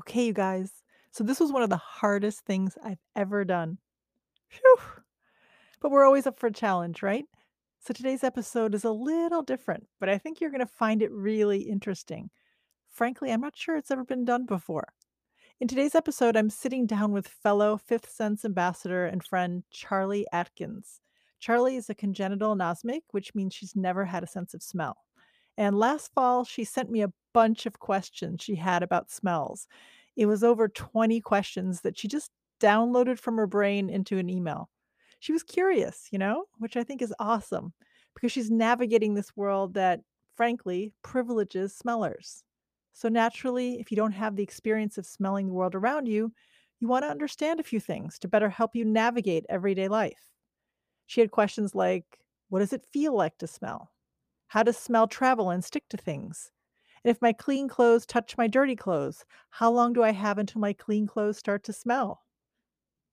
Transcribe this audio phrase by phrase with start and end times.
[0.00, 0.72] Okay, you guys.
[1.10, 3.76] So this was one of the hardest things I've ever done.
[4.48, 4.76] Phew.
[5.82, 7.24] But we're always up for a challenge, right?
[7.80, 11.12] So today's episode is a little different, but I think you're going to find it
[11.12, 12.30] really interesting.
[12.90, 14.92] Frankly, I'm not sure it's ever been done before.
[15.60, 21.00] In today's episode, I'm sitting down with fellow Fifth Sense ambassador and friend Charlie Atkins.
[21.40, 24.96] Charlie is a congenital anosmic, which means she's never had a sense of smell.
[25.60, 29.68] And last fall, she sent me a bunch of questions she had about smells.
[30.16, 34.70] It was over 20 questions that she just downloaded from her brain into an email.
[35.20, 37.74] She was curious, you know, which I think is awesome
[38.14, 40.02] because she's navigating this world that,
[40.36, 42.44] frankly, privileges smellers.
[42.94, 46.32] So, naturally, if you don't have the experience of smelling the world around you,
[46.80, 50.32] you want to understand a few things to better help you navigate everyday life.
[51.06, 53.92] She had questions like What does it feel like to smell?
[54.50, 56.52] How does smell travel and stick to things?
[57.04, 60.60] And if my clean clothes touch my dirty clothes, how long do I have until
[60.60, 62.24] my clean clothes start to smell?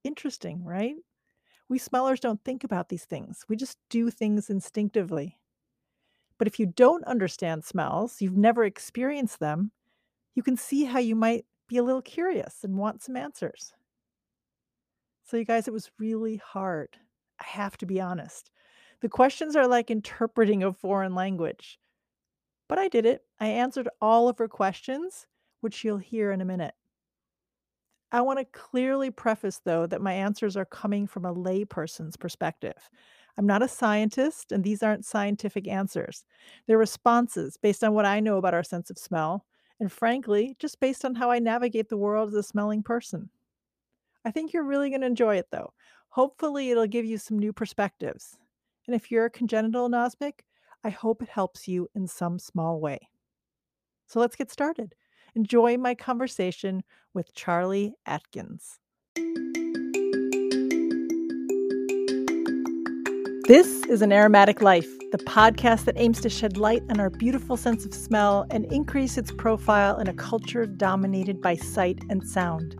[0.03, 0.95] Interesting, right?
[1.69, 3.45] We smellers don't think about these things.
[3.49, 5.39] We just do things instinctively.
[6.39, 9.71] But if you don't understand smells, you've never experienced them,
[10.35, 13.73] you can see how you might be a little curious and want some answers.
[15.23, 16.97] So, you guys, it was really hard.
[17.39, 18.49] I have to be honest.
[19.01, 21.79] The questions are like interpreting a foreign language.
[22.67, 23.21] But I did it.
[23.39, 25.27] I answered all of her questions,
[25.61, 26.73] which you'll hear in a minute.
[28.11, 32.89] I want to clearly preface, though, that my answers are coming from a layperson's perspective.
[33.37, 36.25] I'm not a scientist, and these aren't scientific answers.
[36.65, 39.45] They're responses based on what I know about our sense of smell,
[39.79, 43.29] and frankly, just based on how I navigate the world as a smelling person.
[44.25, 45.73] I think you're really going to enjoy it, though.
[46.09, 48.37] Hopefully, it'll give you some new perspectives.
[48.87, 50.39] And if you're a congenital anosmic,
[50.83, 53.09] I hope it helps you in some small way.
[54.07, 54.95] So let's get started.
[55.35, 58.79] Enjoy my conversation with Charlie Atkins.
[63.47, 67.57] This is An Aromatic Life, the podcast that aims to shed light on our beautiful
[67.57, 72.75] sense of smell and increase its profile in a culture dominated by sight and sound.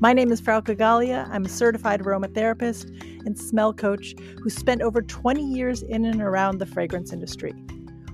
[0.00, 1.28] My name is Frau Gallia.
[1.32, 2.88] I'm a certified aromatherapist
[3.26, 7.50] and smell coach who spent over 20 years in and around the fragrance industry.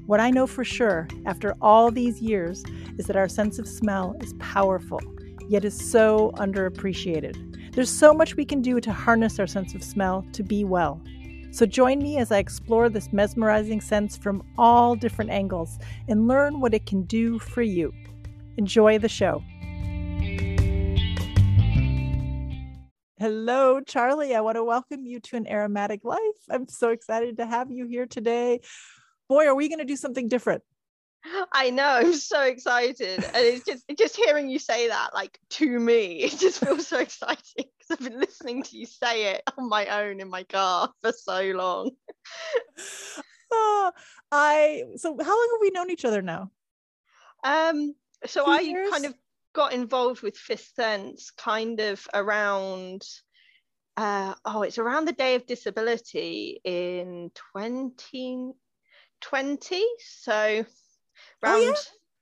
[0.06, 2.65] What I know for sure after all these years
[2.97, 4.99] is that our sense of smell is powerful,
[5.50, 7.75] yet is so underappreciated.
[7.75, 11.03] There's so much we can do to harness our sense of smell to be well.
[11.51, 15.78] So join me as I explore this mesmerizing sense from all different angles
[16.09, 17.93] and learn what it can do for you.
[18.56, 19.43] Enjoy the show.
[23.24, 24.34] Hello, Charlie.
[24.34, 26.20] I want to welcome you to an aromatic life.
[26.50, 28.60] I'm so excited to have you here today.
[29.30, 30.62] Boy, are we going to do something different?
[31.54, 31.86] I know.
[31.86, 36.38] I'm so excited, and it's just just hearing you say that, like to me, it
[36.38, 40.20] just feels so exciting because I've been listening to you say it on my own
[40.20, 41.92] in my car for so long.
[43.52, 43.92] oh,
[44.32, 46.50] I so how long have we known each other now?
[47.42, 47.94] Um,
[48.26, 48.91] so Two I years?
[48.91, 49.14] kind of
[49.54, 53.03] got involved with Fifth Sense kind of around
[53.97, 59.84] uh, oh, it's around the day of disability in 2020.
[59.98, 60.66] So around,
[61.44, 61.75] oh,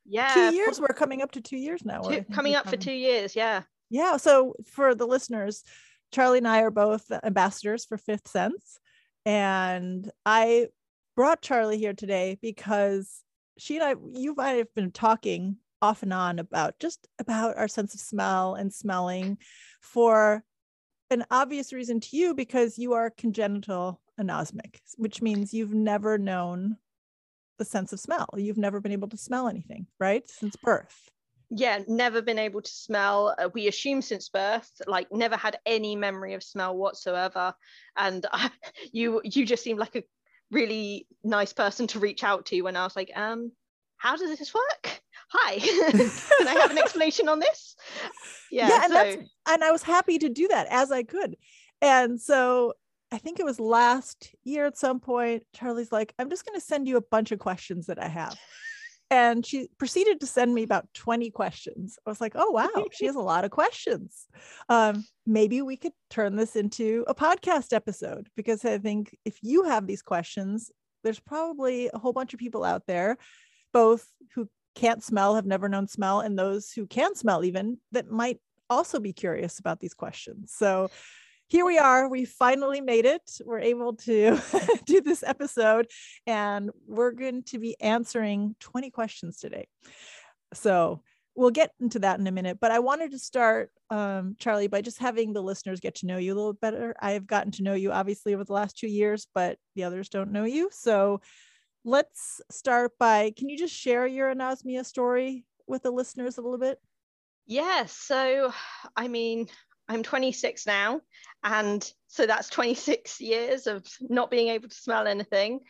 [0.05, 0.35] yeah.
[0.35, 0.37] yeah.
[0.51, 0.81] Two years.
[0.81, 2.03] We're coming up to two years now.
[2.03, 2.79] Two, coming up coming.
[2.79, 3.63] for two years, yeah.
[3.89, 4.19] Yeah.
[4.19, 5.65] So for the listeners,
[6.13, 8.79] Charlie and I are both ambassadors for Fifth Sense.
[9.25, 10.67] And I
[11.17, 13.23] brought Charlie here today because
[13.57, 17.69] she and I, you might have been talking off and on about just about our
[17.69, 19.37] sense of smell and smelling
[19.81, 20.45] for
[21.11, 26.77] an obvious reason to you because you are congenital anosmic, which means you've never known
[27.59, 28.29] the sense of smell.
[28.37, 30.27] You've never been able to smell anything, right?
[30.29, 31.11] Since birth.
[31.51, 33.35] Yeah, never been able to smell.
[33.39, 37.55] Uh, we assume since birth, like never had any memory of smell whatsoever.
[37.95, 38.25] And
[38.93, 40.05] you you just seemed like a
[40.51, 43.53] really nice person to reach out to when I was like, um,
[43.99, 45.03] how does this work?
[45.35, 45.59] Hi,
[46.39, 47.75] can I have an explanation on this?
[48.51, 49.53] Yeah, yeah and, so...
[49.55, 51.37] and I was happy to do that as I could.
[51.81, 52.75] And so
[53.11, 56.65] I think it was last year at some point, Charlie's like, I'm just going to
[56.65, 58.37] send you a bunch of questions that I have.
[59.11, 61.99] And she proceeded to send me about 20 questions.
[62.07, 64.27] I was like, oh, wow, she has a lot of questions.
[64.71, 69.65] Um, maybe we could turn this into a podcast episode because I think if you
[69.65, 70.71] have these questions,
[71.05, 73.19] there's probably a whole bunch of people out there
[73.73, 78.11] both who can't smell, have never known smell, and those who can smell even that
[78.11, 78.39] might
[78.71, 80.53] also be curious about these questions.
[80.57, 80.91] So
[81.49, 82.09] here we are.
[82.09, 83.23] We finally made it.
[83.45, 84.41] We're able to
[84.87, 85.91] do this episode,
[86.27, 89.69] and we're going to be answering 20 questions today.
[90.55, 91.03] So
[91.35, 92.59] we'll get into that in a minute.
[92.61, 96.19] But I wanted to start, um, Charlie, by just having the listeners get to know
[96.19, 96.95] you a little better.
[97.01, 100.33] I've gotten to know you obviously over the last two years, but the others don't
[100.33, 100.71] know you.
[100.73, 101.21] So
[101.85, 106.59] let's start by can you just share your anosmia story with the listeners a little
[106.59, 106.79] bit?
[107.47, 107.87] Yeah.
[107.87, 108.53] So,
[108.97, 109.49] I mean,
[109.89, 111.01] I'm 26 now.
[111.43, 115.61] And so that's 26 years of not being able to smell anything.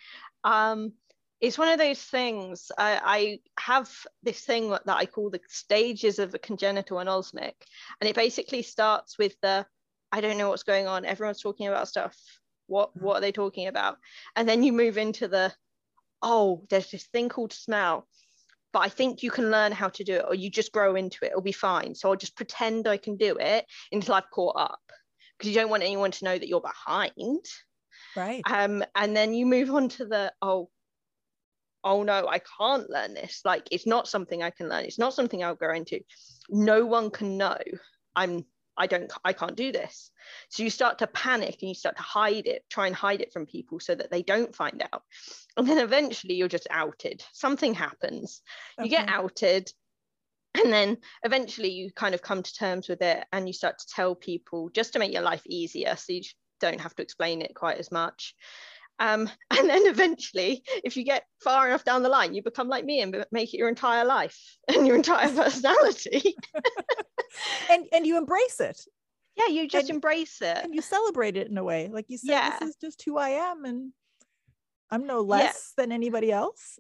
[0.44, 0.92] Um,
[1.40, 2.70] it's one of those things.
[2.78, 3.90] I, I, have
[4.22, 7.54] this thing that I call the stages of a congenital anosmic.
[8.00, 9.66] And it basically starts with the
[10.12, 11.04] I don't know what's going on.
[11.06, 12.16] Everyone's talking about stuff.
[12.66, 13.98] What what are they talking about?
[14.36, 15.52] And then you move into the
[16.22, 18.06] oh, there's this thing called smell
[18.72, 21.18] but I think you can learn how to do it or you just grow into
[21.24, 21.28] it.
[21.28, 21.94] It'll be fine.
[21.94, 24.80] So I'll just pretend I can do it until I've caught up
[25.36, 27.44] because you don't want anyone to know that you're behind.
[28.16, 28.42] Right.
[28.46, 30.70] Um, and then you move on to the, oh,
[31.84, 33.42] oh no, I can't learn this.
[33.44, 34.84] Like it's not something I can learn.
[34.84, 36.00] It's not something I'll grow into.
[36.48, 37.58] No one can know
[38.16, 38.46] I'm
[38.76, 40.10] I don't I can't do this.
[40.48, 43.32] So you start to panic and you start to hide it, try and hide it
[43.32, 45.02] from people so that they don't find out.
[45.56, 47.22] And then eventually you're just outed.
[47.32, 48.42] Something happens.
[48.78, 48.88] Okay.
[48.88, 49.70] You get outed
[50.54, 53.86] and then eventually you kind of come to terms with it and you start to
[53.88, 56.22] tell people just to make your life easier so you
[56.60, 58.34] don't have to explain it quite as much.
[59.02, 62.84] Um, and then eventually, if you get far enough down the line, you become like
[62.84, 64.38] me and make it your entire life
[64.68, 66.36] and your entire personality.
[67.68, 68.80] and and you embrace it.
[69.36, 70.58] Yeah, you just and, embrace it.
[70.58, 71.88] And you celebrate it in a way.
[71.92, 72.58] Like you said, yeah.
[72.60, 73.92] this is just who I am and
[74.90, 75.82] I'm no less yeah.
[75.82, 76.78] than anybody else.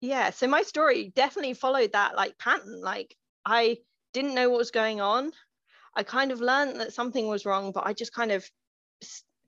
[0.00, 0.30] Yeah.
[0.30, 2.80] So my story definitely followed that like pattern.
[2.80, 3.78] Like I
[4.14, 5.32] didn't know what was going on.
[5.96, 8.48] I kind of learned that something was wrong, but I just kind of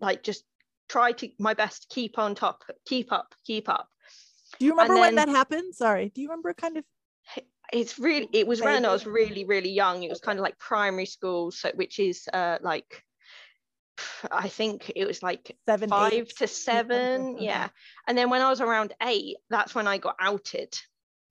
[0.00, 0.42] like just
[0.90, 3.88] try to my best to keep on top, keep up, keep up.
[4.58, 5.74] Do you remember then, when that happened?
[5.74, 6.10] Sorry.
[6.14, 6.84] Do you remember kind of
[7.72, 10.02] it's really it was when I was really really young.
[10.02, 13.04] It was kind of like primary school, so which is uh like
[14.30, 16.36] I think it was like seven, five eight.
[16.38, 17.68] to seven, yeah.
[18.08, 20.74] And then when I was around eight, that's when I got outed.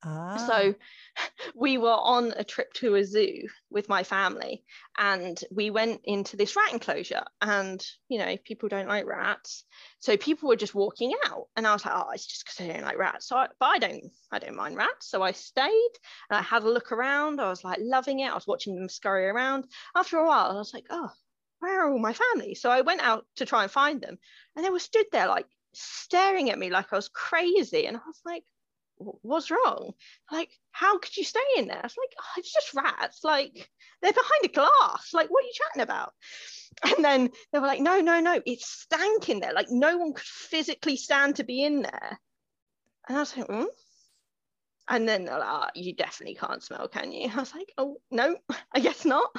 [0.01, 0.37] Ah.
[0.47, 0.75] So
[1.55, 4.63] we were on a trip to a zoo with my family
[4.97, 9.65] and we went into this rat enclosure and you know people don't like rats.
[9.99, 12.73] So people were just walking out and i was like oh it's just because i
[12.73, 13.27] don't like rats.
[13.27, 15.09] So I, but i don't i don't mind rats.
[15.09, 15.91] So i stayed
[16.29, 17.41] and i had a look around.
[17.41, 18.31] I was like loving it.
[18.31, 19.65] I was watching them scurry around.
[19.95, 21.09] After a while i was like oh
[21.59, 22.55] where are all my family?
[22.55, 24.17] So i went out to try and find them
[24.55, 27.85] and they were stood there like staring at me like i was crazy.
[27.85, 28.45] And i was like
[28.99, 29.93] what's wrong?
[30.31, 31.81] Like, how could you stay in there?
[31.83, 33.23] It's like, oh, it's just rats.
[33.23, 33.69] Like,
[34.01, 35.13] they're behind a glass.
[35.13, 36.13] Like, what are you chatting about?
[36.83, 39.53] And then they were like, no, no, no, it's stank in there.
[39.53, 42.19] Like, no one could physically stand to be in there.
[43.07, 43.65] And I was like, hmm?
[44.87, 47.29] And then they're like, oh, you definitely can't smell, can you?
[47.33, 48.37] I was like, oh, no,
[48.73, 49.29] I guess not.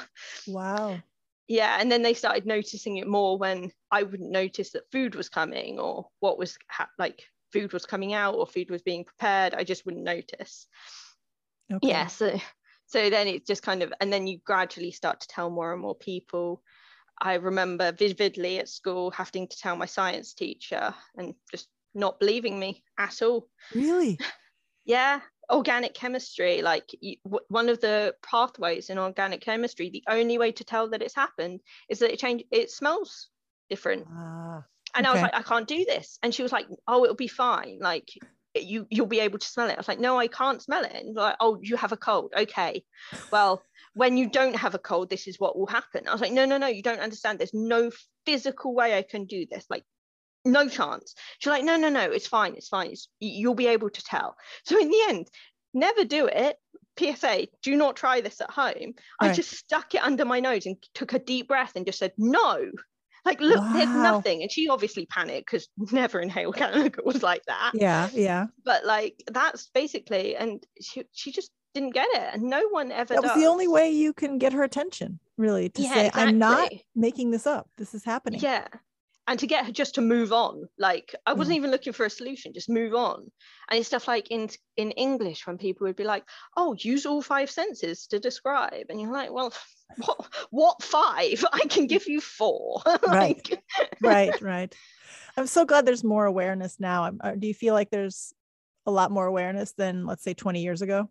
[0.47, 0.99] Wow.
[1.47, 1.77] Yeah.
[1.79, 5.79] And then they started noticing it more when I wouldn't notice that food was coming
[5.79, 9.63] or what was ha- like food was coming out or food was being prepared i
[9.63, 10.67] just wouldn't notice.
[11.71, 11.87] Okay.
[11.87, 12.39] yeah so
[12.91, 15.81] so then it's just kind of and then you gradually start to tell more and
[15.81, 16.61] more people.
[17.21, 22.59] I remember vividly at school having to tell my science teacher and just not believing
[22.59, 23.47] me at all.
[23.73, 24.19] Really?
[24.85, 25.21] Yeah
[25.51, 30.49] organic chemistry like you, w- one of the pathways in organic chemistry the only way
[30.49, 31.59] to tell that it's happened
[31.89, 33.29] is that it change it smells
[33.69, 34.07] different.
[34.09, 34.63] Ah
[34.95, 35.11] and okay.
[35.11, 36.17] I was like, I can't do this.
[36.23, 37.79] And she was like, Oh, it'll be fine.
[37.79, 38.09] Like
[38.55, 39.73] you you'll be able to smell it.
[39.73, 40.91] I was like, No, I can't smell it.
[40.93, 42.33] And like, oh, you have a cold.
[42.37, 42.83] Okay.
[43.31, 46.07] Well, when you don't have a cold, this is what will happen.
[46.07, 47.39] I was like, No, no, no, you don't understand.
[47.39, 47.91] There's no
[48.25, 49.65] physical way I can do this.
[49.69, 49.83] Like,
[50.43, 51.15] no chance.
[51.39, 52.91] She's like, No, no, no, it's fine, it's fine.
[52.91, 54.35] It's, you'll be able to tell.
[54.65, 55.27] So in the end,
[55.73, 56.57] never do it.
[56.99, 58.93] PSA, do not try this at home.
[59.21, 59.31] Right.
[59.31, 62.11] I just stuck it under my nose and took a deep breath and just said,
[62.17, 62.69] No,
[63.25, 63.73] like, look, wow.
[63.73, 64.41] there's nothing.
[64.41, 66.59] And she obviously panicked because never inhaled
[67.03, 67.71] was like that.
[67.73, 68.47] Yeah, yeah.
[68.63, 73.13] But like that's basically, and she she just didn't get it, and no one ever.
[73.13, 76.23] That was the only way you can get her attention, really, to yeah, say, exactly.
[76.23, 77.69] "I'm not making this up.
[77.77, 78.67] This is happening." Yeah,
[79.27, 81.57] and to get her just to move on like i wasn't mm.
[81.57, 83.31] even looking for a solution just move on.
[83.69, 86.23] And it's stuff like in in english when people would be like
[86.57, 88.87] oh use all five senses to describe.
[88.89, 89.53] And you're like well
[89.97, 91.43] what what five?
[91.51, 92.81] I can give you four.
[93.07, 93.47] Right.
[94.01, 94.73] Right right.
[95.37, 97.11] I'm so glad there's more awareness now.
[97.21, 98.33] Uh, do you feel like there's
[98.85, 101.09] a lot more awareness than let's say 20 years ago?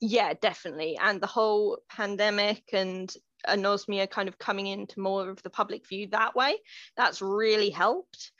[0.00, 0.98] Yeah definitely.
[1.02, 3.14] And the whole pandemic and
[3.48, 6.56] anosmia kind of coming into more of the public view that way
[6.96, 8.32] that's really helped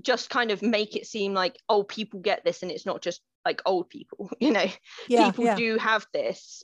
[0.00, 3.20] just kind of make it seem like oh people get this and it's not just
[3.44, 4.66] like old people you know
[5.08, 5.56] yeah, people yeah.
[5.56, 6.62] do have this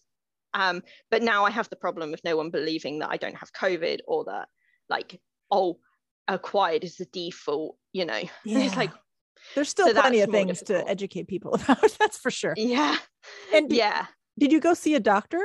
[0.55, 3.53] Um, but now I have the problem of no one believing that I don't have
[3.53, 4.49] COVID or that
[4.89, 5.21] like,
[5.51, 5.79] oh,
[6.27, 8.21] acquired is the default, you know.
[8.45, 8.61] Yeah.
[8.61, 8.91] It's like
[9.55, 11.97] there's still So plenty of things to educate people about.
[11.99, 12.55] That's for sure.
[12.57, 12.97] yeah,
[13.55, 14.07] And yeah.
[14.39, 15.43] did you go see a doctor?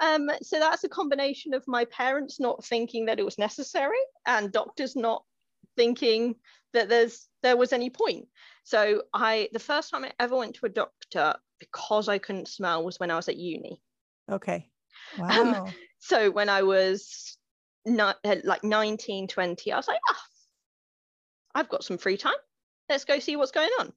[0.00, 4.52] Um, so that's a combination of my parents not thinking that it was necessary and
[4.52, 5.24] doctors not
[5.76, 6.36] thinking
[6.72, 8.26] that there's there was any point.
[8.64, 12.84] So I the first time I ever went to a doctor because I couldn't smell
[12.84, 13.80] was when I was at uni.
[14.30, 14.68] Okay.
[15.18, 15.28] Wow.
[15.28, 15.72] Um,
[16.02, 17.38] So when I was
[17.86, 20.22] not like 19, 20, I was like, ah,
[21.54, 22.34] I've got some free time.
[22.88, 23.92] Let's go see what's going on.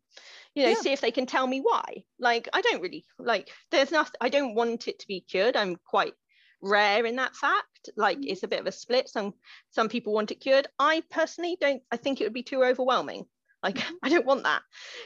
[0.55, 0.81] You know, Yeah.
[0.81, 2.05] see if they can tell me why.
[2.19, 5.55] Like, I don't really like there's nothing I don't want it to be cured.
[5.55, 6.13] I'm quite
[6.61, 7.89] rare in that fact.
[7.97, 8.29] Like Mhm.
[8.29, 9.09] it's a bit of a split.
[9.09, 9.33] Some
[9.69, 10.67] some people want it cured.
[10.79, 13.27] I personally don't I think it would be too overwhelming.
[13.63, 14.63] Like I don't want that.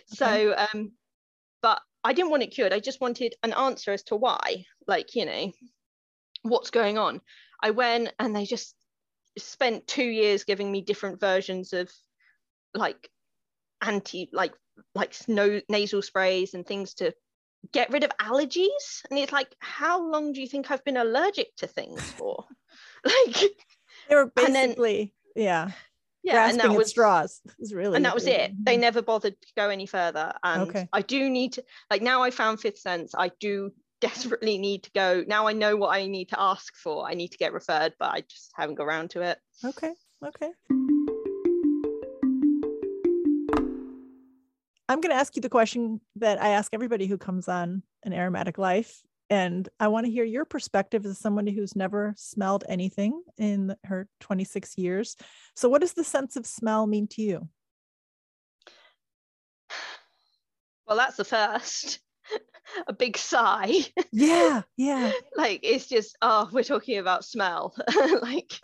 [0.07, 0.93] So um
[1.61, 2.73] but I didn't want it cured.
[2.73, 4.65] I just wanted an answer as to why.
[4.87, 5.51] Like, you know,
[6.43, 7.21] what's going on.
[7.61, 8.75] I went and they just
[9.37, 11.91] spent two years giving me different versions of
[12.73, 13.09] like
[13.81, 14.53] anti like
[14.95, 17.13] like snow nasal sprays and things to
[17.73, 19.03] get rid of allergies.
[19.09, 22.45] And it's like, how long do you think I've been allergic to things for?
[23.05, 23.37] like,
[24.07, 25.71] they were and then- basically, yeah,
[26.23, 27.41] yeah, and that was straws.
[27.59, 28.51] Is really and that was it.
[28.63, 30.33] They never bothered to go any further.
[30.43, 30.87] And Okay.
[30.91, 33.13] I do need to like now I found fifth sense.
[33.17, 33.71] I do
[34.01, 35.23] desperately need to go.
[35.27, 37.07] Now I know what I need to ask for.
[37.07, 39.39] I need to get referred, but I just haven't got around to it.
[39.63, 39.93] Okay.
[40.25, 40.49] Okay.
[44.89, 48.11] I'm going to ask you the question that I ask everybody who comes on an
[48.11, 49.03] aromatic life.
[49.29, 54.07] And I want to hear your perspective as somebody who's never smelled anything in her
[54.21, 55.15] 26 years.
[55.55, 57.47] So, what does the sense of smell mean to you?
[60.87, 61.99] Well, that's the first.
[62.87, 63.73] A big sigh.
[64.11, 64.63] Yeah.
[64.75, 65.11] Yeah.
[65.37, 67.75] like it's just oh, we're talking about smell.
[68.21, 68.59] like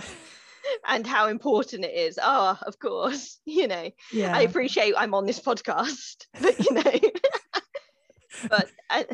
[0.88, 2.19] and how important it is.
[2.22, 3.89] Oh, of course, you know.
[4.12, 4.36] Yeah.
[4.36, 7.10] I appreciate I'm on this podcast, but you know,
[8.50, 9.05] but and,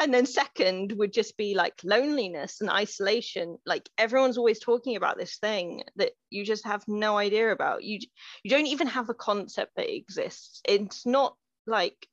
[0.00, 3.58] and then second would just be like loneliness and isolation.
[3.66, 7.82] Like everyone's always talking about this thing that you just have no idea about.
[7.82, 8.00] You
[8.42, 10.60] you don't even have a concept that it exists.
[10.64, 11.36] It's not
[11.66, 12.06] like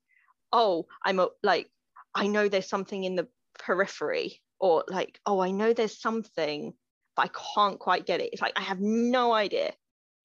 [0.54, 1.70] oh, I'm a, like
[2.14, 3.28] I know there's something in the
[3.60, 6.74] periphery or like oh, I know there's something
[7.16, 8.30] but I can't quite get it.
[8.34, 9.74] It's like I have no idea.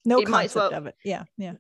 [0.05, 0.97] no it might as concept well- of it.
[1.05, 1.25] Yeah.
[1.37, 1.55] Yeah.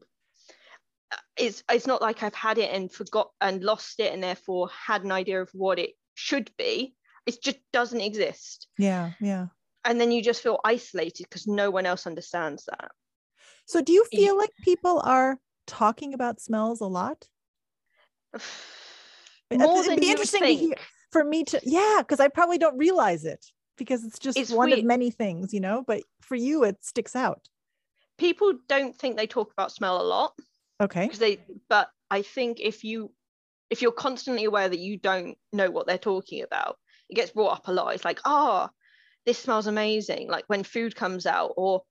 [1.36, 5.04] it's it's not like I've had it and forgot and lost it and therefore had
[5.04, 6.94] an idea of what it should be.
[7.26, 8.68] It just doesn't exist.
[8.78, 9.12] Yeah.
[9.20, 9.46] Yeah.
[9.84, 12.90] And then you just feel isolated because no one else understands that.
[13.66, 17.24] So, do you feel like people are talking about smells a lot?
[19.52, 20.74] More it'd than be interesting to hear
[21.12, 23.44] for me to yeah because i probably don't realize it
[23.76, 27.16] because it's just It's one of many things you know but for you it sticks
[27.16, 27.48] out
[28.18, 30.32] People don't think they talk about smell a lot
[30.80, 33.10] okay because they but I think if you
[33.70, 36.78] if you're constantly aware that you don't know what they're talking about,
[37.08, 37.94] it gets brought up a lot.
[37.94, 38.68] It's like, oh,
[39.24, 40.28] this smells amazing.
[40.28, 41.82] Like when food comes out, or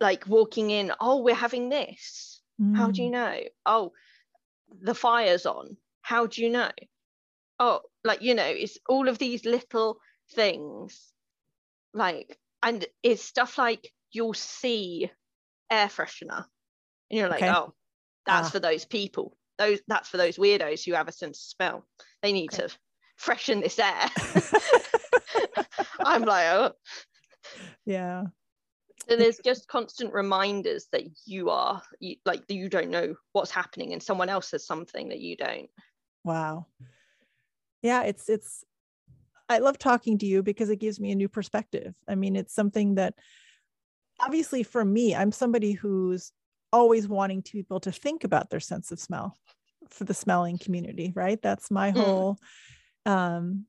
[0.00, 2.40] like walking in, oh, we're having this.
[2.74, 3.12] How do you mm.
[3.12, 3.38] know?
[3.66, 3.92] Oh,
[4.80, 5.76] the fire's on.
[6.02, 6.70] How do you know?
[7.60, 9.98] Oh, like, you know, it's all of these little
[10.32, 11.12] things.
[11.94, 15.10] Like, and it's stuff like you'll see
[15.70, 16.44] air freshener.
[17.10, 17.52] And you're like, Okay.
[17.52, 17.74] oh,
[18.26, 18.50] that's Ah.
[18.52, 19.36] for those people.
[19.58, 21.86] Those that's for those weirdos who have a sense of smell.
[22.22, 22.68] They need Okay.
[22.68, 22.74] to
[23.16, 24.08] freshen this air.
[26.04, 26.72] I'm like, oh.
[27.84, 28.24] yeah
[29.08, 33.92] So there's just constant reminders that you are you, like you don't know what's happening
[33.92, 35.68] and someone else has something that you don't.
[36.24, 36.66] wow
[37.82, 38.64] yeah it's it's
[39.48, 41.94] i love talking to you because it gives me a new perspective.
[42.08, 43.14] I mean it's something that
[44.20, 46.32] obviously for me i'm somebody who's
[46.72, 49.36] always wanting to people to think about their sense of smell
[49.88, 51.40] for the smelling community right?
[51.40, 51.94] That's my Mm.
[51.96, 52.38] whole
[53.06, 53.66] um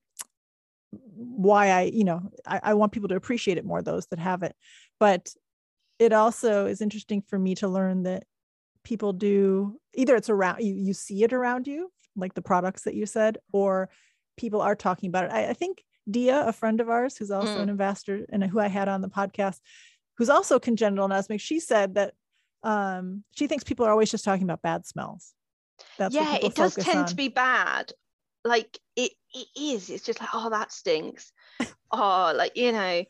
[0.92, 4.44] why i you know I, I want people to appreciate it more those that have
[4.44, 4.56] it.
[5.00, 5.30] But
[6.00, 8.24] it also is interesting for me to learn that
[8.84, 12.96] people do either it's around you you see it around you like the products that
[12.96, 13.90] you said or
[14.44, 17.58] people are talking about it i, I think dia a friend of ours who's also
[17.58, 17.64] Mm.
[17.64, 19.60] an ambassador and who i had on the podcast
[20.18, 22.14] who's also congenital anosmic she said that
[22.64, 25.34] um she thinks people are always just talking about bad smells
[25.98, 27.06] that's yeah, it does tend on.
[27.08, 27.94] to be bad.
[28.44, 29.90] Like it it is.
[29.90, 31.32] It's just like, oh, that stinks.
[31.92, 33.04] oh, like, you know,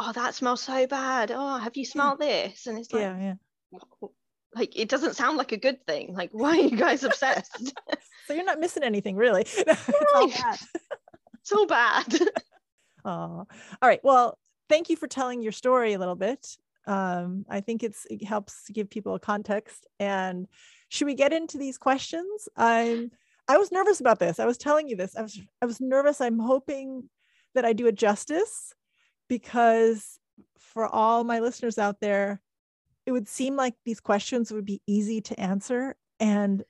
[0.00, 1.30] oh, that smells so bad.
[1.30, 2.66] Oh, have you smelled this?
[2.66, 3.34] And it's like, yeah yeah
[3.70, 4.08] "Wha-
[4.54, 6.14] like it doesn't sound like a good thing.
[6.14, 7.72] Like, why are you guys obsessed?
[8.26, 9.46] so you're not missing anything really
[10.14, 10.32] Right.
[10.34, 10.58] bad.
[11.54, 12.06] all bad.
[13.04, 13.46] Oh,
[13.80, 14.00] all right.
[14.02, 14.38] Well,
[14.68, 16.46] thank you for telling your story a little bit.
[16.86, 19.86] Um, I think it's it helps to give people a context.
[20.00, 20.46] And
[20.88, 22.48] should we get into these questions?
[22.56, 23.10] I'm
[23.48, 24.40] I was nervous about this.
[24.40, 25.16] I was telling you this.
[25.16, 26.20] I was I was nervous.
[26.20, 27.08] I'm hoping
[27.54, 28.72] that I do it justice
[29.28, 30.18] because
[30.58, 32.40] for all my listeners out there,
[33.06, 36.64] it would seem like these questions would be easy to answer and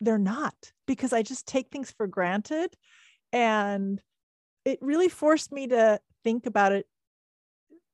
[0.00, 2.74] they're not because I just take things for granted
[3.32, 4.02] and
[4.64, 6.86] it really forced me to think about it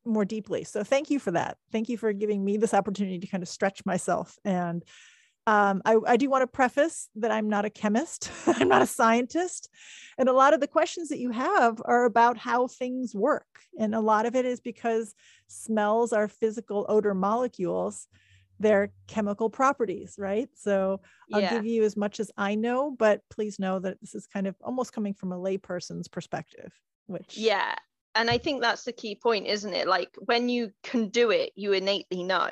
[0.05, 0.65] more deeply.
[0.65, 1.59] So thank you for that.
[1.71, 4.39] Thank you for giving me this opportunity to kind of stretch myself.
[4.45, 4.85] And
[5.47, 8.87] um, I, I do want to preface that I'm not a chemist, I'm not a
[8.87, 9.69] scientist.
[10.19, 13.47] And a lot of the questions that you have are about how things work.
[13.79, 15.15] And a lot of it is because
[15.47, 18.09] smells are physical odor molecules,
[18.59, 20.49] they're chemical properties, right?
[20.55, 21.01] So
[21.33, 21.51] I'll Yeah.
[21.51, 24.57] give you as much as I know, but please know that this is kind of
[24.63, 26.73] almost coming from a layperson's perspective,
[27.07, 27.75] which Yeah.
[28.15, 29.87] And I think that's the key point, isn't it?
[29.87, 32.51] Like when you can do it, you innately know.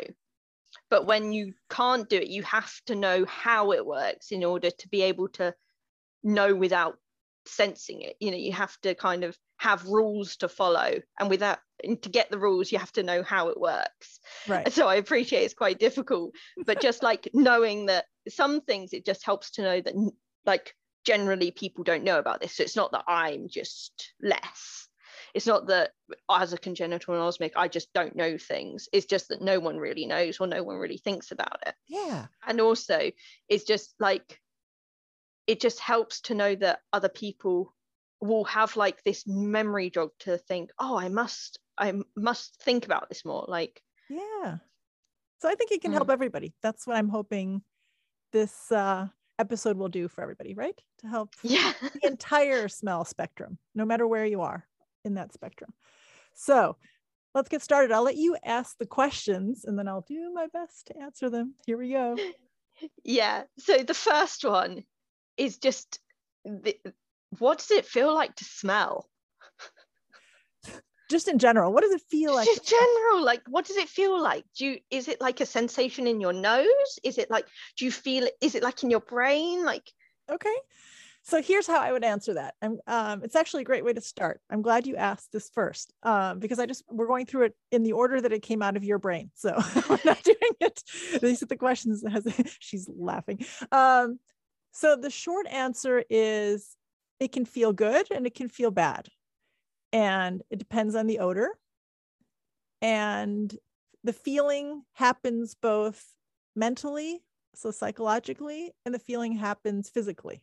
[0.95, 4.71] But when you can't do it, you have to know how it works in order
[4.71, 5.53] to be able to
[6.23, 6.99] know without
[7.47, 8.15] sensing it.
[8.21, 11.01] You know, you have to kind of have rules to follow.
[11.19, 14.21] And without and to get the rules, you have to know how it works.
[14.47, 14.73] right.
[14.73, 16.31] So I appreciate it's quite difficult.
[16.65, 19.95] But just like knowing that some things, it just helps to know that
[20.47, 22.57] like generally people don't know about this.
[22.57, 24.87] So it's not that I'm just less
[25.35, 25.91] it's not that
[26.31, 30.07] as a congenital anosmic i just don't know things it's just that no one really
[30.07, 32.27] knows or no one really thinks about it Yeah.
[32.47, 33.11] and also
[33.49, 34.41] it's just like
[35.47, 37.75] it just helps to know that other people
[38.21, 43.09] will have like this memory jog to think oh i must i must think about
[43.09, 44.59] this more like Yeah.
[45.41, 45.95] So I think it can Mm.
[45.95, 46.55] help everybody.
[46.63, 47.63] That's what I'm hoping
[48.33, 50.81] this uh, episode will do for everybody, right?
[51.01, 54.67] To help yeah the entire smell spectrum, no matter where you are
[55.05, 55.73] in that spectrum.
[56.35, 56.77] So
[57.35, 57.93] let's get started.
[57.93, 61.55] I'll let you ask the questions and then I'll do my best to answer them.
[61.67, 62.17] Here we go.
[63.05, 64.83] yeah so the first one
[65.37, 66.01] is just
[66.45, 66.77] the,
[67.39, 69.09] what does it feel like to smell
[71.11, 72.47] Just in general, what does it feel like?
[72.47, 76.07] just general like what does it feel like do you is it like a sensation
[76.07, 79.65] in your nose is it like do you feel is it like in your brain
[79.65, 79.89] like
[80.31, 80.55] Okay.
[81.27, 82.55] So here's how I would answer that.
[82.61, 84.43] And um, it's actually a great way to start.
[84.51, 87.83] I'm glad you asked this first um, because I just, we're going through it in
[87.83, 89.31] the order that it came out of your brain.
[89.35, 89.59] So
[89.89, 90.83] we're not doing it.
[91.23, 92.05] These are the questions.
[92.61, 93.43] she's laughing.
[93.73, 94.19] Um,
[94.73, 96.77] so the short answer is
[97.19, 99.09] it can feel good and it can feel bad.
[99.95, 101.49] And it depends on the odor.
[102.83, 103.57] And
[104.03, 106.05] the feeling happens both
[106.55, 107.23] mentally,
[107.55, 110.43] so psychologically, and the feeling happens physically.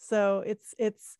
[0.00, 1.16] So it's it's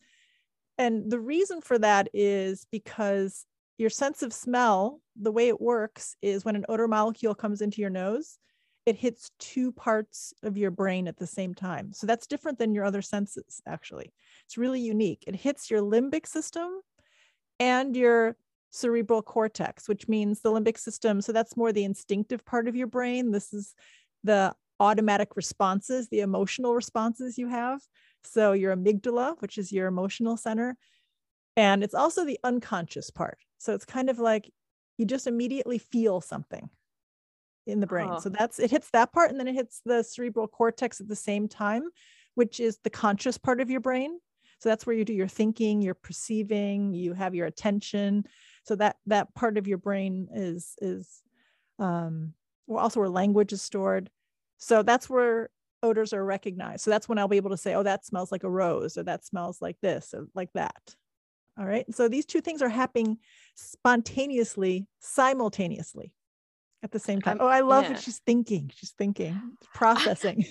[0.79, 3.45] and the reason for that is because
[3.77, 7.81] your sense of smell, the way it works is when an odor molecule comes into
[7.81, 8.39] your nose,
[8.87, 11.93] it hits two parts of your brain at the same time.
[11.93, 14.13] So that's different than your other senses, actually.
[14.47, 15.25] It's really unique.
[15.27, 16.81] It hits your limbic system
[17.59, 18.37] and your
[18.71, 21.21] cerebral cortex, which means the limbic system.
[21.21, 23.33] So that's more the instinctive part of your brain.
[23.33, 23.75] This is
[24.25, 27.81] the automatic responses, the emotional responses you have.
[28.25, 30.77] So your amygdala, which is your emotional center.
[31.57, 33.39] And it's also the unconscious part.
[33.59, 34.51] So it's kind of like
[34.97, 36.69] you just immediately feel something
[37.67, 38.11] in the brain.
[38.13, 38.21] Oh.
[38.21, 41.17] So that's it hits that part and then it hits the cerebral cortex at the
[41.17, 41.83] same time,
[42.35, 44.19] which is the conscious part of your brain.
[44.59, 48.25] So that's where you do your thinking, your perceiving, you have your attention.
[48.65, 51.23] So that that part of your brain is is
[51.79, 52.35] um
[52.67, 54.11] well, also where language is stored.
[54.59, 55.49] So that's where
[55.83, 56.83] odors are recognized.
[56.83, 59.03] So that's when I'll be able to say, oh, that smells like a rose, or
[59.05, 60.95] that smells like this, or like that.
[61.59, 61.85] All right.
[61.95, 63.19] So these two things are happening
[63.55, 66.13] spontaneously, simultaneously
[66.83, 67.41] at the same time.
[67.41, 67.91] Um, oh, I love yeah.
[67.91, 68.71] what she's thinking.
[68.75, 69.39] She's thinking,
[69.75, 70.47] processing.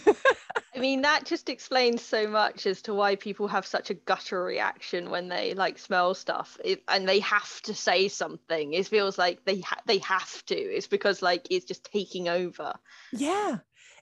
[0.75, 4.43] i mean that just explains so much as to why people have such a gutter
[4.43, 9.17] reaction when they like smell stuff it, and they have to say something it feels
[9.17, 12.73] like they ha- they have to it's because like it's just taking over
[13.11, 13.57] yeah.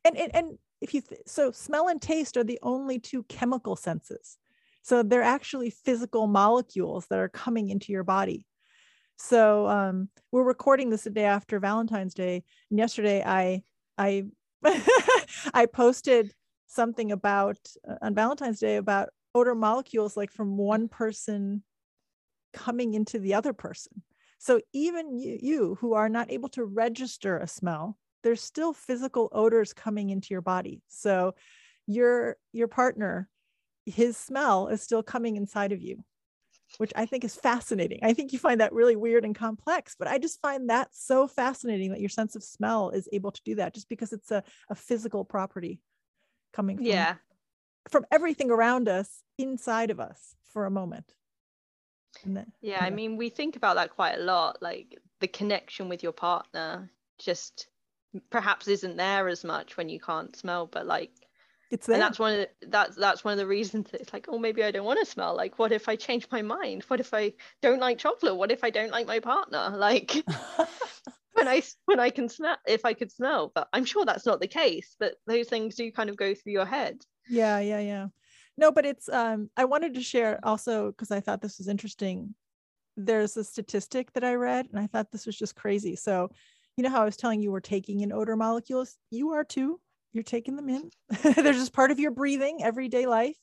[0.05, 3.75] And, and, and if you, th- so smell and taste are the only two chemical
[3.75, 4.37] senses.
[4.83, 8.45] So they're actually physical molecules that are coming into your body.
[9.17, 12.43] So um, we're recording this the day after Valentine's Day.
[12.69, 13.63] And yesterday I,
[13.97, 14.25] I,
[15.53, 16.33] I posted
[16.67, 17.57] something about
[17.89, 21.63] uh, on Valentine's Day about odor molecules like from one person
[22.53, 24.03] coming into the other person.
[24.39, 29.29] So even you, you who are not able to register a smell, there's still physical
[29.31, 30.81] odors coming into your body.
[30.87, 31.35] So
[31.85, 33.29] your your partner,
[33.85, 36.03] his smell is still coming inside of you.
[36.79, 37.99] which I think is fascinating.
[38.03, 41.25] I think you find that really weird and complex, but I just find that so
[41.27, 44.43] fascinating that your sense of smell is able to do that just because it's a,
[44.69, 45.79] a physical property
[46.53, 47.15] coming from, Yeah.
[47.89, 51.15] from everything around us inside of us for a moment.
[52.25, 55.87] And then, Yeah, I mean, we think about that quite a lot, like the connection
[55.87, 57.67] with your partner just
[58.29, 61.11] perhaps isn't there as much when you can't smell, but like
[61.69, 61.95] it's there.
[61.95, 64.37] and that's one of the, that's that's one of the reasons that it's like, oh,
[64.37, 65.35] maybe I don't want to smell.
[65.35, 66.83] Like, what if I change my mind?
[66.83, 68.37] What if I don't like chocolate?
[68.37, 69.71] What if I don't like my partner?
[69.77, 70.11] Like
[71.33, 74.39] when i when I can smell if I could smell, but I'm sure that's not
[74.39, 74.95] the case.
[74.99, 77.03] But those things do kind of go through your head.
[77.29, 78.07] yeah yeah yeah
[78.57, 82.33] no but it's um i wanted to share also because i thought this was interesting
[82.95, 86.29] there's a statistic that i read and i thought this was just crazy so
[86.77, 88.97] you know how i was telling you we're taking in odor molecules?
[89.11, 89.79] You are too.
[90.13, 90.89] You're taking them in.
[91.23, 93.37] They're just part of your breathing everyday life.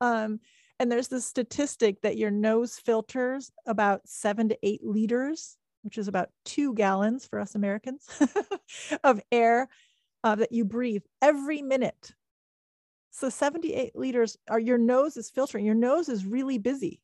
[0.00, 0.40] Um
[0.78, 6.08] and there's this statistic that your nose filters about seven to eight liters which is
[6.08, 8.06] about two gallons for us americans
[9.04, 9.68] of air
[10.24, 12.12] uh, that you breathe every minute.
[13.10, 15.64] So 78 liters are your nose is filtering.
[15.64, 17.00] Your nose is really busy,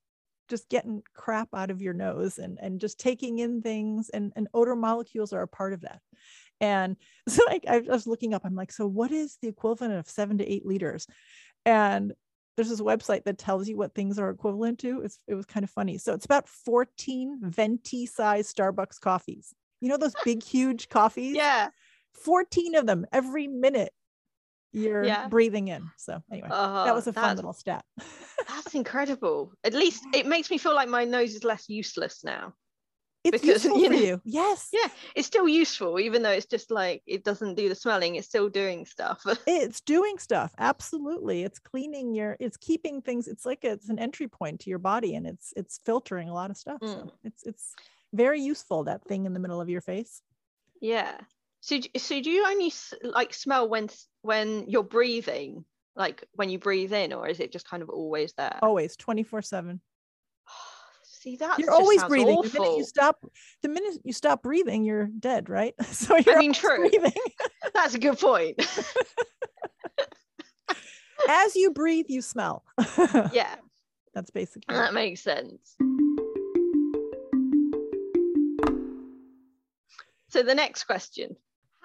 [0.49, 4.49] just getting crap out of your nose and, and just taking in things and, and
[4.55, 6.01] odor molecules are a part of that.
[6.61, 6.97] And
[7.29, 10.39] so like I was looking up, I'm like, so what is the equivalent of seven
[10.39, 11.07] to eight liters?
[11.65, 12.13] And
[12.57, 15.03] there's this website that tells you what things are equivalent to.
[15.03, 15.99] It's, it was kind of funny.
[15.99, 19.53] So it's about 14 venti size Starbucks coffees.
[19.81, 21.37] You know, those big, huge coffees?
[21.37, 21.69] Yeah.
[22.15, 23.93] 14 of them every minute
[24.77, 25.29] you're Yeah.
[25.29, 25.91] breathing in.
[25.97, 27.85] So anyway, Oh, that was a fun little stat.
[28.49, 29.53] that's incredible.
[29.65, 32.53] At least it makes me feel like my nose is less useless now.
[33.25, 34.21] It's because, useful you for know- you.
[34.25, 34.69] Yes.
[34.73, 38.29] Yeah, it's still useful, even though it's just like it doesn't do the smelling, it's
[38.29, 39.25] still doing stuff.
[39.47, 40.55] It's doing stuff.
[40.59, 41.43] Absolutely.
[41.43, 45.17] It's cleaning your, it's keeping things, it's like it's an entry point to your body
[45.17, 46.79] and it's it's filtering a lot of stuff.
[46.83, 47.11] So Mm.
[47.25, 47.75] it's it's
[48.13, 50.23] very useful, that thing in the middle of your face.
[50.81, 51.17] yeah.
[51.63, 53.89] So, so do you only like smell when
[54.27, 58.33] when you're breathing, like when you breathe in, or is it just kind of always
[58.35, 58.59] there?
[58.61, 59.79] Always 24-7.
[61.05, 62.43] See, that You're always breathing.
[62.43, 63.25] The minute you stop,
[63.63, 65.75] the minute you stop breathing, you're dead, right?
[65.85, 66.89] So you're mean, true.
[66.89, 67.13] breathing.
[67.75, 68.57] That's a good point.
[71.29, 72.65] As you breathe, you smell.
[73.33, 73.55] yeah,
[74.15, 74.79] That's basically it.
[74.79, 75.77] that makes sense.
[80.29, 81.37] So the next question.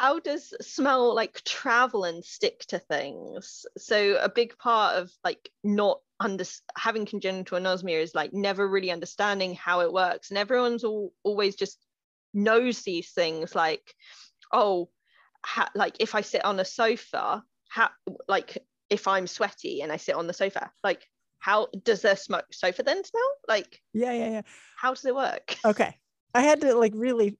[0.02, 3.68] How does smell like travel and stick to things?
[3.78, 6.44] So a big part of like not under
[6.76, 11.56] having congenital anosmia is like never really understanding how it works, and everyone's all always
[11.56, 11.78] just
[12.34, 13.94] knows these things like,
[14.52, 14.90] oh,
[15.46, 17.92] ha- like if I sit on a sofa, how
[18.28, 18.58] like
[18.90, 21.06] if I'm sweaty and I sit on the sofa, like
[21.38, 23.32] how does the smoke sofa then smell?
[23.48, 24.42] Like Yeah, yeah, yeah.
[24.78, 25.58] how does it work?
[25.64, 25.96] Okay.
[26.34, 27.38] I had to like really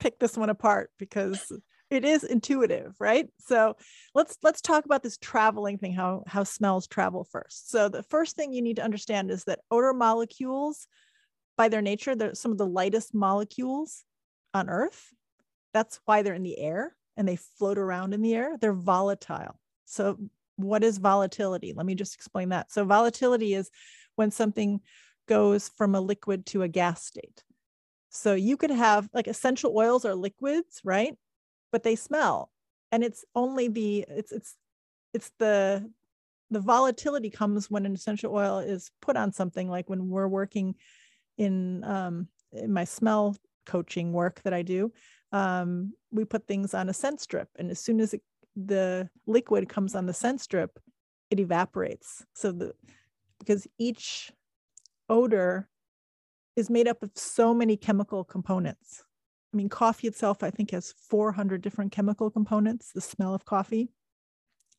[0.00, 1.52] pick this one apart because
[1.90, 3.28] it is intuitive, right?
[3.40, 3.76] So
[4.14, 7.70] let's let's talk about this traveling thing, how how smells travel first.
[7.70, 10.86] So the first thing you need to understand is that odor molecules,
[11.56, 14.04] by their nature, they're some of the lightest molecules
[14.54, 15.12] on Earth.
[15.74, 18.56] That's why they're in the air and they float around in the air.
[18.60, 19.58] They're volatile.
[19.84, 20.18] So
[20.56, 21.72] what is volatility?
[21.74, 22.72] Let me just explain that.
[22.72, 23.70] So volatility is
[24.16, 24.80] when something
[25.28, 27.42] goes from a liquid to a gas state.
[28.10, 31.16] So you could have like essential oils are liquids, right?
[31.72, 32.50] But they smell.
[32.92, 34.56] And it's only the it's it's
[35.14, 35.88] it's the
[36.50, 40.74] the volatility comes when an essential oil is put on something like when we're working
[41.38, 44.92] in um in my smell coaching work that I do,
[45.32, 47.48] um, we put things on a scent strip.
[47.56, 48.22] And as soon as it,
[48.56, 50.78] the liquid comes on the scent strip,
[51.30, 52.24] it evaporates.
[52.34, 52.72] So the
[53.38, 54.32] because each
[55.08, 55.68] odor
[56.56, 59.04] is made up of so many chemical components.
[59.52, 63.90] I mean, coffee itself, I think, has 400 different chemical components, the smell of coffee.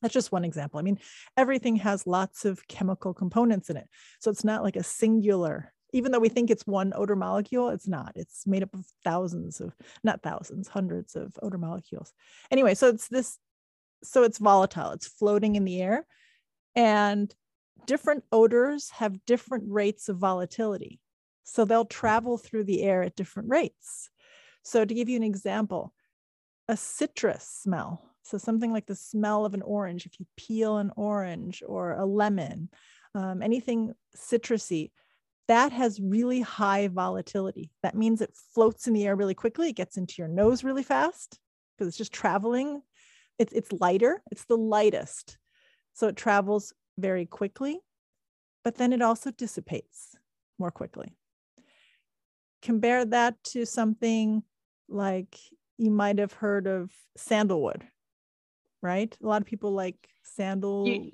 [0.01, 0.79] That's just one example.
[0.79, 0.99] I mean,
[1.38, 3.88] everything has lots of chemical components in it.
[4.19, 7.88] So it's not like a singular, even though we think it's one odor molecule, it's
[7.88, 8.13] not.
[8.15, 12.13] It's made up of thousands of, not thousands, hundreds of odor molecules.
[12.49, 13.38] Anyway, so it's this,
[14.03, 16.05] so it's volatile, it's floating in the air.
[16.75, 17.34] And
[17.86, 20.99] different odors have different rates of volatility.
[21.43, 24.11] So they'll travel through the air at different rates.
[24.63, 25.93] So to give you an example,
[26.67, 30.91] a citrus smell, so something like the smell of an orange, if you peel an
[30.95, 32.69] orange or a lemon,
[33.15, 34.91] um, anything citrusy,
[35.47, 37.71] that has really high volatility.
[37.84, 39.69] That means it floats in the air really quickly.
[39.69, 41.39] It gets into your nose really fast
[41.76, 42.82] because it's just traveling.
[43.39, 45.38] It's, it's lighter, it's the lightest.
[45.93, 47.80] So it travels very quickly,
[48.63, 50.15] but then it also dissipates
[50.60, 51.15] more quickly.
[52.62, 54.43] Compare that to something
[54.91, 55.38] like
[55.77, 57.84] you might have heard of sandalwood,
[58.82, 59.15] right?
[59.21, 60.88] A lot of people like sandal.
[60.88, 61.12] You-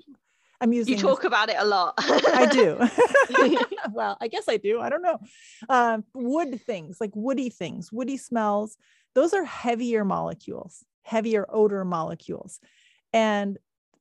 [0.60, 1.94] I'm using You talk about it a lot.
[1.98, 2.76] I do.
[3.92, 4.80] well, I guess I do.
[4.80, 5.20] I don't know.
[5.68, 8.76] Um, wood things like woody things, woody smells,
[9.14, 12.58] those are heavier molecules, heavier odor molecules.
[13.12, 13.58] And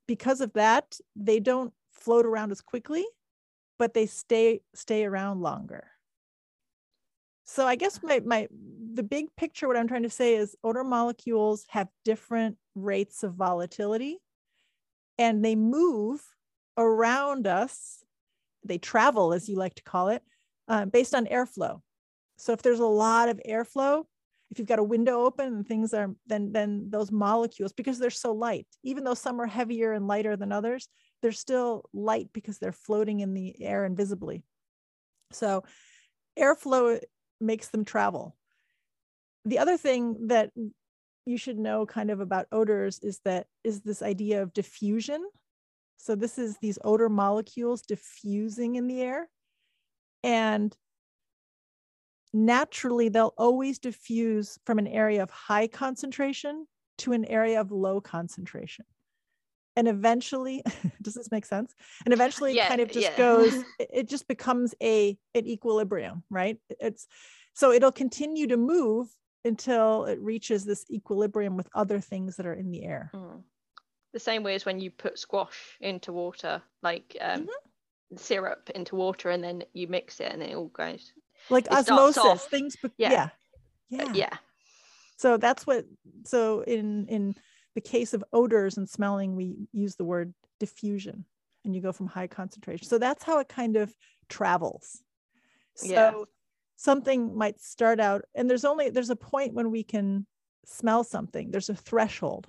[0.07, 3.05] because of that, they don't float around as quickly,
[3.77, 5.91] but they stay stay around longer.
[7.47, 8.47] So I guess my my
[8.93, 13.35] the big picture what I'm trying to say is odor molecules have different rates of
[13.35, 14.19] volatility
[15.17, 16.21] and they move
[16.77, 18.03] around us.
[18.63, 20.21] They travel, as you like to call it,
[20.67, 21.79] uh, based on airflow.
[22.37, 24.03] So if there's a lot of airflow,
[24.51, 28.09] if you've got a window open and things are then then those molecules because they're
[28.09, 30.89] so light, even though some are heavier and lighter than others,
[31.21, 34.43] they're still light because they're floating in the air invisibly.
[35.31, 35.63] So
[36.37, 36.99] airflow
[37.39, 38.35] makes them travel.
[39.45, 40.51] The other thing that
[41.25, 45.25] you should know kind of about odors is that is this idea of diffusion.
[45.97, 49.29] So this is these odor molecules diffusing in the air.
[50.23, 50.75] And
[52.33, 56.67] naturally, they'll always diffuse from an area of high concentration
[56.99, 58.85] to an area of low concentration.
[59.77, 60.63] And eventually,
[61.01, 61.73] does this make sense?
[62.03, 63.17] And eventually Yeah, it kind of just yeah.
[63.17, 66.57] goes, it- just becomes a an equilibrium, right?
[66.81, 67.07] It's
[67.53, 69.07] so it'll continue to move
[69.45, 73.11] until it reaches this equilibrium with other things that are in the air.
[73.13, 73.43] Mm.
[74.13, 78.17] The same way as when you put squash into water, like um, Mm-hmm.
[78.17, 81.13] syrup into water, and then you mix it, and it all goes.
[81.49, 83.11] Like osmosis, things, be- yeah.
[83.11, 83.29] yeah.
[83.89, 84.03] Yeah.
[84.05, 84.11] Yeah.
[84.13, 84.37] yeah.
[85.17, 85.85] So that's what,
[86.25, 87.35] so in, in
[87.77, 91.23] the case of odors and smelling, we use the word diffusion
[91.63, 92.87] and you go from high concentration.
[92.87, 93.93] So that's how it kind of
[94.29, 95.03] travels.
[95.75, 96.23] So Yeah.
[96.75, 100.25] something might start out, and there's only, there's a point when we can
[100.65, 102.47] smell something, there's a threshold.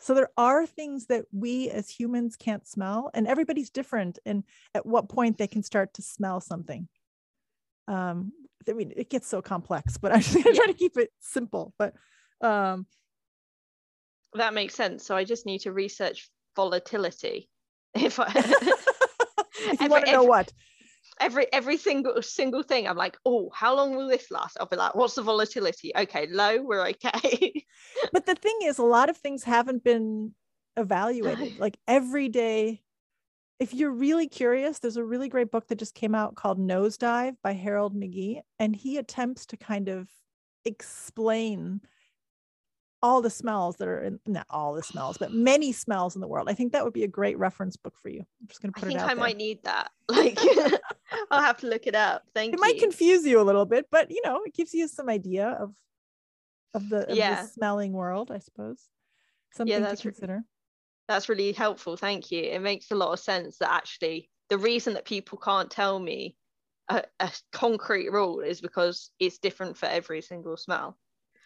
[0.00, 4.42] So there are things that we as humans can't smell, and everybody's different and
[4.74, 6.88] at what point they can start to smell something.
[7.86, 8.32] Um,
[8.68, 11.72] I mean, it gets so complex, but I'm just gonna try to keep it simple.
[11.78, 11.94] But
[12.40, 12.88] um,
[14.34, 15.04] That makes sense.
[15.06, 17.48] So I just need to research volatility.
[17.94, 20.52] If I if you Every- want to know every- what,
[21.20, 24.56] every every single single thing, I'm like, oh, how long will this last?
[24.58, 25.92] I'll be like, what's the volatility?
[25.96, 27.64] Okay, low, we're okay.
[28.12, 30.34] but the thing is, a lot of things haven't been
[30.76, 31.56] evaluated.
[31.60, 32.82] Like every day,
[33.60, 37.36] if you're really curious, there's a really great book that just came out called Nosedive
[37.44, 40.08] by Harold McGee, and he attempts to kind of
[40.64, 41.80] explain
[43.04, 46.26] all the smells that are in not all the smells, but many smells in the
[46.26, 46.48] world.
[46.48, 48.20] I think that would be a great reference book for you.
[48.40, 49.22] I'm just going to I put think it out I there.
[49.22, 49.90] might need that.
[50.08, 50.38] Like,
[51.30, 52.22] I'll have to look it up.
[52.34, 52.64] Thank it you.
[52.64, 55.48] It might confuse you a little bit, but you know, it gives you some idea
[55.48, 55.74] of
[56.72, 57.42] of the, of Yeah.
[57.42, 58.88] the smelling world, I suppose.
[59.52, 60.42] Something to that's re- consider.
[61.06, 61.98] That's really helpful.
[61.98, 62.42] Thank you.
[62.42, 66.36] It makes a lot of sense that actually the reason that people can't tell me
[66.88, 70.96] a, a concrete rule is because it's different for every single smell.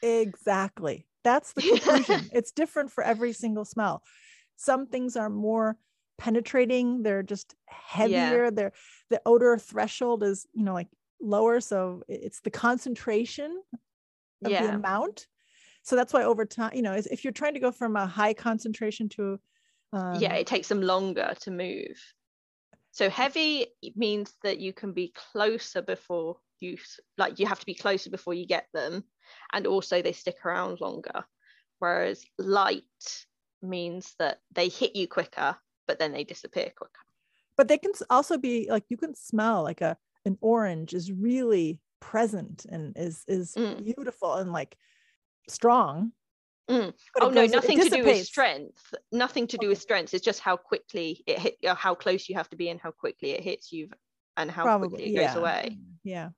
[0.03, 1.08] Exactly.
[1.25, 2.29] That's the conclusion.
[2.33, 4.03] it's different for every single smell.
[4.57, 5.77] Some things are more
[6.19, 8.51] penetrating, they're just heavier.
[8.51, 8.73] They're
[9.11, 10.89] the odor threshold is, you know, like
[11.21, 11.61] lower.
[11.61, 13.63] So it's the concentration
[14.45, 15.27] of the amount.
[15.83, 18.35] So that's why over time, you know, if you're trying to go from a high
[18.35, 19.39] concentration to
[19.93, 21.99] um, yeah, it takes them longer to move.
[22.91, 26.79] So heavy means that you can be closer before you
[27.17, 29.05] like you have to be closer before you get them,
[29.53, 31.25] and also they stick around longer.
[31.79, 32.83] Whereas light
[33.63, 37.01] means that they hit you quicker, but then they disappear quicker.
[37.57, 41.81] but they can also be like you can smell like a an orange is really
[42.01, 43.85] present and is is Mm.
[43.85, 44.77] beautiful and like
[45.49, 46.13] strong
[46.71, 46.93] Mm.
[47.19, 48.93] Oh no, goes- nothing to do with strength.
[49.11, 50.13] Nothing to do with strength.
[50.13, 52.91] It's just how quickly it hit, or how close you have to be, and how
[52.91, 53.89] quickly it hits you,
[54.37, 55.79] and how probably quickly it yeah goes away.
[56.05, 56.29] yeah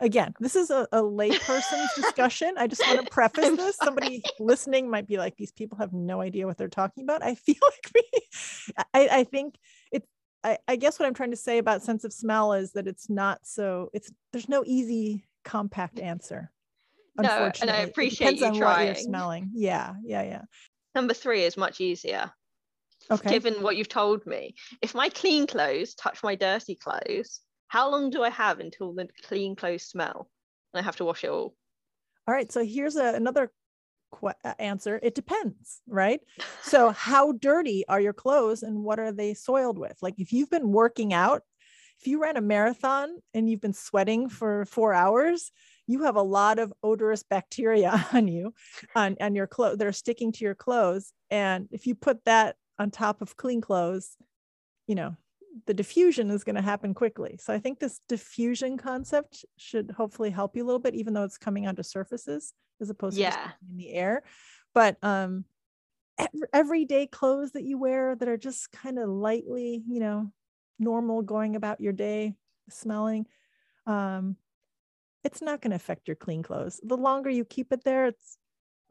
[0.00, 2.54] again this is a, a layperson's discussion.
[2.56, 5.92] I just want to preface I'm this somebody listening might be like these people have
[5.92, 7.22] no idea what they're talking about.
[7.22, 8.02] I feel like we
[8.94, 9.56] i, I think
[9.90, 10.06] it's
[10.44, 13.10] I, I guess what i'm trying to say about sense of smell is that it's
[13.10, 16.50] not so it's there's no easy compact answer
[17.18, 17.82] No, and I.
[17.82, 18.94] It appreciate you on what you're trying.
[18.94, 19.50] smelling.
[19.54, 20.42] Yeah yeah yeah.
[20.94, 22.30] Number three is much easier.
[23.10, 23.30] okay.
[23.30, 27.40] Given what you've told me, if my clean clothes touch my dirty clothes,
[27.72, 30.28] how long do I have until the clean clothes smell?
[30.74, 31.54] And I have to wash it all.
[32.28, 32.52] All right.
[32.52, 33.50] So here's a, another
[34.14, 35.00] que- uh, answer.
[35.02, 36.20] It depends, right?
[36.60, 39.96] So how dirty are your clothes and what are they soiled with?
[40.02, 41.44] Like if you've been working out,
[41.98, 45.50] if you ran a marathon and you've been sweating for four hours,
[45.86, 48.52] you have a lot of odorous bacteria on you,
[48.94, 51.14] on, on your clothes that are sticking to your clothes.
[51.30, 54.14] And if you put that on top of clean clothes,
[54.86, 55.16] you know,
[55.66, 57.36] the diffusion is going to happen quickly.
[57.40, 61.24] So I think this diffusion concept should hopefully help you a little bit, even though
[61.24, 63.52] it's coming onto surfaces as opposed to Yeah.
[63.70, 64.22] in the air.
[64.74, 65.44] But um,
[66.18, 70.32] ev- everyday clothes that you wear that are just kind of lightly, you know,
[70.78, 72.34] normal going about your day,
[72.70, 73.26] smelling,
[73.86, 74.36] um,
[75.24, 76.80] it's not going to affect your clean clothes.
[76.82, 78.38] The longer you keep it there, it's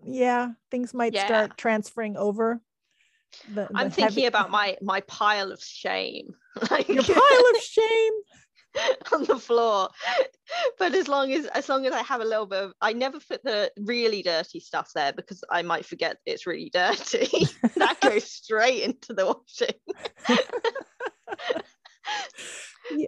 [0.04, 1.26] yeah, things might Yeah.
[1.26, 2.62] start transferring over.
[3.54, 6.34] The, I'm the thinking heavy- about my my pile of shame,
[6.72, 7.16] like your pile
[7.56, 8.14] of shame.
[9.12, 9.90] on the floor.
[10.80, 13.20] But as long as as long as I have a little bit of, I never
[13.20, 17.28] put the really dirty stuff there because I might forget it's really dirty.
[17.76, 19.76] that goes straight into the washing.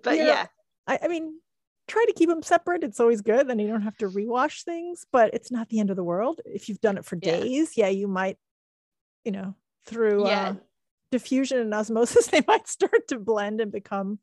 [0.04, 0.46] But you know, yeah,
[0.88, 1.40] I, I mean,
[1.88, 2.84] try to keep them separate.
[2.84, 3.48] It's always good.
[3.48, 6.42] Then you don't have to rewash things, but it's not the end of the world.
[6.46, 7.40] If you've done it for Yeah.
[7.40, 8.38] days, yeah, you might,
[9.24, 9.56] you know,
[9.86, 10.50] through Yeah.
[10.50, 10.56] uh,
[11.12, 14.20] diffusion and osmosis, they might start to blend and become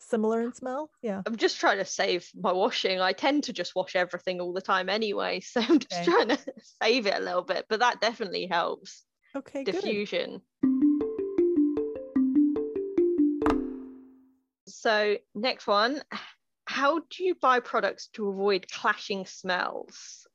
[0.00, 0.90] similar in smell.
[1.02, 1.22] Yeah.
[1.26, 3.00] I'm just trying to save my washing.
[3.00, 6.04] I tend to just wash everything all the time anyway, so I'm just Okay.
[6.04, 6.38] trying to
[6.82, 7.66] save it a little bit.
[7.68, 9.04] But that definitely helps.
[9.36, 9.64] Okay.
[9.64, 9.72] Good.
[9.76, 10.42] diffusion.
[14.66, 16.02] So, next one
[16.66, 20.26] How do you buy products to avoid clashing smells?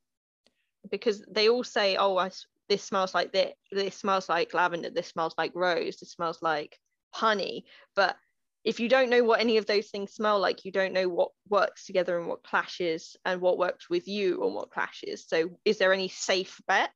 [0.89, 2.31] Because they all say, oh, I,
[2.69, 6.77] this smells like this, this smells like lavender, this smells like rose, this smells like
[7.11, 7.65] honey.
[7.95, 8.15] But
[8.63, 11.31] if you don't know what any of those things smell like, you don't know what
[11.49, 15.25] works together and what clashes and what works with you and what clashes.
[15.27, 16.91] So, is there any safe bet?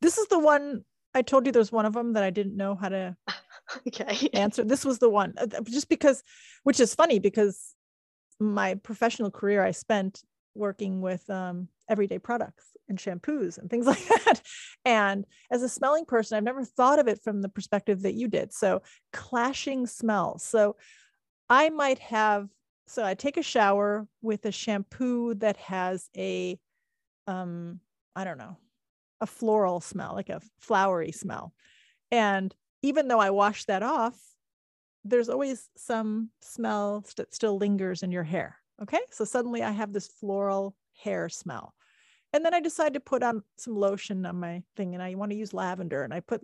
[0.00, 2.74] This is the one I told you there's one of them that I didn't know
[2.74, 3.16] how to
[3.88, 4.28] Okay.
[4.32, 4.64] answer.
[4.64, 6.22] This was the one, uh, just because,
[6.62, 7.74] which is funny because
[8.38, 10.22] my professional career I spent
[10.54, 14.42] working with um, everyday products and shampoos and things like that.
[14.84, 18.28] And as a smelling person, I've never thought of it from the perspective that you
[18.28, 18.52] did.
[18.52, 20.42] So, clashing smells.
[20.42, 20.76] So,
[21.48, 22.48] I might have,
[22.86, 26.58] so I take a shower with a shampoo that has a,
[27.26, 27.80] um,
[28.14, 28.56] I don't know,
[29.20, 31.54] a floral smell, like a flowery smell.
[32.10, 34.18] And even though I wash that off,
[35.04, 38.58] there's always some smell that still lingers in your hair.
[38.82, 39.00] Okay.
[39.10, 41.74] So suddenly I have this floral hair smell.
[42.32, 45.30] And then I decide to put on some lotion on my thing and I want
[45.30, 46.42] to use lavender and I put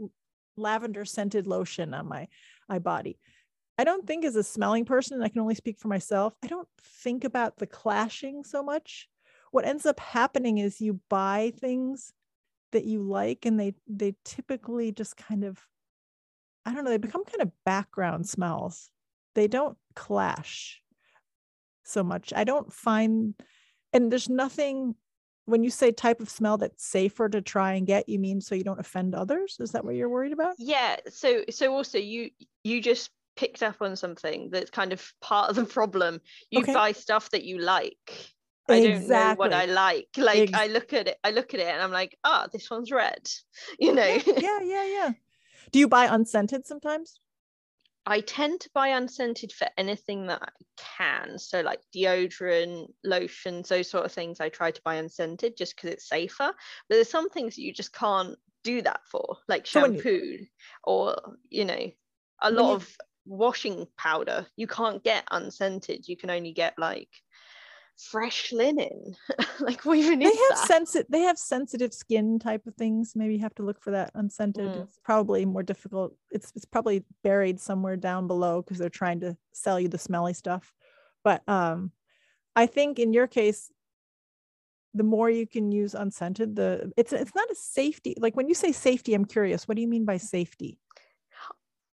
[0.56, 2.28] lavender scented lotion on my,
[2.68, 3.18] my body.
[3.78, 6.46] I don't think as a smelling person, and I can only speak for myself, I
[6.46, 6.68] don't
[7.02, 9.08] think about the clashing so much.
[9.50, 12.12] What ends up happening is you buy things
[12.72, 15.58] that you like and they they typically just kind of
[16.64, 18.90] I don't know, they become kind of background smells.
[19.34, 20.80] They don't clash
[21.84, 22.32] so much.
[22.34, 23.34] I don't find,
[23.92, 24.94] and there's nothing
[25.46, 28.54] when you say type of smell that's safer to try and get, you mean so
[28.54, 29.56] you don't offend others?
[29.58, 30.54] Is that what you're worried about?
[30.58, 32.30] yeah so so also you
[32.62, 36.72] you just picked up on something that's kind of part of the problem you Okay.
[36.74, 37.96] buy stuff that you like
[38.68, 41.60] i don't know what i like like Ex- i look at it i look at
[41.60, 43.26] it and i'm like ah this one's red
[43.80, 45.12] you know Yeah, yeah, yeah.
[45.72, 47.18] Do you buy unscented sometimes?
[48.06, 51.38] I tend to buy unscented for anything that i can.
[51.38, 55.90] So like deodorant lotions those sort of things i try to buy unscented just because
[55.90, 56.52] it's safer.
[56.88, 60.00] But there's some things that you just can't do that for like So when you-
[60.02, 60.38] shampoo
[60.84, 61.90] or you know
[62.40, 64.46] a lot of washing powder.
[64.56, 66.08] You can't get unscented.
[66.08, 67.08] You can only get like
[68.10, 69.14] fresh linen
[69.60, 73.14] like what even They is have that sensitive they have sensitive skin type of things.
[73.14, 74.66] Maybe you have to look for that unscented.
[74.66, 74.82] Mm.
[74.82, 76.14] It's probably more difficult.
[76.30, 80.34] It's it's probably buried somewhere down below because they're trying to sell you the smelly
[80.34, 80.72] stuff.
[81.24, 81.92] But um
[82.54, 83.70] I think in your case,
[84.94, 88.14] the more you can use unscented, the it's it's not a safety.
[88.18, 89.66] Like when you say safety, I'm curious.
[89.66, 90.78] What do you mean by safety?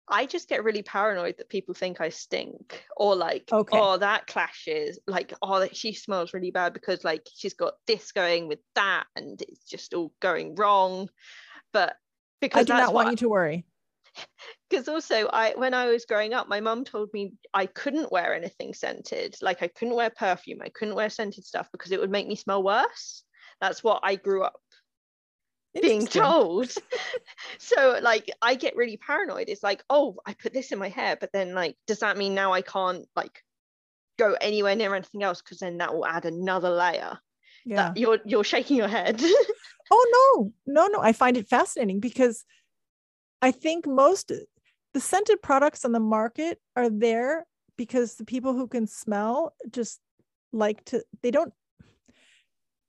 [0.08, 3.78] I just get really paranoid that people think I stink or like, Okay.
[3.78, 4.98] oh, that clashes.
[5.06, 9.04] Like, oh, that she smells really bad because like she's got this going with that
[9.16, 11.08] and it's just all going wrong.
[11.72, 11.96] But
[12.40, 13.64] because I do not want what you to worry.
[14.70, 18.34] because also I when I was growing up, my mum told me I couldn't wear
[18.34, 19.36] anything scented.
[19.40, 22.36] Like I couldn't wear perfume, I couldn't wear scented stuff because it would make me
[22.36, 23.24] smell worse.
[23.60, 24.54] That's what I grew up
[25.80, 26.72] being told.
[27.58, 29.48] so like I get really paranoid.
[29.48, 32.34] It's like, oh, I put this in my hair, but then like, does that mean
[32.34, 33.42] now I can't like
[34.18, 35.42] go anywhere near anything else?
[35.42, 37.18] Because then that will add another layer.
[37.64, 37.76] Yeah.
[37.76, 39.22] That you're you're shaking your head.
[39.90, 41.00] Oh no, no, no.
[41.02, 42.46] I find it fascinating because
[43.42, 44.32] I think most
[44.94, 47.46] the scented products on the market are there
[47.76, 50.00] because the people who can smell just
[50.52, 51.52] like to they don't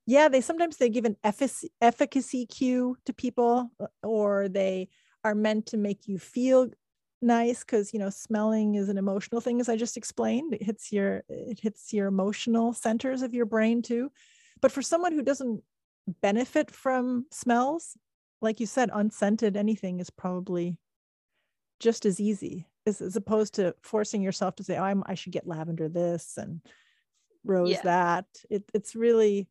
[0.06, 4.88] yeah they sometimes they give an efficacy, efficacy cue to people uh, or they
[5.24, 6.70] are meant to make you feel
[7.22, 10.53] nice because you know smelling is an emotional thing as i just explained.
[10.53, 14.12] It hits your it hits your emotional centers of your brain too.
[14.62, 15.64] But for someone who doesn't
[16.22, 17.97] benefit from smells
[18.41, 20.78] like you said unscented anything is probably
[21.80, 25.32] just as easy as, as opposed to forcing yourself to say oh, I'm, i should
[25.32, 26.62] get lavender this and
[27.45, 27.82] rose yeah.
[27.84, 28.26] that.
[28.49, 29.47] It, it's really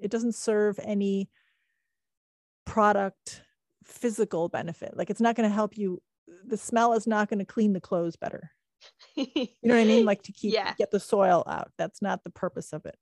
[0.00, 1.28] it doesn't serve any
[2.64, 3.42] product
[3.84, 4.96] physical benefit.
[4.96, 6.00] Like it's not going to help you
[6.46, 8.50] the smell is not going to clean the clothes better.
[9.14, 9.26] You
[9.62, 10.06] know what i mean?
[10.06, 10.72] Like to keep yeah.
[10.78, 11.70] get the soil out.
[11.76, 12.96] That's not the purpose of it.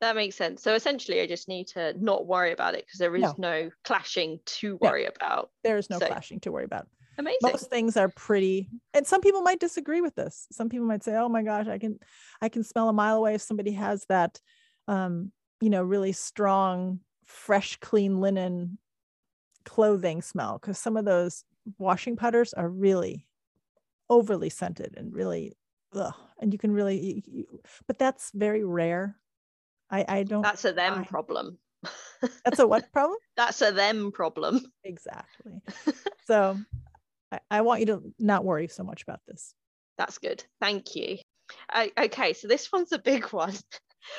[0.00, 0.62] That makes sense.
[0.62, 3.34] So essentially i just need to not worry about it because there is no.
[3.38, 3.70] no.
[3.84, 5.10] clashing to worry no.
[5.14, 5.50] about.
[5.62, 6.88] There is no so, clashing to worry about.
[7.18, 7.38] Amazing.
[7.42, 10.46] Most things are pretty and some people might disagree with this.
[10.50, 11.98] Some people might say oh my gosh i can
[12.40, 14.40] i can smell a mile away if somebody has that
[14.88, 15.30] um
[15.60, 18.78] you know really strong fresh clean linen
[19.64, 21.44] clothing smell because some of those
[21.78, 23.26] washing powders are really
[24.08, 25.52] overly scented and really
[25.94, 29.16] ugh, and you can really you, you, but that's very rare.
[29.90, 31.58] I i don't that's a them I, problem.
[32.44, 33.18] That's a what problem?
[33.36, 34.60] That's a them problem.
[34.84, 35.60] Exactly.
[36.26, 36.58] So
[37.32, 39.54] I, I want you to not worry so much about this.
[39.96, 40.44] That's good.
[40.60, 41.16] Thank you.
[41.96, 43.54] Okay so this one's a big one.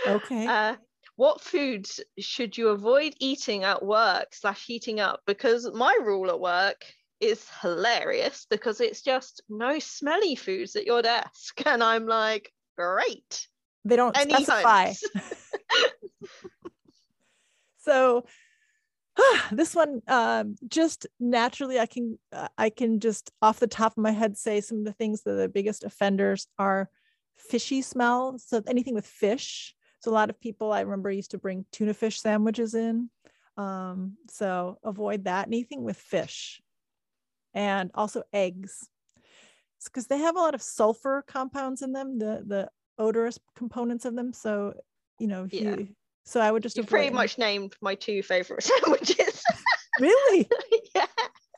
[0.07, 0.47] Okay.
[0.49, 0.75] Uh,
[1.19, 5.19] what foods should you avoid eating at work slash heating up?
[5.27, 6.85] Because my rule at work
[7.19, 11.61] is hilarious because it's just no smelly foods at your desk.
[11.65, 13.49] And i'm like great.
[13.83, 14.93] They don't Any specify.
[17.79, 18.23] so
[19.51, 24.01] this one um, just naturally i can uh, i can just off the top of
[24.01, 26.89] my head say some of the things that are the biggest offenders are
[27.35, 31.37] fishy smell so anything with fish so a lot of people I remember used to
[31.37, 33.09] bring tuna fish sandwiches in.
[33.57, 35.47] Um, so avoid that.
[35.47, 36.61] Anything with fish
[37.53, 38.87] and also eggs.
[39.77, 44.05] It's because they have a lot of sulfur compounds in them, the the odorous components
[44.05, 44.33] of them.
[44.33, 44.73] So,
[45.19, 45.61] you know, if yeah.
[45.61, 45.87] you
[46.25, 47.15] so I would just you pretty them.
[47.15, 49.43] much named my two favorite sandwiches.
[49.99, 50.49] really?
[50.95, 51.05] yeah.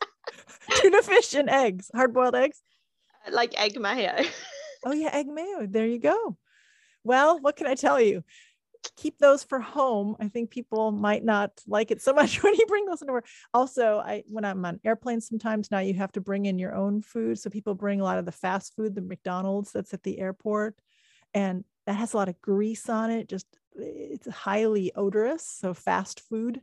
[0.75, 2.61] Tuna fish and eggs, hard boiled eggs.
[3.29, 4.23] Like egg mayo.
[4.85, 5.67] oh yeah, egg mayo.
[5.67, 6.37] There you go.
[7.03, 8.23] Well, what can I tell you?
[8.97, 10.15] Keep those for home.
[10.19, 13.27] I think people might not like it so much when you bring those into work.
[13.53, 17.01] Also, I when I'm on airplanes, sometimes now you have to bring in your own
[17.01, 17.39] food.
[17.39, 20.75] So people bring a lot of the fast food, the McDonald's that's at the airport,
[21.33, 23.29] and that has a lot of grease on it.
[23.29, 25.45] Just it's highly odorous.
[25.45, 26.61] So fast food.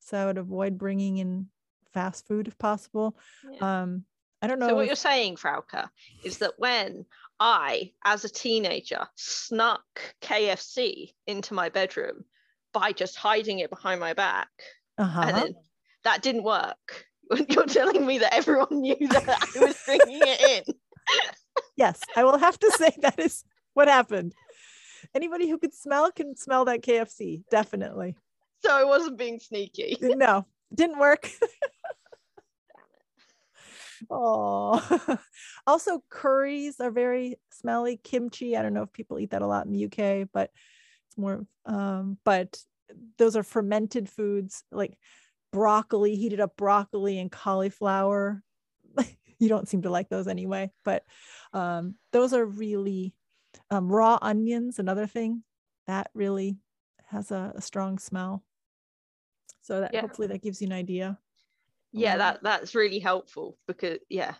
[0.00, 1.48] So I would avoid bringing in
[1.92, 3.16] fast food if possible.
[3.50, 3.82] Yeah.
[3.82, 4.04] Um,
[4.42, 4.68] I don't know.
[4.68, 4.88] So what if...
[4.88, 5.88] you're saying, Frauke,
[6.24, 7.04] is that when
[7.40, 9.84] I, as a teenager, snuck
[10.22, 12.24] KFC into my bedroom
[12.72, 14.48] by just hiding it behind my back.
[14.98, 15.22] Uh-huh.
[15.22, 15.54] And then
[16.04, 17.06] that didn't work.
[17.48, 20.74] You're telling me that everyone knew that I was bringing it in.
[21.76, 24.34] yes, I will have to say that is what happened.
[25.14, 28.16] Anybody who could smell can smell that KFC, definitely.
[28.64, 29.96] So I wasn't being sneaky.
[30.00, 31.30] No, didn't work.
[34.10, 35.18] Oh,
[35.66, 38.00] also curries are very smelly.
[38.02, 40.50] Kimchi, I don't know if people eat that a lot in the UK, but
[41.08, 41.46] it's more.
[41.64, 42.58] Um, but
[43.18, 44.96] those are fermented foods like
[45.52, 48.42] broccoli, heated up broccoli and cauliflower.
[49.38, 51.04] you don't seem to like those anyway, but
[51.52, 53.14] um, those are really
[53.70, 54.78] um, raw onions.
[54.78, 55.42] Another thing
[55.86, 56.58] that really
[57.08, 58.44] has a, a strong smell.
[59.62, 60.02] So that yeah.
[60.02, 61.18] hopefully that gives you an idea
[61.96, 64.34] yeah that that's really helpful because yeah.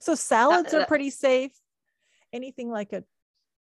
[0.00, 1.52] So salads that, are pretty safe.
[2.32, 3.04] Anything like a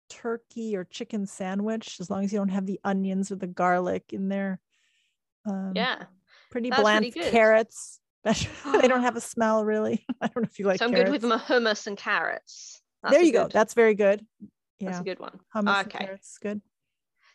[0.09, 4.13] turkey or chicken sandwich as long as you don't have the onions or the garlic
[4.13, 4.61] in there.
[5.47, 6.05] Um, yeah
[6.53, 7.99] pretty bland carrots.
[8.25, 10.07] They don't have a smell really.
[10.21, 11.11] I don't know if you like so i'm carrots.
[11.11, 12.81] good with my hummus and carrots.
[13.03, 13.49] That's there you go.
[13.49, 14.25] that's very good.
[14.79, 14.91] Yeah.
[14.91, 15.41] That's a good one.
[15.53, 16.05] Hummus okay.
[16.05, 16.61] carrots good.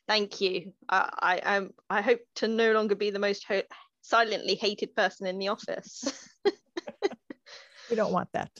[0.08, 0.72] Thank you.
[0.88, 3.64] I, I i hope to no longer be the most ho-
[4.08, 6.30] silently hated person in the office.
[7.90, 8.52] we don't want that.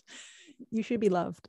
[0.72, 1.48] You should be loved.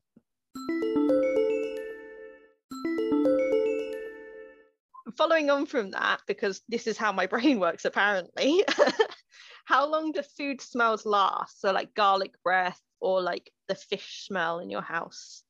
[5.16, 8.62] Following on from that, because this is how my brain works apparently,
[9.64, 11.60] how long do food smells last?
[11.60, 15.42] So, like garlic breath or like the fish smell in your house?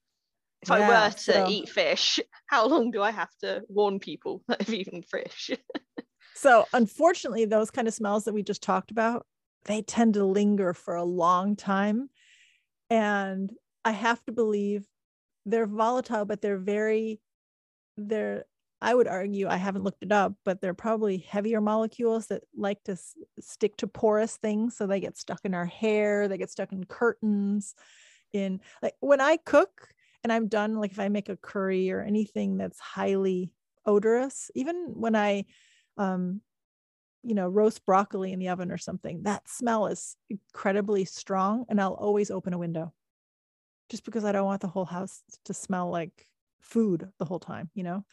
[0.62, 1.48] If yeah, I were to so...
[1.48, 5.50] eat fish, how long do I have to warn people that I've eaten fish?
[6.38, 9.26] So, unfortunately, those kind of smells that we just talked about,
[9.64, 12.10] they tend to linger for a long time.
[12.90, 13.52] And
[13.84, 14.88] I have to believe
[15.46, 17.20] they're volatile, but they're very
[17.96, 18.46] they're
[18.82, 22.84] I would argue, I haven't looked it up, but they're probably heavier molecules that like
[22.84, 24.76] to s- stick to porous things.
[24.76, 27.74] So they get stuck in our hair, they get stuck in curtains.
[28.32, 32.00] In like when I cook and I'm done, like if I make a curry or
[32.02, 33.52] anything that's highly
[33.86, 35.44] odorous, even when I,
[35.98, 36.42] um,
[37.24, 41.66] you know, roast broccoli in the oven or something, that smell is incredibly strong.
[41.68, 42.94] And I'll always open a window
[43.88, 46.26] just because I don't want the whole house to smell like
[46.60, 48.04] food the whole time, you know?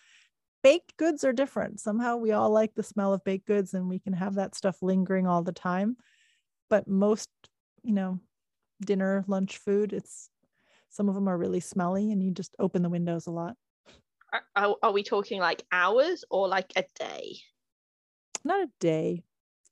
[0.64, 1.80] baked goods are different.
[1.80, 4.82] Somehow we all like the smell of baked goods and we can have that stuff
[4.82, 5.98] lingering all the time.
[6.70, 7.30] But most,
[7.84, 8.20] you know,
[8.82, 10.30] dinner, lunch food, it's
[10.90, 13.58] some of them are really smelly and you just open the windows a lot.
[14.56, 17.38] Are, are we talking like hours or like a day?
[18.46, 19.24] Not a day.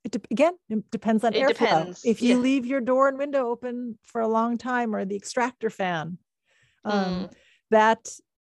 [0.04, 1.98] It de- again, it depends on It airflow.
[2.04, 2.42] If you yeah.
[2.42, 6.18] leave your door and window open for a long time or the extractor fan,
[6.84, 6.94] um,
[7.30, 7.34] Mm.
[7.72, 8.10] that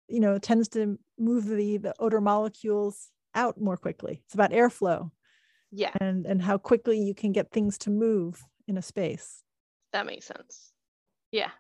[0.10, 4.22] you know tends to move the the odor molecules out more quickly.
[4.26, 5.12] It's about airflow
[5.72, 9.44] Yeah, and and how quickly you can get things to move in a space,
[9.94, 10.74] that makes sense.
[11.32, 11.52] Yeah.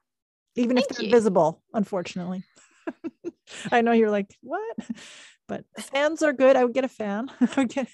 [0.56, 1.08] even if they're you.
[1.08, 1.62] invisible.
[1.74, 2.44] Unfortunately,
[3.72, 4.76] I know you're like what,
[5.48, 6.56] but fans are good.
[6.56, 7.30] I would get a fan.
[7.42, 7.88] I would get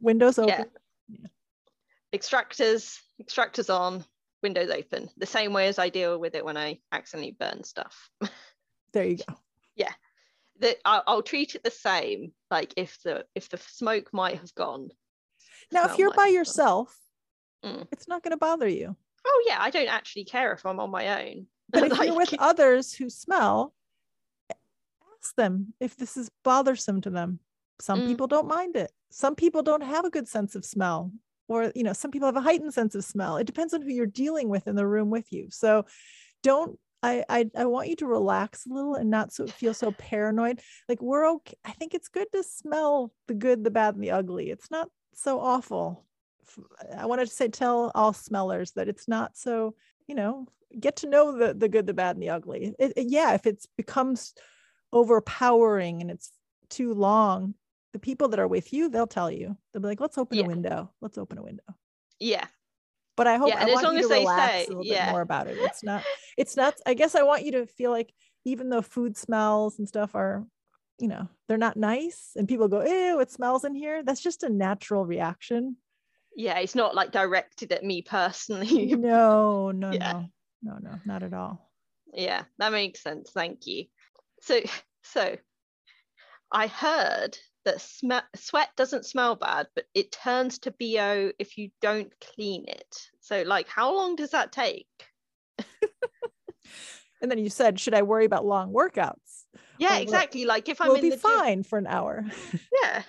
[0.00, 0.66] windows open.
[1.08, 1.26] Yeah.
[2.14, 4.04] Extractors, extractors on,
[4.42, 5.08] windows open.
[5.16, 8.10] The same way as I deal with it when I accidentally burn stuff.
[8.92, 9.34] There you go.
[9.74, 9.92] Yeah.
[10.60, 12.32] That I'll, I'll treat it the same.
[12.50, 14.90] Like if the if the smoke might have gone.
[15.72, 16.94] Now, if you're by yourself,
[17.64, 17.86] Mm.
[17.92, 18.94] it's not going to bother you.
[19.24, 21.46] Oh yeah, I don't actually care if I'm on my own.
[21.70, 23.72] But if you're with others who smell,
[25.22, 27.38] ask them if this is bothersome to them.
[27.80, 28.06] Some Mm.
[28.08, 28.90] people don't mind it.
[29.10, 31.12] Some people don't have a good sense of smell,
[31.48, 33.36] or you know, some people have a heightened sense of smell.
[33.36, 35.48] It depends on who you're dealing with in the room with you.
[35.50, 35.86] So,
[36.42, 36.78] don't.
[37.04, 40.60] I, I I want you to relax a little and not so feel so paranoid.
[40.88, 41.56] Like we're okay.
[41.64, 44.50] I think it's good to smell the good, the bad, and the ugly.
[44.50, 46.04] It's not so awful.
[46.96, 49.74] I wanted to say tell all smellers that it's not so
[50.06, 50.46] you know
[50.78, 53.46] get to know the the good the bad and the ugly it, it- yeah if
[53.46, 54.32] it's becomes
[54.92, 56.30] overpowering and it's
[56.70, 57.54] too long
[57.92, 60.44] the people that are with you they'll tell you they'll be like let's open Yeah.
[60.44, 61.62] a window let's open a window
[62.18, 62.46] yeah,
[63.16, 64.84] but i hope Yeah, i want long you as to they relax say- a little
[64.84, 65.06] yeah.
[65.06, 66.04] bit more about it it's not
[66.38, 68.12] it's not i guess i want you to feel like
[68.44, 70.46] even though food smells and stuff are
[70.98, 74.42] you know they're not nice and people go ew it smells in here that's just
[74.44, 75.76] a natural reaction
[76.34, 76.58] yeah.
[76.60, 78.86] It's not like directed at me personally.
[78.96, 80.12] no no Yeah.
[80.12, 80.28] no
[80.62, 81.70] no no not at all
[82.14, 83.30] yeah, that makes sense.
[83.32, 83.84] Thank you.
[84.42, 84.60] So
[85.02, 85.36] so
[86.50, 91.70] I heard that sm- sweat doesn't smell bad, but it turns to BO if you
[91.80, 93.08] don't clean it.
[93.20, 94.88] So like how long does that take?
[97.22, 99.44] And then you said, should I worry about long workouts?
[99.78, 100.44] Yeah, exactly.
[100.44, 102.24] Like if I'm we'll in be the gym, fine for an hour.
[102.82, 103.04] yeah.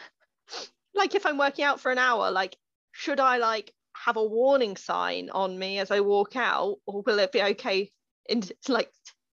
[0.94, 2.56] Like if I'm working out for an hour, like
[2.92, 7.18] should I like have a warning sign on me as I walk out, or will
[7.18, 7.92] it be okay
[8.30, 8.92] in like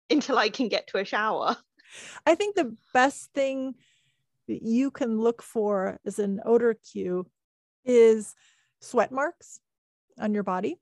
[0.08, 1.56] until I can get to a shower?
[2.26, 3.74] I think the best thing
[4.48, 7.26] that you can look for as an odor cue
[7.84, 8.34] is
[8.80, 9.60] sweat marks
[10.18, 10.76] on your body.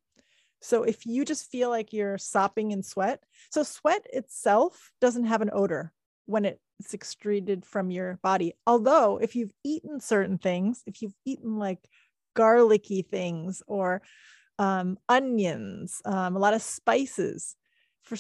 [0.61, 5.43] So if you just feel like you're sopping in sweat, so sweat itself doesn't have
[5.43, 5.93] an odor
[6.27, 8.55] when it's excreted from your body.
[8.67, 11.79] Although if you've eaten certain things, if you've eaten like
[12.35, 14.03] garlicky things or
[14.59, 17.57] um, onions, um, a lot of spices,
[18.03, 18.17] for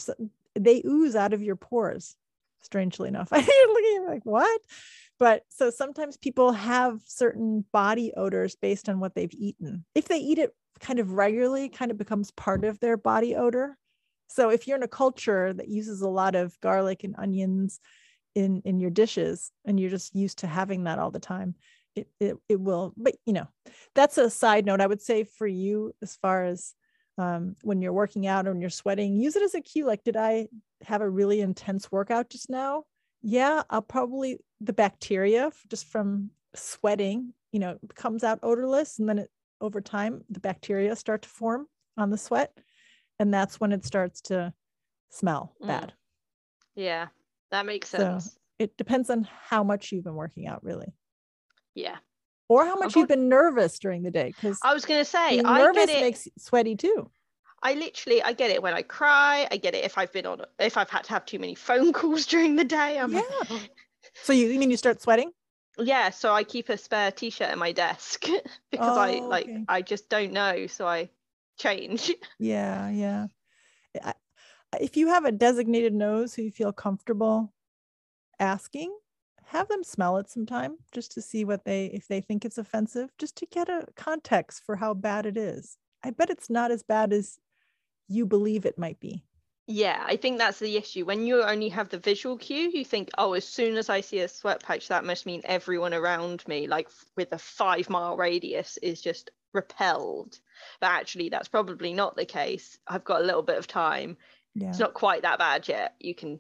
[0.55, 2.17] they ooze out of your pores.
[2.67, 4.61] Strangely enough, I'm looking at like what?
[5.21, 9.85] But so sometimes people have certain body odors based on what they've eaten.
[9.95, 13.79] If they eat it kind of regularly, kind of becomes part of their body odor.
[14.27, 17.79] So if you're in a culture that uses a lot of garlic and onions
[18.35, 21.55] in in your dishes and you're just used to having that all the time,
[21.95, 22.93] it it, it will.
[22.97, 23.47] But you know,
[23.95, 24.81] that's a side note.
[24.81, 26.75] I would say for you as far as
[27.19, 29.87] um, when you're working out or when you're sweating, use it as a cue.
[29.87, 30.49] Like, did I
[30.83, 32.85] have a really intense workout just now?
[33.23, 39.19] Yeah, I'll probably the bacteria just from sweating, you know, comes out odorless, and then
[39.19, 42.57] it over time the bacteria start to form on the sweat,
[43.19, 44.53] and that's when it starts to
[45.11, 45.67] smell Mm.
[45.67, 45.95] bad.
[46.75, 47.09] Yeah,
[47.51, 48.03] that makes sense.
[48.25, 48.39] So- sense.
[48.59, 50.95] It depends on how much you've been working out, really,
[51.75, 51.99] Yeah.
[52.49, 53.17] Or how much you've uh-huh.
[53.17, 56.01] been nervous during the day, because I was gonna say being I nervous get it.
[56.01, 57.11] makes you sweaty too.
[57.63, 59.49] I literally I get it when I cry.
[59.51, 61.93] I get it if I've been on if I've had to have too many phone
[61.93, 62.99] calls during the day.
[62.99, 63.59] I'm like, Yeah.
[64.23, 65.33] So you, you mean you start sweating?
[65.79, 66.11] yeah.
[66.11, 68.27] So I keep a spare T-shirt in my desk
[68.71, 69.65] because I Oh, like okay.
[69.69, 71.11] I just don't know, so I
[71.59, 72.13] change.
[72.39, 73.27] Yeah, yeah.
[74.03, 74.15] I,
[74.81, 77.53] if you have a designated nose who you feel comfortable
[78.39, 78.97] asking,
[79.47, 83.11] have them smell it sometime just to see what they if they think it's offensive,
[83.19, 85.79] just to get a context for how bad it is.
[86.03, 87.39] I bet it's not as bad as
[88.09, 89.25] you believe it might be.
[89.69, 91.05] Yeah, I think that's the issue.
[91.05, 94.21] When you only have the visual cue, you think, oh, as soon as I see
[94.21, 98.79] a sweat patch, that must mean everyone around me, like with a five mile radius,
[98.81, 100.39] is just repelled.
[100.81, 102.79] But actually, that's probably not the case.
[102.87, 104.17] I've got a little bit of time.
[104.55, 104.69] Yeah.
[104.69, 105.97] It's not quite that bad yet.
[105.99, 106.39] You can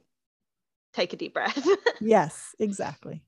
[0.96, 1.66] take a deep breath.
[2.00, 3.22] yes, exactly.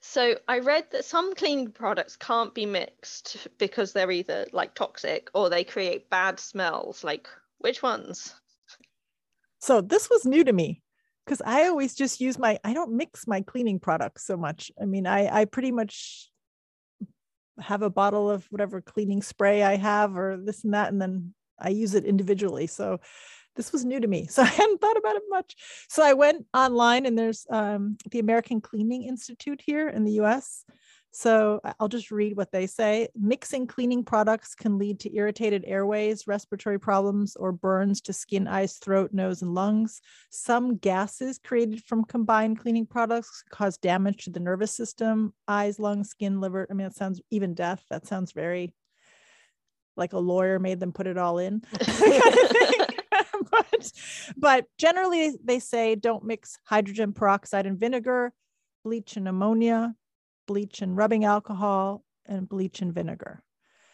[0.00, 5.28] So I read that some cleaning products can't be mixed because they're either like toxic
[5.34, 7.04] or they create bad smells.
[7.04, 7.28] Like
[7.58, 8.34] which ones?
[9.58, 10.82] So this was new to me
[11.26, 14.72] because I always just use my, I don't mix my cleaning products so much.
[14.80, 16.30] I mean, I, I pretty much
[17.60, 21.34] have a bottle of whatever cleaning spray I have or this and that, and then
[21.58, 22.66] I use it individually.
[22.66, 23.00] So
[23.56, 24.26] this was new to me.
[24.30, 25.56] So I hadn't thought about it much.
[25.88, 30.64] So I went online and there's um, the American Cleaning Institute here in the US.
[31.12, 33.08] So I'll just read what they say.
[33.16, 38.76] Mixing cleaning products can lead to irritated airways, respiratory problems, or burns to skin, eyes,
[38.76, 40.00] throat, nose, and lungs.
[40.30, 46.10] Some gases created from combined cleaning products cause damage to the nervous system, eyes, lungs,
[46.10, 46.68] skin, liver.
[46.70, 47.84] I mean, it sounds even death.
[47.90, 48.72] That sounds very
[49.96, 51.62] like a lawyer made them put it all in.
[53.50, 53.92] but,
[54.36, 58.32] but generally, they say don't mix hydrogen peroxide and vinegar,
[58.84, 59.94] bleach and ammonia,
[60.46, 63.42] bleach and rubbing alcohol, and bleach and vinegar.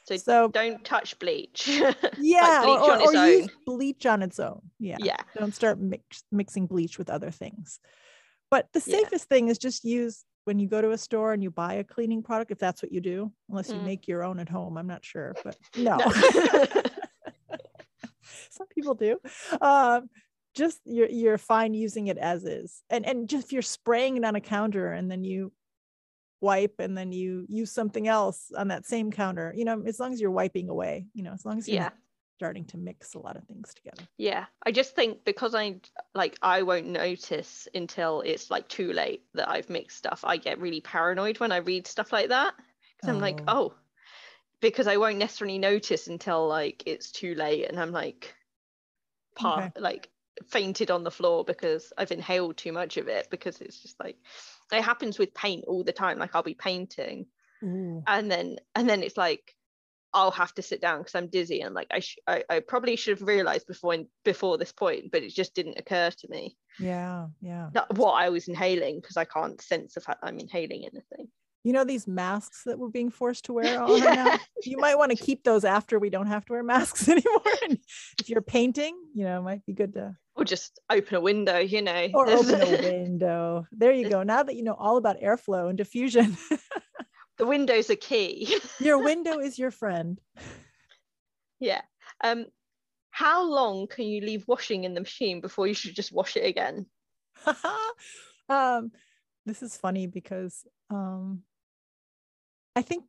[0.04, 1.68] So, so don't touch bleach.
[2.18, 4.62] Yeah, like bleach or, or, or use bleach on its own.
[4.78, 4.96] Yeah.
[5.00, 5.16] Yeah.
[5.36, 7.80] Don't start mix, mixing bleach with other things.
[8.50, 9.36] But the safest yeah.
[9.36, 12.22] thing is just use when you go to a store and you buy a cleaning
[12.22, 13.84] product, if that's what you do, unless you mm.
[13.84, 14.78] make your own at home.
[14.78, 15.96] I'm not sure, but no.
[15.96, 16.82] no.
[18.56, 19.18] Some people do.
[19.60, 20.08] Um,
[20.54, 24.24] just you're you're fine using it as is, and and just if you're spraying it
[24.24, 25.52] on a counter and then you
[26.40, 30.12] wipe and then you use something else on that same counter, you know, as long
[30.12, 31.90] as you're wiping away, you know, as long as you're yeah.
[32.36, 34.02] starting to mix a lot of things together.
[34.18, 35.76] Yeah, I just think because I
[36.14, 40.20] like I won't notice until it's like too late that I've mixed stuff.
[40.24, 42.54] I get really paranoid when I read stuff like that
[42.96, 43.14] because oh.
[43.14, 43.74] I'm like, oh,
[44.60, 48.34] because I won't necessarily notice until like it's too late and I'm like
[49.36, 49.80] part okay.
[49.80, 50.10] like
[50.48, 54.16] fainted on the floor because I've inhaled too much of it because it's just like
[54.72, 57.26] it happens with paint all the time like I'll be painting
[58.06, 59.54] and then and then it's like
[60.12, 62.96] I'll have to sit down because I'm dizzy and like I, sh- I I probably
[62.96, 66.56] should have realized before before this point but it just didn't occur to me.
[66.78, 67.70] Yeah yeah.
[67.94, 71.28] What I was inhaling because I can't sense the fact I'm inhaling anything
[71.66, 74.14] you know these masks that we're being forced to wear all yeah.
[74.14, 74.38] now?
[74.64, 77.42] You might want to keep those after we don't have to wear masks anymore.
[77.64, 77.78] And
[78.20, 81.58] if you're painting you know it might be good to or just open a window
[81.58, 82.08] you know.
[82.14, 83.66] Or open a window.
[83.72, 84.22] There you go.
[84.22, 86.36] Now that you know all about airflow and diffusion.
[87.38, 88.56] The window's a key.
[88.78, 90.20] Your window is your friend.
[91.58, 91.82] Yeah.
[92.22, 92.46] Um
[93.10, 96.44] how long can you leave washing in the machine before you should just wash it
[96.46, 96.86] again?
[98.48, 98.92] Um
[99.44, 101.42] this is funny because um
[102.76, 103.04] I think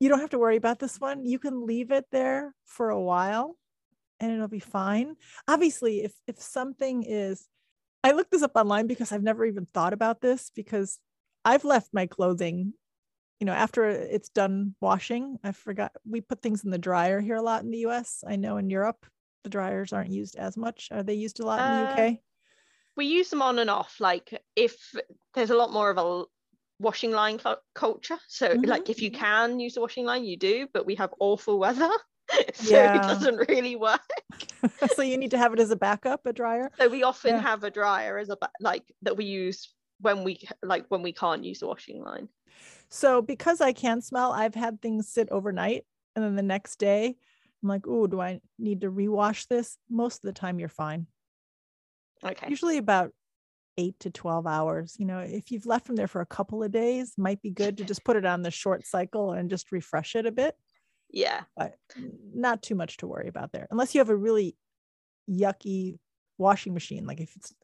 [0.00, 1.26] you don't have to worry about this one.
[1.26, 3.56] You can leave it there for a while
[4.20, 5.16] and it'll be fine.
[5.48, 7.46] Obviously, if if something is
[8.04, 11.00] I looked this up online because I've never even thought about this because
[11.44, 12.72] I've left my clothing,
[13.40, 15.38] you know, after it's done washing.
[15.42, 18.22] I forgot we put things in the dryer here a lot in the US.
[18.26, 19.04] I know in Europe
[19.42, 20.88] the dryers aren't used as much.
[20.92, 22.12] Are they used a lot in the UK?
[22.12, 22.16] Uh,
[22.96, 23.96] we use them on and off.
[24.00, 24.94] Like if
[25.34, 26.24] there's a lot more of a
[26.78, 28.18] washing line cl- culture.
[28.28, 28.64] So mm-hmm.
[28.64, 31.90] like if you can use the washing line, you do, but we have awful weather.
[32.54, 32.96] so yeah.
[32.96, 34.00] it doesn't really work.
[34.94, 36.70] so you need to have it as a backup, a dryer.
[36.78, 37.42] So we often yeah.
[37.42, 41.12] have a dryer as a ba- like that we use when we like when we
[41.12, 42.28] can't use the washing line.
[42.88, 47.16] So because I can smell, I've had things sit overnight and then the next day
[47.62, 49.78] I'm like, oh, do I need to rewash this?
[49.90, 51.06] Most of the time you're fine.
[52.24, 52.48] Okay.
[52.48, 53.12] Usually about
[53.78, 54.96] eight to 12 hours.
[54.98, 57.78] You know, if you've left them there for a couple of days, might be good
[57.78, 60.56] to just put it on the short cycle and just refresh it a bit.
[61.10, 61.42] Yeah.
[61.56, 61.76] But
[62.34, 63.66] not too much to worry about there.
[63.70, 64.56] Unless you have a really
[65.30, 65.98] yucky
[66.38, 67.54] washing machine, like if it's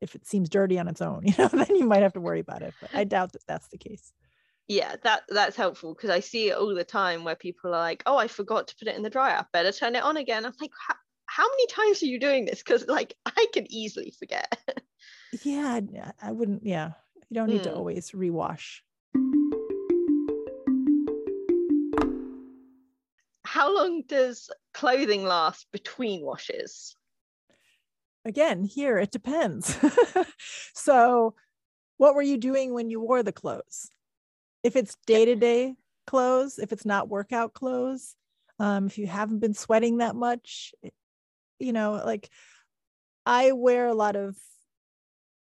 [0.00, 2.40] if it seems dirty on its own, you know, then you might have to worry
[2.40, 2.74] about it.
[2.80, 4.12] But I doubt that that's the case.
[4.68, 8.02] Yeah, that that's helpful because I see it all the time where people are like,
[8.04, 9.46] "Oh, I forgot to put it in the dryer.
[9.52, 10.70] Better turn it on again." I'm like,
[11.24, 14.58] "How many times are you doing this?" Because like I can easily forget.
[15.42, 15.80] Yeah
[16.22, 16.92] i wouldn't yeah
[17.28, 17.64] you don't need mm.
[17.64, 17.76] to hmm.
[17.76, 18.80] always rewash
[23.44, 26.94] how long does clothing last between washes
[28.28, 29.76] again, here it depends.
[30.74, 31.34] so,
[31.96, 33.88] what were you doing when you wore the clothes?
[34.62, 35.74] If it's day to day
[36.06, 38.14] clothes, if it's not workout clothes,
[38.60, 40.74] um, if you haven't been sweating that much,
[41.58, 42.28] you know, like
[43.26, 44.36] I wear a lot of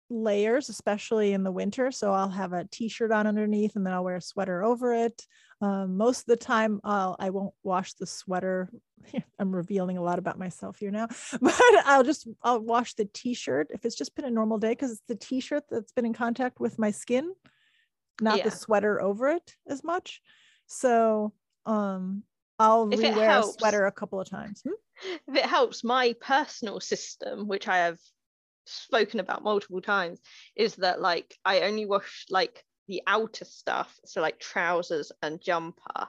[0.09, 1.91] layers, especially in the winter.
[1.91, 5.25] So I'll have a t-shirt on underneath and then I'll wear a sweater over it.
[5.61, 8.69] Um, most of the time I'll, I won't wash the sweater.
[9.39, 11.07] I'm revealing a lot about myself here now,
[11.41, 11.53] but
[11.85, 15.03] I'll just, I'll wash the t-shirt if it's just been a normal day, because it's
[15.07, 17.33] the t-shirt that's been in contact with my skin,
[18.21, 18.43] not yeah.
[18.45, 20.21] the sweater over it as much.
[20.67, 21.33] So,
[21.65, 22.23] um,
[22.57, 24.61] I'll if rewear a sweater a couple of times.
[24.65, 24.73] Hmm?
[25.29, 27.99] If it helps, my personal system, which I have
[28.69, 30.19] spoken about multiple times
[30.55, 36.07] is that like I only wash like the outer stuff, so like trousers and jumper.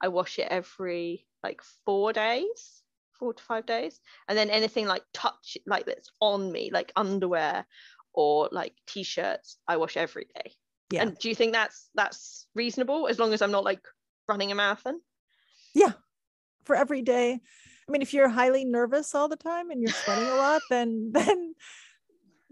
[0.00, 2.82] I wash it every like four days,
[3.18, 7.66] four to five days, and then anything like touch like that's on me, like underwear
[8.12, 10.52] or like t-shirts, I wash every day.
[10.90, 11.02] Yeah.
[11.02, 13.80] And do you think that's that's reasonable as long as I'm not like
[14.28, 15.00] running a marathon?
[15.74, 15.92] Yeah.
[16.64, 17.40] For every day.
[17.88, 21.10] I mean, if you're highly nervous all the time and you're sweating a lot, then
[21.14, 21.54] then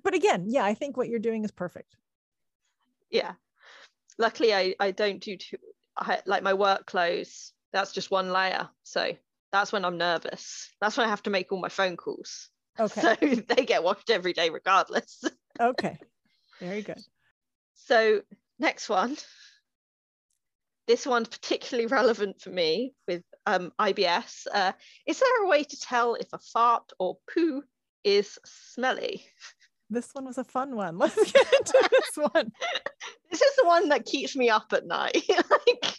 [0.02, 1.96] but again, yeah, I think what you're doing is perfect.
[3.10, 3.32] Yeah.
[4.18, 5.56] Luckily, I, I don't do too,
[5.96, 8.68] I, like my work clothes, that's just one layer.
[8.82, 9.12] So
[9.52, 10.70] that's when I'm nervous.
[10.80, 12.48] That's when I have to make all my phone calls.
[12.78, 13.00] Okay.
[13.00, 13.14] So
[13.54, 15.22] they get washed every day regardless.
[15.60, 15.98] okay.
[16.60, 17.00] Very good.
[17.74, 18.22] So
[18.58, 19.16] next one.
[20.86, 24.46] This one's particularly relevant for me with um, IBS.
[24.52, 24.72] Uh,
[25.06, 27.62] is there a way to tell if a fart or poo
[28.02, 29.24] is smelly?
[29.90, 30.98] This one was a fun one.
[30.98, 32.52] Let's get into this one.
[33.30, 35.22] This is the one that keeps me up at night.
[35.28, 35.94] like...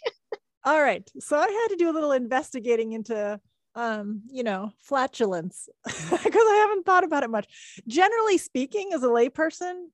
[0.64, 1.02] All right.
[1.18, 3.40] So I had to do a little investigating into
[3.74, 7.46] um, you know, flatulence because I haven't thought about it much.
[7.88, 9.86] Generally speaking, as a layperson,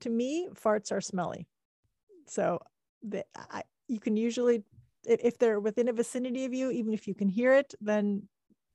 [0.00, 1.46] to me, farts are smelly.
[2.26, 2.60] So
[3.02, 4.64] the, I, you can usually,
[5.04, 8.22] if they're within a vicinity of you, even if you can hear it, then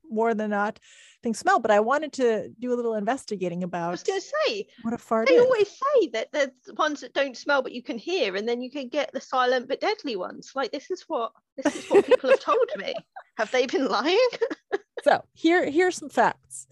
[0.09, 0.79] more than not
[1.23, 1.59] things smell.
[1.59, 3.89] But I wanted to do a little investigating about.
[3.89, 5.27] I was going to say what a fart.
[5.27, 5.43] They is.
[5.43, 8.71] always say that there's ones that don't smell but you can hear, and then you
[8.71, 10.51] can get the silent but deadly ones.
[10.55, 12.93] Like this is what this is what people have told me.
[13.37, 14.29] Have they been lying?
[15.03, 16.67] so here here's some facts.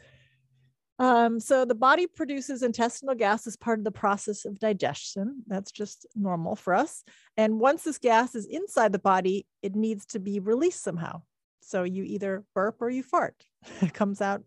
[0.99, 5.43] Um, so the body produces intestinal gas as part of the process of digestion.
[5.47, 7.03] That's just normal for us.
[7.35, 11.23] And once this gas is inside the body, it needs to be released somehow.
[11.65, 13.35] So you either burp or you fart.
[13.81, 14.43] it comes out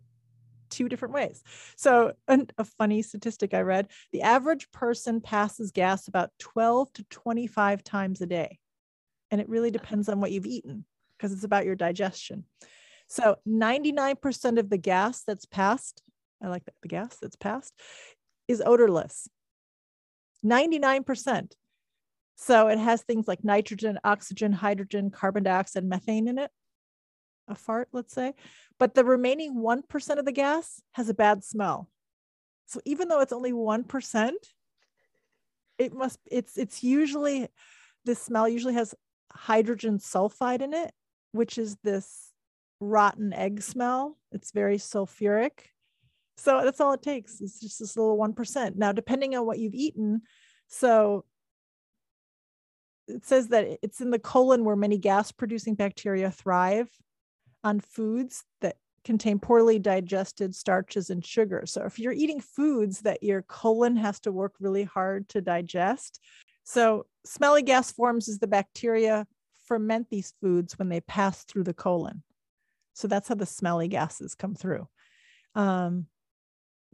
[0.70, 1.42] two different ways.
[1.76, 7.84] So, a funny statistic I read the average person passes gas about 12 to 25
[7.84, 8.58] times a day.
[9.30, 10.84] And it really depends on what you've eaten
[11.16, 12.44] because it's about your digestion.
[13.08, 16.02] So, 99% of the gas that's passed,
[16.42, 17.74] I like that, the gas that's passed
[18.48, 19.28] is odorless.
[20.44, 21.52] 99%.
[22.36, 26.50] So, it has things like nitrogen, oxygen, hydrogen, carbon dioxide, methane in it
[27.48, 28.34] a fart, let's say,
[28.78, 31.88] but the remaining 1% of the gas has a bad smell.
[32.66, 34.30] So even though it's only 1%,
[35.78, 37.48] it must, it's, it's usually,
[38.04, 38.94] this smell usually has
[39.32, 40.92] hydrogen sulfide in it,
[41.32, 42.32] which is this
[42.80, 44.16] rotten egg smell.
[44.32, 45.52] It's very sulfuric.
[46.38, 47.40] So that's all it takes.
[47.40, 48.76] It's just this little 1%.
[48.76, 50.22] Now, depending on what you've eaten,
[50.68, 51.24] so
[53.08, 56.88] it says that it's in the colon where many gas producing bacteria thrive
[57.66, 61.72] on foods that contain poorly digested starches and sugars.
[61.72, 66.20] So if you're eating foods that your colon has to work really hard to digest,
[66.62, 69.26] so smelly gas forms as the bacteria
[69.66, 72.22] ferment these foods when they pass through the colon.
[72.94, 74.86] So that's how the smelly gases come through.
[75.56, 76.06] Um,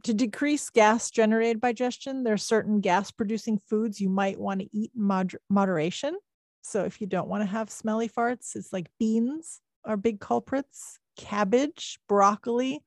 [0.05, 4.59] to decrease gas generated by digestion, there are certain gas producing foods you might want
[4.61, 6.17] to eat in moder- moderation.
[6.63, 10.99] So if you don't want to have smelly farts, it's like beans, are big culprits
[11.17, 12.81] cabbage, broccoli,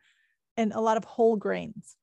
[0.57, 1.97] and a lot of whole grains.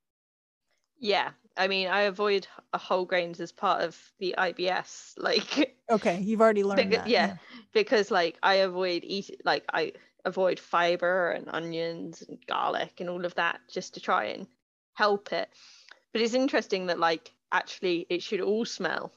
[0.98, 1.32] Yeah.
[1.56, 5.14] I mean, I avoid uh, whole grains as part of the IBS.
[5.18, 7.10] Like, okay, you've already learned because, that.
[7.10, 7.38] Yeah, yeah,
[7.74, 9.94] because like I avoid eating, like I
[10.26, 14.48] avoid fiber and onions and garlic and all of that just to try and
[14.94, 15.50] help it.
[16.12, 19.14] But it's interesting that like actually it should all smell.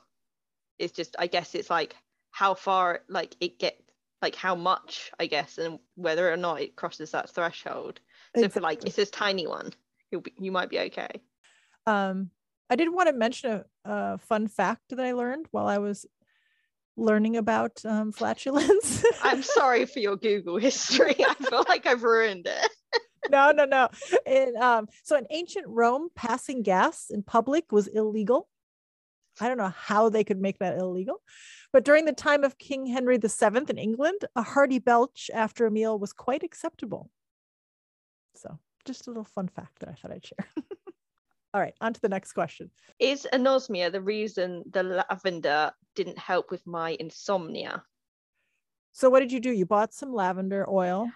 [0.79, 1.97] It's just I guess it's like
[2.31, 3.81] how far like it get
[4.23, 8.01] like how much I guess and whether or not it crosses that threshold.
[8.35, 8.49] So exactly.
[8.49, 9.73] for like it's this tiny one,
[10.11, 11.23] you'll be you might be okay.
[11.87, 12.31] Um,
[12.69, 16.07] I did want to mention a, a fun fact that I learned while I was
[16.97, 19.05] learning about um, flatulence.
[19.23, 21.15] I'm sorry for your Google history.
[21.19, 23.03] I feel like I've ruined it.
[23.31, 23.89] no, no, no.
[24.27, 28.49] In, um, so in ancient Rome, passing gas in public was illegal.
[29.41, 31.23] I don't know how they could make that illegal.
[31.73, 35.71] But during the time of King Henry VII in England, a hearty belch after a
[35.71, 37.11] meal was quite acceptable.
[38.35, 40.47] So, just a little fun fact that I thought I'd share.
[41.55, 42.71] All right, on to the next question.
[42.99, 47.83] Is anosmia the reason the lavender didn't help with my insomnia?
[48.93, 49.51] So, what did you do?
[49.51, 51.11] You bought some lavender oil.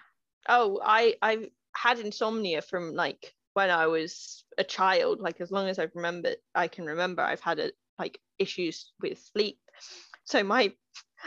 [0.47, 5.19] Oh, I I had insomnia from like when I was a child.
[5.19, 7.21] Like as long as I've remembered, I can remember.
[7.21, 9.59] I've had a, like issues with sleep.
[10.23, 10.73] So my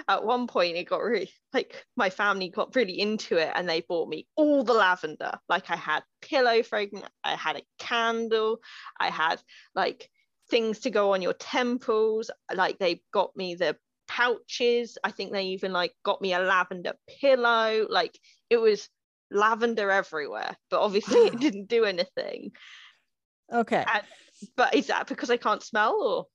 [0.08, 3.80] at one point it got really like my family got really into it and they
[3.80, 5.32] bought me all the lavender.
[5.48, 8.58] Like i had pillow fragrance i had a candle
[8.98, 9.40] i had
[9.74, 10.10] like
[10.50, 12.30] things to go on your temples.
[12.54, 13.76] Like they got me the
[14.08, 14.98] pouches.
[15.02, 17.86] I think they even like got me a lavender pillow.
[17.88, 18.18] Like
[18.50, 18.88] it was
[19.30, 22.52] lavender everywhere but obviously it didn't do anything.
[23.52, 23.84] Okay.
[23.92, 24.04] And,
[24.56, 26.26] but is that because i can't smell or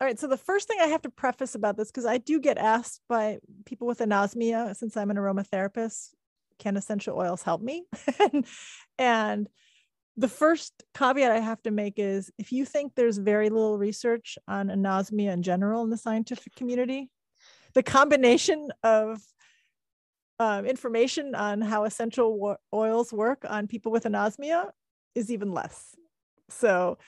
[0.00, 0.18] all right.
[0.18, 3.02] So the first thing I have to preface about this, because I do get asked
[3.08, 6.14] by people with anosmia, since I'm an aromatherapist,
[6.58, 7.84] can essential oils help me?
[8.98, 9.48] and,
[10.16, 14.36] the first caveat I have to make is if you think there's very little research
[14.46, 17.08] on anosmia in general in the scientific community,
[17.72, 19.22] the combination of
[20.38, 24.70] um, information on how essential oils work on people with anosmia
[25.14, 25.94] is even less.
[26.50, 26.98] So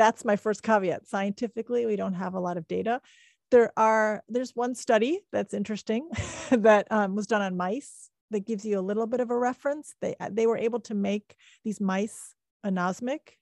[0.00, 1.06] that's my first caveat.
[1.06, 3.02] Scientifically, we don't have a lot of data.
[3.50, 6.08] There are there's one study that's interesting
[6.50, 9.94] that um, was done on mice that gives you a little bit of a reference.
[10.00, 12.34] They they were able to make these mice
[12.64, 13.36] anosmic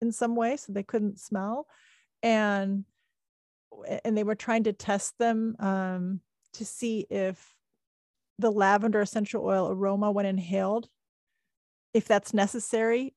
[0.00, 1.66] in some way, so they couldn't smell,
[2.22, 2.86] and
[4.06, 6.20] and they were trying to test them um,
[6.54, 7.54] to see if
[8.38, 10.88] the lavender essential oil aroma when inhaled,
[11.92, 13.14] if that's necessary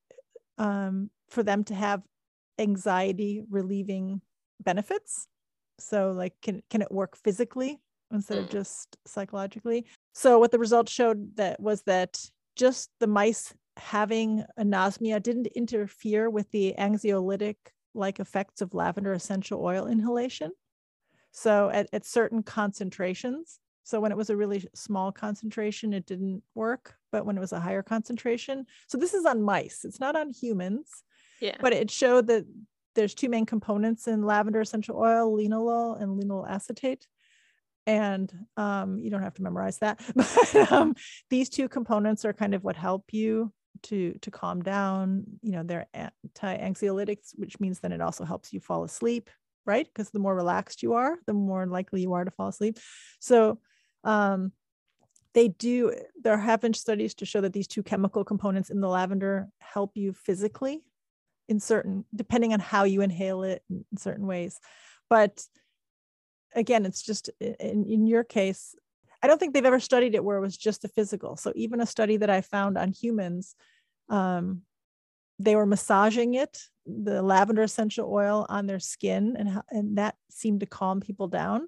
[0.58, 2.02] um, for them to have
[2.60, 4.22] anxiety relieving
[4.60, 5.28] benefits.
[5.80, 7.80] So like can can it work physically
[8.12, 8.52] instead of mm.
[8.52, 9.86] just psychologically?
[10.14, 12.18] So what the results showed that was that
[12.56, 17.56] just the mice having anosmia didn't interfere with the anxiolytic
[17.94, 20.52] like effects of lavender essential oil inhalation.
[21.32, 26.44] So at, at certain concentrations so when it was a really small concentration it didn't
[26.56, 30.18] work but when it was a higher concentration so this is on mice it's not
[30.18, 31.04] on humans
[31.42, 31.56] yeah.
[31.60, 32.46] But it showed that
[32.96, 37.08] there's two main components in lavender essential oil, linalool and linalyl acetate.
[37.88, 40.96] And um, you don't have to memorize that, but um,
[41.30, 45.24] these two components are kind of what help you to to calm down.
[45.44, 49.30] You know, they're anti-anxiolytics, which means then it also helps you fall asleep,
[49.68, 49.86] right?
[49.86, 52.80] Because the more relaxed you are, the more likely you are to fall asleep.
[53.20, 53.60] So
[54.04, 54.52] um,
[55.36, 58.90] they do there have been studies to show that these two chemical components in the
[58.90, 60.82] lavender help you physically
[61.48, 64.60] in certain depending on how you inhale it in certain ways.
[65.10, 65.44] But
[66.56, 68.76] again it's just in, in your case
[69.22, 71.36] i don't think they've ever studied it where it was just the physical.
[71.36, 73.56] So even a study that i found on humans
[74.10, 74.62] um,
[75.40, 80.60] they were massaging it the lavender essential oil on their skin and, and that seemed
[80.60, 81.68] to calm people down.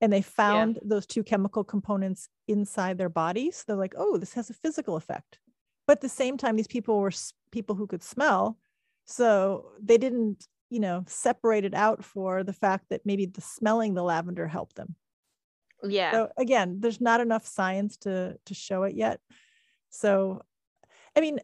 [0.00, 0.82] And they found yeah.
[0.84, 3.64] those two chemical components inside their bodies.
[3.66, 5.38] They're like oh this has a physical effect.
[5.86, 7.12] But at the same time these people were
[7.52, 8.58] people who could smell
[9.06, 13.94] so they didn't, you know, separate it out for the fact that maybe the smelling
[13.94, 14.96] the lavender helped them.
[15.82, 16.10] Yeah.
[16.10, 19.20] So again, there's not enough science to to show it yet.
[19.90, 20.42] So
[21.16, 21.38] I mean,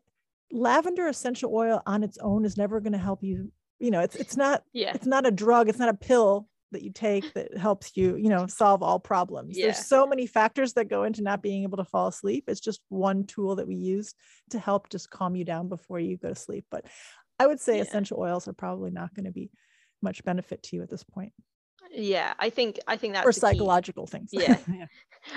[0.51, 3.53] lavender essential oil on its own is never going to help you.
[3.79, 4.93] You know, it's it's not yeah.
[4.95, 8.29] it's not a drug, it's not a pill that you take that helps you, you
[8.29, 9.57] know, solve all problems.
[9.57, 9.67] Yeah.
[9.67, 12.45] There's so many factors that go into not being able to fall asleep.
[12.49, 14.15] It's just one tool that we use
[14.51, 16.65] to help just calm you down before you go to sleep.
[16.71, 16.87] But
[17.39, 17.83] I would say yeah.
[17.83, 19.51] essential oils are probably not going to be
[20.01, 21.33] much benefit to you at this point.
[21.91, 24.30] Yeah, I think I think that's or psychological things.
[24.33, 24.57] Yeah.
[24.72, 24.87] yeah.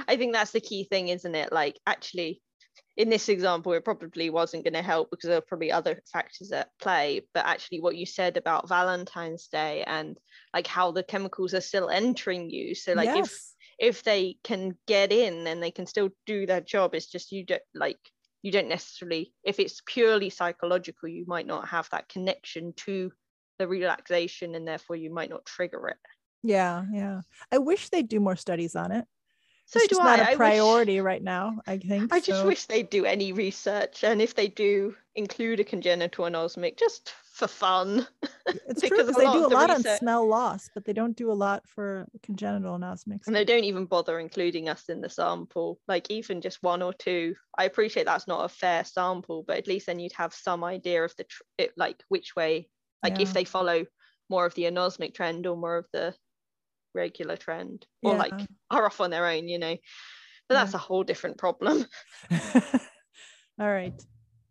[0.07, 1.51] I think that's the key thing, isn't it?
[1.51, 2.41] Like actually
[2.97, 6.51] in this example, it probably wasn't going to help because there are probably other factors
[6.51, 7.21] at play.
[7.33, 10.17] But actually, what you said about Valentine's Day and
[10.53, 12.73] like how the chemicals are still entering you.
[12.73, 13.27] So, like, yes.
[13.79, 17.31] if if they can get in and they can still do their job, it's just
[17.33, 17.99] you don't like
[18.45, 23.11] you don't necessarily if it's purely psychological you might not have that connection to
[23.57, 25.97] the relaxation and therefore you might not trigger it
[26.43, 27.21] yeah yeah
[27.51, 29.05] i wish they'd do more studies on it
[29.65, 30.33] so it's do not I.
[30.33, 32.47] a priority wish, right now i think i just so.
[32.47, 37.47] wish they'd do any research and if they do include a congenital anosmic just for
[37.47, 38.07] fun.
[38.67, 41.33] It's true Because they do a lot on smell loss, but they don't do a
[41.33, 43.25] lot for congenital anosmics.
[43.27, 46.93] and they don't even bother including us in the sample like even just one or
[46.93, 50.63] two i appreciate that's not a fair sample but at least then you'd have some
[50.63, 52.69] idea of the tr- it, like which way
[53.03, 53.23] like Yeah.
[53.23, 53.85] if they follow
[54.29, 56.13] more of the anosmic trend or more of the
[56.93, 59.75] regular trend or like are off on their own you know
[60.47, 61.85] but that's a whole different problem
[63.59, 63.93] All right.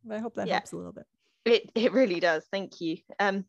[0.04, 0.54] But I hope that Yeah.
[0.54, 1.06] helps a little bit.
[1.44, 3.44] It it really does thank you um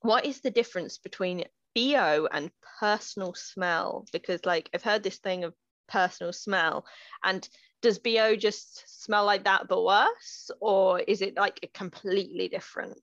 [0.00, 1.44] what is the difference between
[1.74, 2.50] bo and
[2.80, 5.54] personal smell because like i've heard this thing of
[5.88, 6.84] personal smell
[7.24, 7.48] and
[7.82, 12.98] does bo just smell like that but worse or is it like a completely different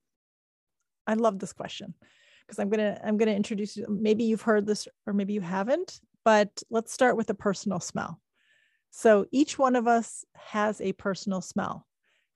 [1.07, 1.93] I love this question
[2.41, 3.86] because I'm gonna I'm gonna introduce you.
[3.89, 8.20] Maybe you've heard this or maybe you haven't, but let's start with the personal smell.
[8.91, 11.88] So each one of us has a personal smell.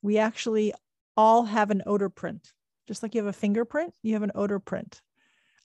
[0.02, 0.74] We actually
[1.18, 2.54] all have an odor print,
[2.88, 3.94] just like you have a fingerprint.
[4.04, 5.02] You have an odor print.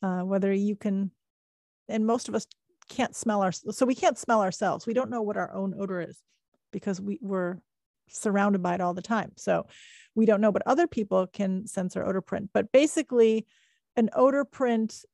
[0.03, 1.13] Uh, whether you can,
[1.89, 2.47] and most of us
[2.89, 4.87] can't smell our so we can't smell ourselves.
[4.87, 6.21] We don't know what our own odor is
[6.73, 7.59] because we we're
[8.09, 9.33] surrounded by it all the time.
[9.37, 9.67] So
[10.15, 12.51] we don't know, but other people can sense our odor print.
[12.53, 13.47] But basically,
[13.97, 15.05] an odor print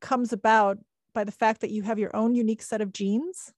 [0.00, 0.78] comes about
[1.12, 3.52] by the fact that you have your own unique set of genes.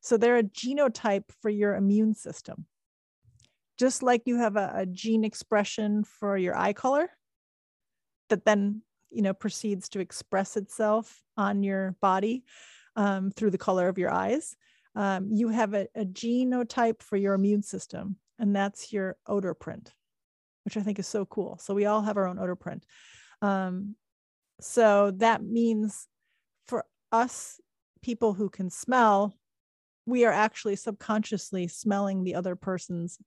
[0.00, 2.66] So they're a genotype for your immune system.
[3.80, 7.08] Just like you have a, a gene expression for your eye color
[8.28, 12.44] that then you know proceeds to express itself on your body
[12.94, 14.54] um, through the color of your eyes.
[14.94, 19.94] Um, you have a, a genotype for your immune system, and that's your odor print
[20.64, 21.58] which I think is so cool.
[21.58, 22.84] So we all have our own odor print.
[23.42, 23.96] Um,
[24.60, 26.06] so that means
[26.66, 27.60] for us
[28.02, 29.34] people who can smell,
[30.06, 33.18] we are actually subconsciously smelling the other person's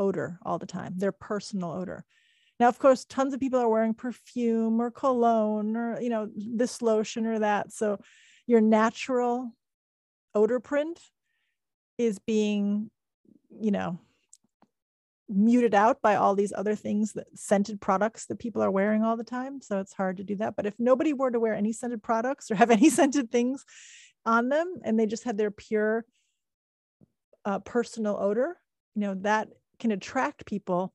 [0.00, 2.04] odor all the time, their personal odor.
[2.58, 6.82] Now, of course, tons of people are wearing perfume or cologne or, you know, this
[6.82, 7.72] lotion or that.
[7.72, 8.00] So
[8.46, 9.54] your natural
[10.34, 11.00] odor print
[11.96, 12.90] is being,
[13.50, 14.00] you know,
[15.28, 19.16] muted out by all these other things that scented products that people are wearing all
[19.16, 19.62] the time.
[19.62, 20.56] So it's hard to do that.
[20.56, 23.64] But if nobody were to wear any scented products or have any scented things
[24.26, 26.04] on them and they just had their pure
[27.44, 28.58] uh, personal odor,
[28.94, 29.48] you know, that
[29.80, 30.92] can attract people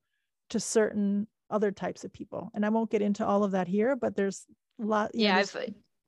[0.50, 2.52] to certain other types of people.
[2.54, 4.46] And I won't get into all of that here, but there's
[4.82, 5.12] a lot.
[5.14, 5.56] know, yeah I've,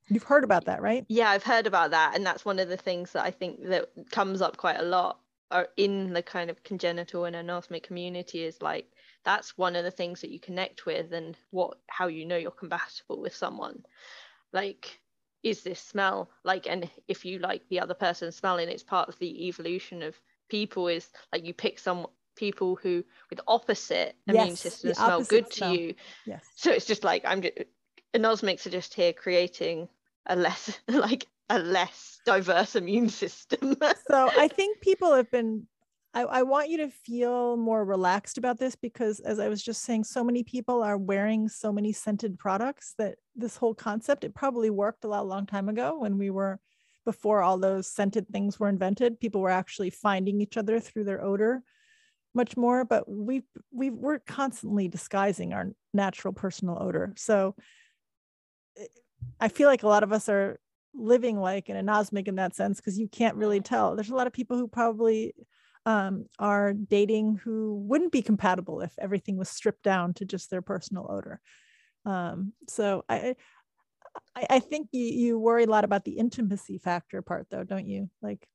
[0.10, 1.06] you've heard about that, right?
[1.10, 3.90] yeah i've heard about that and that's one of the things that i think that
[4.12, 5.20] comes up quite a lot
[5.52, 8.86] or in the kind of congenital and anosmic community is like
[9.24, 12.52] that's one of the things that you connect with and what how you know you're
[12.52, 13.84] compatible with someone
[14.54, 15.00] like
[15.44, 19.18] is this smell like and if you like the other person smelling it's part of
[19.20, 20.20] the evolution of
[20.50, 22.08] people is like you pick some
[22.38, 25.72] people who with opposite immune Yes, systems the smell good smell.
[25.72, 26.46] to you Yes.
[26.56, 27.56] so it's just like i'm just
[28.16, 29.90] anosmics are just here creating
[30.28, 33.76] a less like a less diverse immune system
[34.10, 35.68] so I think people have been.
[36.14, 39.84] I, I want you to feel more relaxed about this because, as I was just
[39.84, 44.34] saying, so many people are wearing so many scented products that this whole concept it
[44.34, 46.60] probably worked a lot long time ago when we were
[47.06, 49.20] before all those scented things were invented.
[49.20, 51.64] People were actually finding each other through their odor
[52.38, 57.14] much more, but we we we're constantly disguising our natural personal odor.
[57.18, 57.56] So
[58.78, 58.86] eh,
[59.42, 60.60] I feel like a lot of us are
[60.94, 63.96] living like an anosmic in that sense because you can't really tell.
[63.96, 65.34] There's a lot of people who probably
[65.86, 70.62] um, are dating who wouldn't be compatible if everything was stripped down to just their
[70.62, 71.40] personal odor.
[72.06, 73.36] Um, so I,
[74.36, 78.10] I, think you worry a lot about the intimacy factor part, though, don't you?
[78.22, 78.48] Like,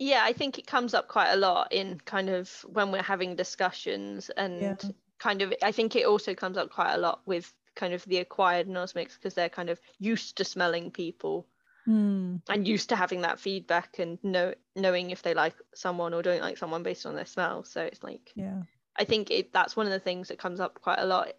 [0.00, 3.36] yeah i think it comes up quite a lot in kind of when we're having
[3.36, 4.76] discussions and Yeah.
[5.18, 8.16] kind of i think it also comes up quite a lot with kind of the
[8.16, 11.46] acquired anosmics because they're kind of used to smelling people
[11.84, 16.22] hmm, and used to having that feedback and know knowing if they like someone or
[16.22, 17.64] don't like someone based on their smell.
[17.64, 18.62] So it's like yeah,
[18.98, 21.32] I think it, that's one of the things that comes up quite a lot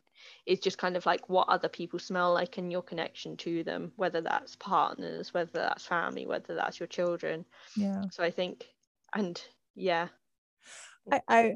[0.45, 3.91] is just kind of like what other people smell like and your connection to them,
[3.95, 7.45] whether that's partners, whether that's family, whether that's your children.
[7.75, 8.01] yeah.
[8.11, 8.65] So I think,
[9.13, 9.41] and
[9.75, 10.07] yeah,
[11.11, 11.53] I, I,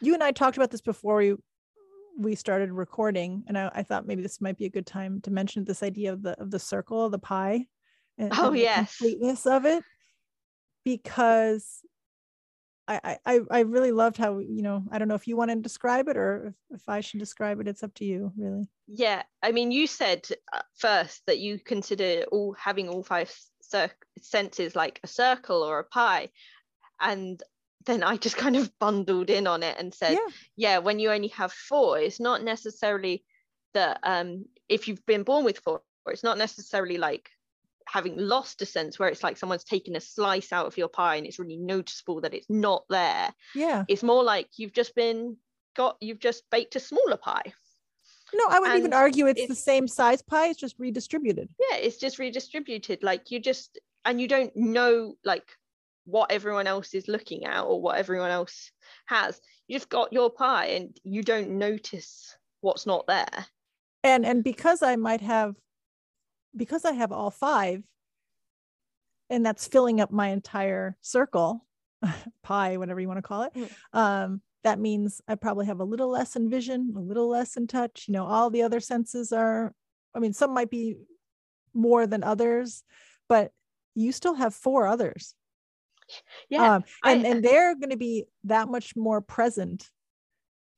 [0.00, 1.34] you and I talked about this before we
[2.16, 5.32] we started recording, and I, I thought maybe this might be a good time to
[5.32, 7.66] mention this idea of the of the circle, the pie,
[8.18, 8.96] and, Oh, and the yes.
[8.96, 9.82] completeness of it,
[10.84, 11.80] because
[12.86, 15.56] I, I I really loved how you know I don't know if you want to
[15.56, 17.68] describe it or if, if I should describe it.
[17.68, 18.68] It's up to you, really.
[18.86, 19.22] yeah.
[19.42, 24.76] I mean, you said uh, first that you consider all having all five cir- senses
[24.76, 26.28] like a circle or a pie,
[27.00, 27.42] and
[27.86, 31.10] then I just kind of bundled in on it and said, yeah, yeah, when you
[31.10, 33.24] only have four, it's not necessarily
[33.72, 37.30] that um, if you've been born with four, it's not necessarily like
[37.86, 41.16] having lost a sense where it's like someone's taken a slice out of your pie
[41.16, 43.30] and it's really noticeable that it's not there.
[43.54, 43.84] Yeah.
[43.88, 45.36] It's more like you've just been
[45.76, 47.52] got you've just baked a smaller pie.
[48.32, 50.48] No, I would And even argue it's, the same size pie.
[50.48, 51.48] It's just redistributed.
[51.70, 53.02] Yeah, it's just redistributed.
[53.02, 55.44] Like you just and you don't know like
[56.04, 58.70] what everyone else is looking at or what everyone else
[59.06, 59.40] has.
[59.68, 63.46] You just got your pie and you don't notice what's not there.
[64.02, 65.54] And and because I might have
[66.56, 67.82] because I have all five,
[69.30, 71.64] and that's filling up my entire circle,
[72.42, 73.54] pie, whatever you want to call it.
[73.54, 73.70] Mm.
[73.92, 77.66] Um, that means I probably have a little less in vision, a little less in
[77.66, 78.06] touch.
[78.08, 79.74] You know, all the other senses are,
[80.14, 80.96] I mean, some might be
[81.74, 82.82] more than others,
[83.28, 83.52] but
[83.94, 85.34] you still have four others.
[86.48, 86.76] Yeah.
[86.76, 89.88] um, I- and and they're going to be that much more present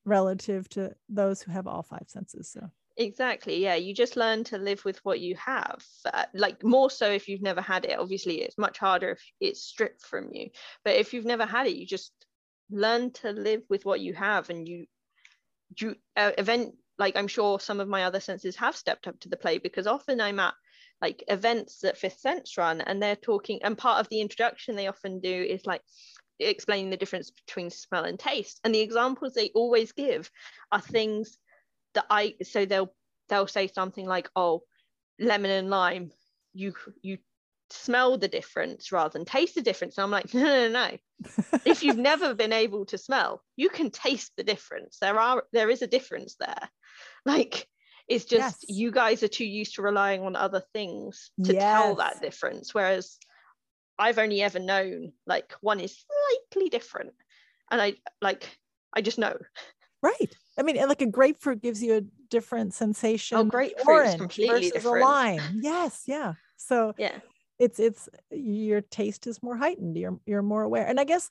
[0.05, 3.63] relative to those who have all five senses so Exactly.
[3.63, 3.75] Yeah.
[3.75, 5.85] You just learn to live with what you have.
[6.13, 7.99] Uh, like more so if you've never had it.
[7.99, 10.49] Obviously, it's much harder if it's stripped from you.
[10.85, 12.13] But if you've never had it, you just
[12.71, 14.87] learn to live with what you have, and you,
[15.79, 19.29] you uh, event like I'm sure some of my other senses have stepped up to
[19.29, 20.55] the plate because often I'm at
[21.03, 23.61] like events that Fifth Sense run, and they're talking.
[23.63, 25.83] And part of the introduction they often do is like
[26.41, 28.61] explaining the difference between smell and taste.
[28.65, 30.31] And the examples they always give
[30.73, 31.39] are things
[31.97, 32.95] that I so they'll
[33.29, 34.63] they'll say something like, oh,
[35.19, 36.13] lemon and lime,
[36.55, 37.19] you you
[37.71, 39.99] smell the difference rather than taste the difference.
[39.99, 40.91] And I'm like, no, no, no.
[40.91, 40.97] no.
[41.65, 44.99] if you've never been able to smell, you can taste the difference.
[45.01, 46.71] There are there is a difference there.
[47.25, 47.67] Like
[48.09, 48.65] it's just Yes.
[48.69, 52.73] you guys are too used to relying on other things to tell that difference.
[52.73, 53.19] Whereas
[53.99, 57.15] I've only ever known like one is slightly different.
[57.71, 58.49] And I like
[58.95, 59.37] I just know.
[60.03, 63.39] right i mean and like a grapefruit gives you a different sensation.
[63.39, 65.05] Oh, grapefruit's orange completely versus different.
[65.05, 65.59] a lime.
[65.61, 66.35] Yes yeah.
[66.57, 67.19] So Yeah.
[67.59, 69.97] it's it's your taste is more heightened.
[69.97, 70.87] You're you're more aware.
[70.87, 71.29] And i guess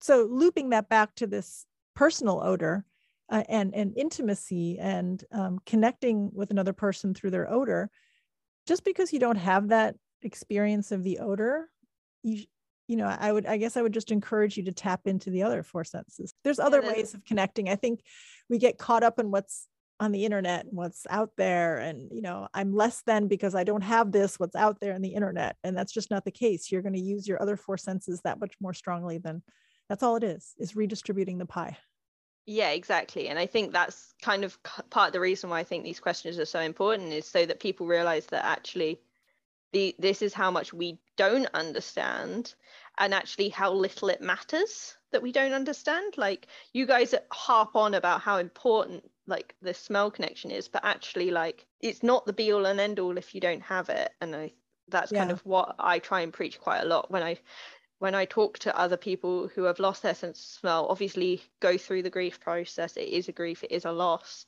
[0.00, 2.84] so looping that back to this personal odor
[3.28, 7.90] uh, and and intimacy and um, connecting with another person through their odor
[8.66, 11.68] just because you don't have that experience of the odor
[12.22, 12.44] you
[12.88, 15.42] you know i would i guess i would just encourage you to tap into the
[15.42, 16.34] other four senses.
[16.44, 17.68] There's other there's- ways of connecting.
[17.68, 18.00] I think
[18.48, 19.66] we get caught up in what's
[19.98, 23.64] on the internet and what's out there and you know i'm less than because i
[23.64, 26.70] don't have this what's out there in the internet and that's just not the case.
[26.70, 29.42] You're going to use your other four senses that much more strongly than
[29.88, 31.78] that's all it is is redistributing the pie.
[32.46, 33.28] Yeah, exactly.
[33.28, 34.56] And I think that's kind of
[34.90, 37.58] part of the reason why I think these questions are so important is so that
[37.58, 39.00] people realize that actually
[39.72, 42.54] the this is how much we don't understand
[42.98, 46.14] and actually how little it matters that we don't understand.
[46.16, 51.30] Like you guys harp on about how important like the smell connection is, but actually
[51.30, 54.10] like it's not the be all and end all if you don't have it.
[54.20, 54.52] And I
[54.88, 57.38] that's kind of what I try and preach quite a lot when I
[57.98, 61.78] when I talk to other people who have lost their sense of smell, obviously go
[61.78, 62.96] through the grief process.
[62.96, 64.46] It is a grief, it is a loss.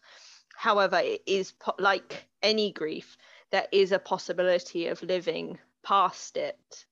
[0.54, 3.16] However, it is po- like any grief,
[3.50, 5.58] there is a possibility of living
[5.88, 6.84] past it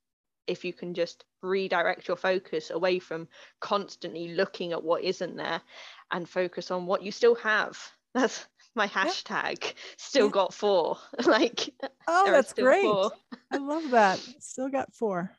[0.46, 3.28] if you can just redirect your focus away from
[3.60, 5.60] constantly looking at what isn't there
[6.12, 7.78] and focus on what you still have.
[8.14, 9.74] That's my hashtag.
[9.98, 10.96] Still got four.
[11.26, 11.68] like,
[12.08, 12.82] oh that's great.
[12.82, 13.10] four.
[13.50, 14.18] i love that.
[14.40, 15.32] Still got four.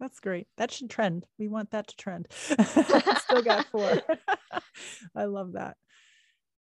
[0.00, 0.46] That's great.
[0.56, 1.26] That should trend.
[1.38, 2.28] We want that to trend.
[2.32, 4.00] Still got four.
[5.14, 5.76] I love that.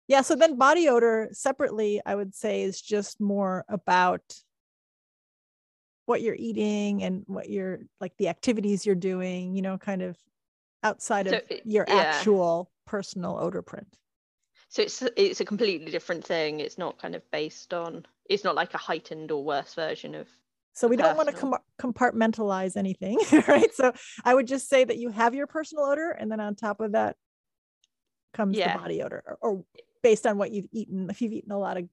[0.08, 4.22] Yeah so then body odor separately i would say is just more about
[6.06, 10.16] what you're eating and what you're like the activities you're doing you know kind of
[10.82, 11.94] outside So of it- your yeah.
[11.96, 13.88] actual personal odor print
[14.68, 16.60] So it's it's a completely different thing.
[16.60, 18.04] It's not kind of based on.
[18.28, 20.26] It's not like a heightened or worse version of.
[20.74, 23.16] So we don't want to com- compartmentalize anything,
[23.48, 23.72] right?
[23.74, 23.92] So
[24.24, 26.92] I would just say that you have your personal odor, and then on top of
[26.92, 27.16] that
[28.34, 28.72] comes Yeah.
[28.74, 29.64] the body odor, or, or
[30.02, 31.08] based on what you've eaten.
[31.10, 31.84] If you've eaten a lot of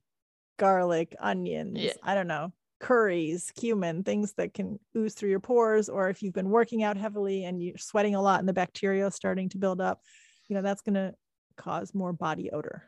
[0.58, 1.92] garlic, onions, Yeah.
[2.02, 2.52] I don't know,
[2.84, 6.98] curries, cumin, things that can ooze through your pores, or if you've been working out
[6.98, 10.02] heavily and you're sweating a lot and the bacteria is starting to build up,
[10.48, 11.14] you know, that's going to
[11.56, 12.82] cause more body odor.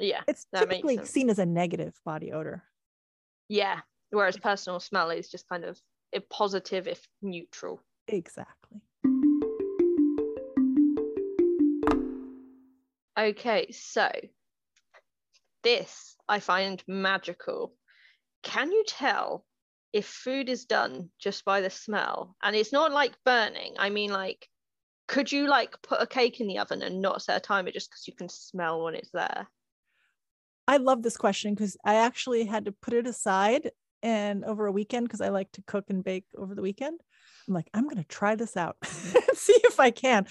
[0.00, 2.64] Yeah, It's typically seen as a negative body odor.
[3.48, 3.80] yeah.
[4.12, 5.78] Whereas personal smell is just kind of
[6.12, 7.80] a positive if neutral.
[8.08, 8.80] Exactly.
[13.16, 14.10] Okay, so
[15.62, 17.74] this I find magical.
[18.42, 19.44] Can you tell
[19.92, 22.36] if food is done just by the smell?
[22.42, 23.74] And it's not like burning.
[23.78, 24.48] I mean, like,
[25.08, 27.90] could you like put a cake in the oven and not set a timer just
[27.90, 29.48] because you can smell when it's there?
[30.68, 33.72] I love this question because I actually had to put it aside
[34.02, 37.00] and over a weekend because I like to cook and bake over the weekend.
[37.48, 40.26] I'm like, I'm going to try this out and see if I can.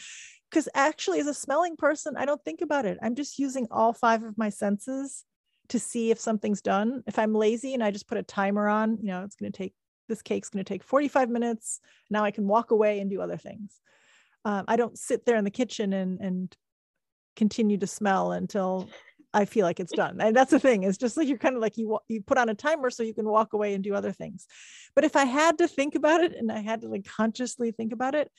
[0.49, 2.97] Because actually, as a smelling person, I don't think about it.
[3.03, 5.25] I'm just using all five of my senses
[5.69, 7.03] to see if something's done.
[7.07, 9.57] If I'm lazy and I just put a timer on, you know, it's going to
[9.57, 9.73] take
[10.07, 11.79] this cake's going to take 45 minutes.
[12.09, 13.79] Now I can walk away and do other things.
[14.43, 16.55] Um, I don't sit there in the kitchen and and
[17.35, 18.89] continue to smell until
[19.33, 20.19] I feel like it's done.
[20.19, 20.83] And that's the thing.
[20.83, 23.13] It's just like you're kind of like you you put on a timer so you
[23.13, 24.47] can walk away and do other things.
[24.95, 27.93] But if I had to think about it and I had to like consciously think
[27.93, 28.31] about it,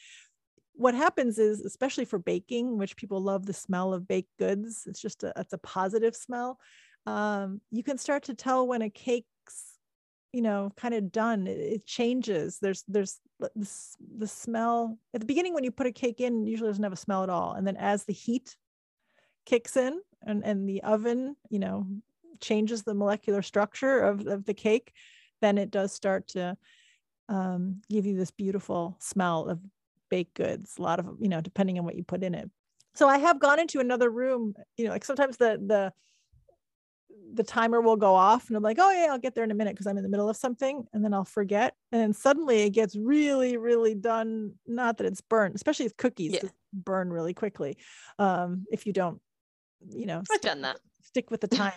[0.75, 5.01] what happens is especially for baking, which people love the smell of baked goods, it's
[5.01, 6.59] just a it's a positive smell.
[7.07, 9.27] Um, you can start to tell when a cake's
[10.33, 13.51] you know kind of done it, it changes there's there's the,
[14.19, 16.97] the smell at the beginning when you put a cake in usually doesn't have a
[16.97, 18.55] smell at all and then as the heat
[19.47, 21.87] kicks in and, and the oven, you know,
[22.41, 24.93] changes the molecular structure of, of the cake,
[25.41, 26.57] then it does start to
[27.29, 29.61] um, give you this beautiful smell of
[30.09, 30.75] baked goods.
[30.79, 32.51] A lot of, you know, depending on what you put in it.
[32.95, 35.93] So I have gone into another room, you know, like sometimes the, the,
[37.33, 39.55] the timer will go off and I'm like, oh yeah, I'll get there in a
[39.55, 41.75] minute because I'm in the middle of something and then I'll forget.
[41.93, 44.55] And then suddenly it gets really, really done.
[44.67, 46.49] Not that it's burnt, especially if cookies yeah.
[46.73, 47.77] burn really quickly.
[48.19, 49.21] Um, if you don't
[49.89, 50.79] you know, I've stick, done that.
[51.03, 51.73] Stick with the time.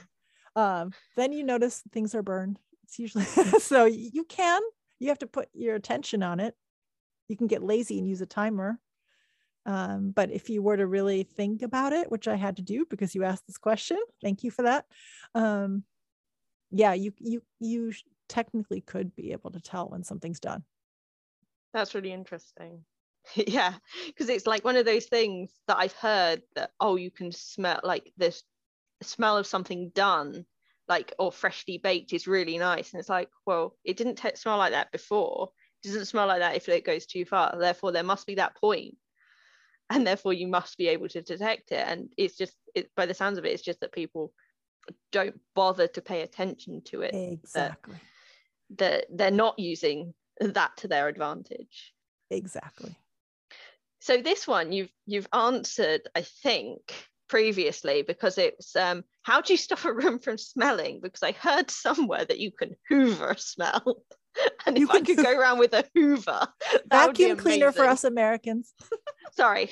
[0.55, 2.59] um, then you notice things are burned.
[2.83, 3.23] It's usually
[3.59, 4.61] so you can,
[4.99, 6.55] you have to put your attention on it.
[7.27, 8.79] You can get lazy and use a timer.
[9.65, 12.85] Um, but if you were to really think about it, which I had to do
[12.89, 14.85] because you asked this question, thank you for that.
[15.33, 15.83] Um,
[16.71, 17.93] yeah, you you you
[18.27, 20.63] technically could be able to tell when something's done.
[21.73, 22.83] That's really interesting.
[23.35, 23.73] yeah
[24.07, 27.79] because it's like one of those things that i've heard that oh you can smell
[27.83, 28.43] like this
[29.01, 30.45] smell of something done
[30.87, 34.57] like or freshly baked is really nice and it's like well it didn't t- smell
[34.57, 35.49] like that before
[35.83, 38.55] it doesn't smell like that if it goes too far therefore there must be that
[38.57, 38.95] point
[39.89, 43.13] and therefore you must be able to detect it and it's just it by the
[43.13, 44.33] sounds of it it's just that people
[45.11, 47.95] don't bother to pay attention to it exactly
[48.69, 51.93] that, that they're not using that to their advantage
[52.29, 52.97] exactly
[54.03, 56.93] so this one you've you've answered, I think,
[57.29, 60.99] previously because it's um, how do you stop a room from smelling?
[61.01, 64.03] Because I heard somewhere that you can hoover smell.
[64.65, 66.47] and you if I could go around with a hoover,
[66.89, 68.73] vacuum cleaner for us Americans.
[69.31, 69.69] Sorry.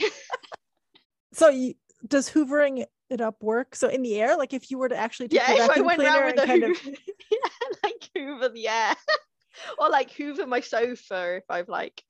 [1.34, 1.76] so you,
[2.08, 3.76] does hoovering it up work?
[3.76, 6.02] So in the air, like if you were to actually take yeah, if I went
[6.02, 6.86] around with a hoover, of...
[6.86, 8.96] yeah, like hoover the air,
[9.78, 12.04] or like hoover my sofa if I've like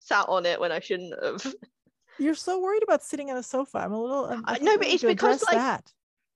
[0.00, 1.54] sat on it when I shouldn't have.
[2.18, 3.78] You're so worried about sitting on a sofa.
[3.78, 4.26] I'm a little.
[4.26, 5.90] I'm, uh, no, but it's because like that.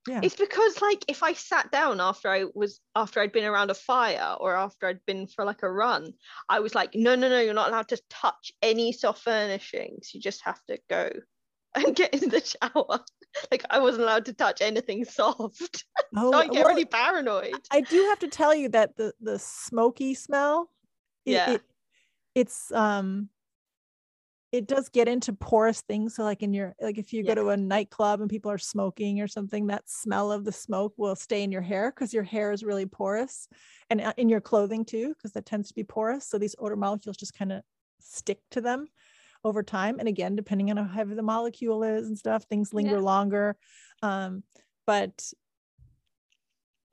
[0.06, 0.20] Yeah.
[0.22, 3.74] It's because like if I sat down after I was after I'd been around a
[3.74, 6.12] fire or after I'd been for like a run,
[6.48, 10.14] I was like, no, no, no, you're not allowed to touch any soft furnishings.
[10.14, 11.10] You just have to go
[11.74, 13.00] and get in the shower.
[13.50, 15.84] like I wasn't allowed to touch anything soft.
[16.18, 17.66] Oh, so I get well, really paranoid.
[17.70, 20.70] I do have to tell you that the the smoky smell,
[21.26, 21.62] it, yeah, it,
[22.34, 23.28] it's um
[24.52, 26.14] it does get into porous things.
[26.14, 27.34] So like in your like if you yeah.
[27.34, 30.94] go to a nightclub and people are smoking or something, that smell of the smoke
[30.96, 33.48] will stay in your hair because your hair is really porous,
[33.90, 36.28] and uh, in your clothing too because that tends to be porous.
[36.28, 37.62] So these odor molecules just kind of
[38.00, 38.86] stick to them
[39.44, 39.98] over time.
[39.98, 43.02] And again, depending on how heavy the molecule is and stuff, things linger yeah.
[43.02, 43.56] longer.
[44.02, 44.44] Um,
[44.86, 45.32] but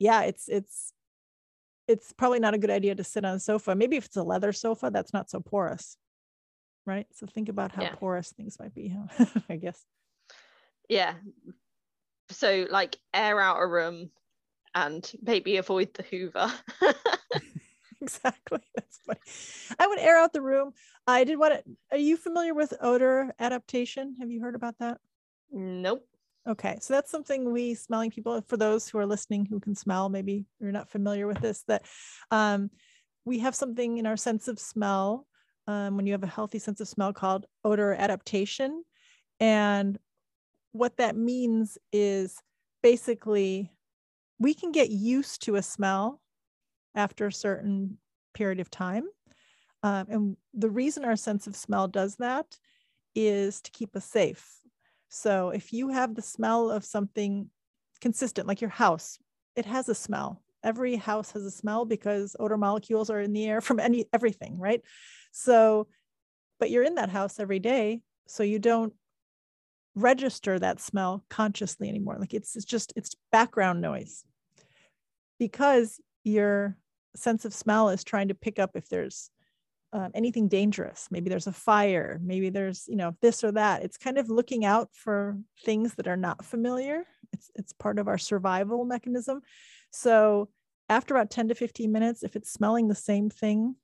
[0.00, 0.92] yeah, it's it's
[1.86, 3.76] it's probably not a good idea to sit on a sofa.
[3.76, 5.96] Maybe if it's a leather sofa, that's not so porous
[6.86, 7.06] right?
[7.14, 7.94] So think about how yeah.
[7.94, 8.96] porous things might be,
[9.48, 9.82] I guess.
[10.88, 11.14] Yeah.
[12.30, 14.10] So like air out a room
[14.74, 16.52] and maybe avoid the Hoover.
[18.00, 18.60] exactly.
[18.74, 19.20] That's funny.
[19.78, 20.72] I would air out the room.
[21.06, 21.62] I did want to.
[21.92, 24.16] Are you familiar with odor adaptation?
[24.20, 24.98] Have you heard about that?
[25.50, 26.06] Nope.
[26.46, 30.10] Okay, so that's something we smelling people, for those who are listening who can smell,
[30.10, 31.86] maybe you're not familiar with this, that
[32.30, 32.70] um,
[33.24, 35.26] we have something in our sense of smell
[35.66, 38.84] um, when you have a healthy sense of smell called odor adaptation.
[39.40, 39.98] And
[40.72, 42.36] what that means is
[42.82, 43.70] basically
[44.38, 46.20] we can get used to a smell
[46.94, 47.98] after a certain
[48.34, 49.04] period of time.
[49.82, 52.58] Um, and the reason our sense of smell does that
[53.14, 54.58] is to keep us safe.
[55.08, 57.48] So if you have the smell of something
[58.00, 59.18] consistent, like your house,
[59.56, 60.42] it has a smell.
[60.64, 64.58] Every house has a smell because odor molecules are in the air from any everything,
[64.58, 64.80] right?
[65.30, 65.86] So,
[66.58, 68.00] but you're in that house every day.
[68.26, 68.94] So you don't
[69.94, 72.16] register that smell consciously anymore.
[72.18, 74.24] Like it's, it's just, it's background noise.
[75.38, 76.76] because your
[77.16, 79.30] sense of smell is trying to pick up if there's
[79.92, 81.08] um, anything dangerous.
[81.10, 82.18] Maybe there's a fire.
[82.22, 83.82] Maybe there's you know this or that.
[83.82, 87.04] It's kind of looking out for things that are not familiar.
[87.32, 89.42] It's it's part of our survival mechanism.
[89.94, 90.48] So
[90.88, 93.76] after about 10 to 15 minutes, if it's smelling the same thing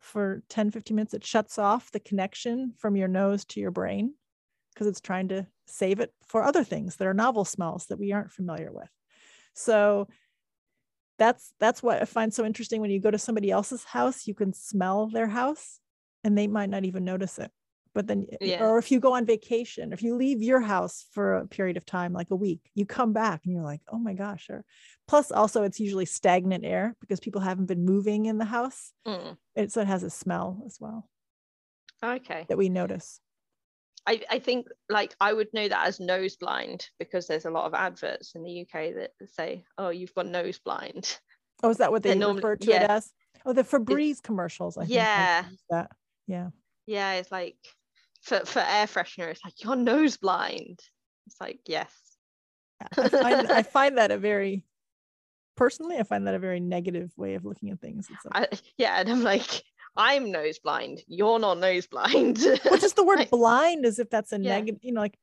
[0.00, 4.14] for 10, 15 minutes, it shuts off the connection from your nose to your brain
[4.72, 8.12] because it's trying to save it for other things that are novel smells that we
[8.12, 8.88] aren't familiar with.
[9.52, 10.08] So
[11.18, 14.34] that's that's what I find so interesting when you go to somebody else's house, you
[14.34, 15.80] can smell their house
[16.24, 17.50] and they might not even notice it.
[17.94, 18.62] But then yeah.
[18.62, 21.86] or if you go on vacation, if you leave your house for a period of
[21.86, 24.64] time like a week, you come back and you're like, "Oh my gosh." Or
[25.06, 28.92] plus also it's usually stagnant air because people haven't been moving in the house.
[29.06, 29.36] Mm.
[29.56, 31.08] It, so it has a smell as well.
[32.02, 32.46] Okay.
[32.48, 33.20] That we notice.
[34.06, 37.66] I, I think like I would know that as nose blind because there's a lot
[37.66, 41.18] of adverts in the UK that say, "Oh, you've got nose blind."
[41.62, 42.84] Oh, is that what they refer to yeah.
[42.84, 43.12] it as?
[43.44, 44.78] Oh, the Febreze commercials.
[44.78, 45.44] I yeah.
[45.70, 45.90] that.
[46.26, 46.50] Yeah.
[46.86, 47.56] Yeah, it's like
[48.22, 50.80] for for air freshener, it's like you're nose blind.
[51.26, 51.92] It's like yes.
[52.96, 54.64] I, find, I find that a very
[55.56, 58.08] personally, I find that a very negative way of looking at things.
[58.32, 59.64] Like, I, yeah, and I'm like,
[59.96, 61.02] I'm nose blind.
[61.08, 62.38] You're not nose blind.
[62.64, 64.56] well, just the word like, blind as if that's a yeah.
[64.56, 65.18] negative, you know, like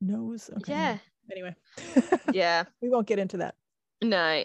[0.00, 0.50] nose.
[0.58, 0.72] Okay.
[0.72, 0.98] Yeah.
[1.32, 1.56] Anyway.
[2.32, 2.64] yeah.
[2.82, 3.54] We won't get into that.
[4.02, 4.44] No.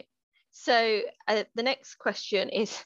[0.51, 2.84] So uh, the next question is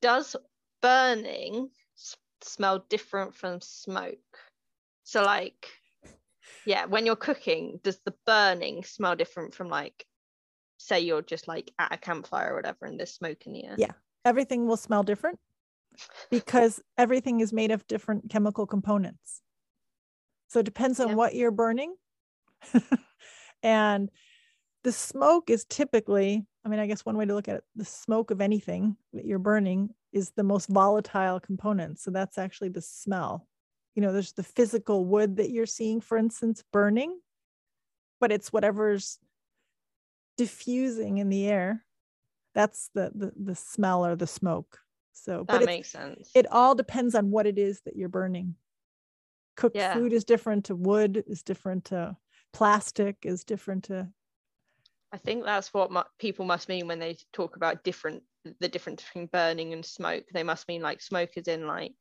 [0.00, 0.36] Does
[0.80, 4.18] burning s- smell different from smoke?
[5.08, 5.66] So, like,
[6.66, 10.04] yeah, when you're cooking, does the burning smell different from, like,
[10.76, 13.74] say you're just like at a campfire or whatever and there's smoke in the air?
[13.78, 13.92] Yeah.
[14.26, 15.38] Everything will smell different
[16.30, 19.40] because everything is made of different chemical components.
[20.48, 21.14] So it depends on yeah.
[21.14, 21.94] what you're burning.
[23.62, 24.10] and
[24.84, 27.86] the smoke is typically, I mean, I guess one way to look at it, the
[27.86, 31.98] smoke of anything that you're burning is the most volatile component.
[31.98, 33.48] So that's actually the smell.
[33.98, 37.18] You know, there's the physical wood that you're seeing, for instance, burning,
[38.20, 39.18] but it's whatever's
[40.36, 41.84] diffusing in the air.
[42.54, 44.78] That's the the, the smell or the smoke.
[45.14, 46.30] So that makes sense.
[46.32, 48.54] It all depends on what it is that you're burning.
[49.56, 49.94] Cooked yeah.
[49.94, 52.16] food is different to wood, is different to
[52.52, 54.06] plastic, is different to.
[55.10, 58.22] I think that's what people must mean when they talk about different,
[58.60, 60.22] the difference between burning and smoke.
[60.32, 61.96] They must mean like smoke is in like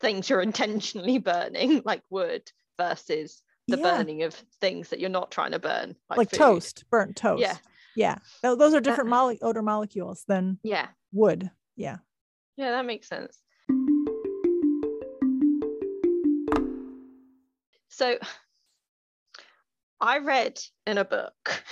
[0.00, 3.82] things you're intentionally burning, like wood, versus the yeah.
[3.82, 7.40] burning of things that you're not trying to burn, like, like toast, burnt toast.
[7.40, 7.56] Yeah,
[7.94, 8.16] yeah.
[8.42, 9.26] Those are different uh-uh.
[9.28, 11.50] mole- odor molecules than yeah wood.
[11.76, 11.98] Yeah.
[12.56, 13.38] Yeah, that makes sense.
[17.88, 18.18] So
[20.00, 21.64] I read in a book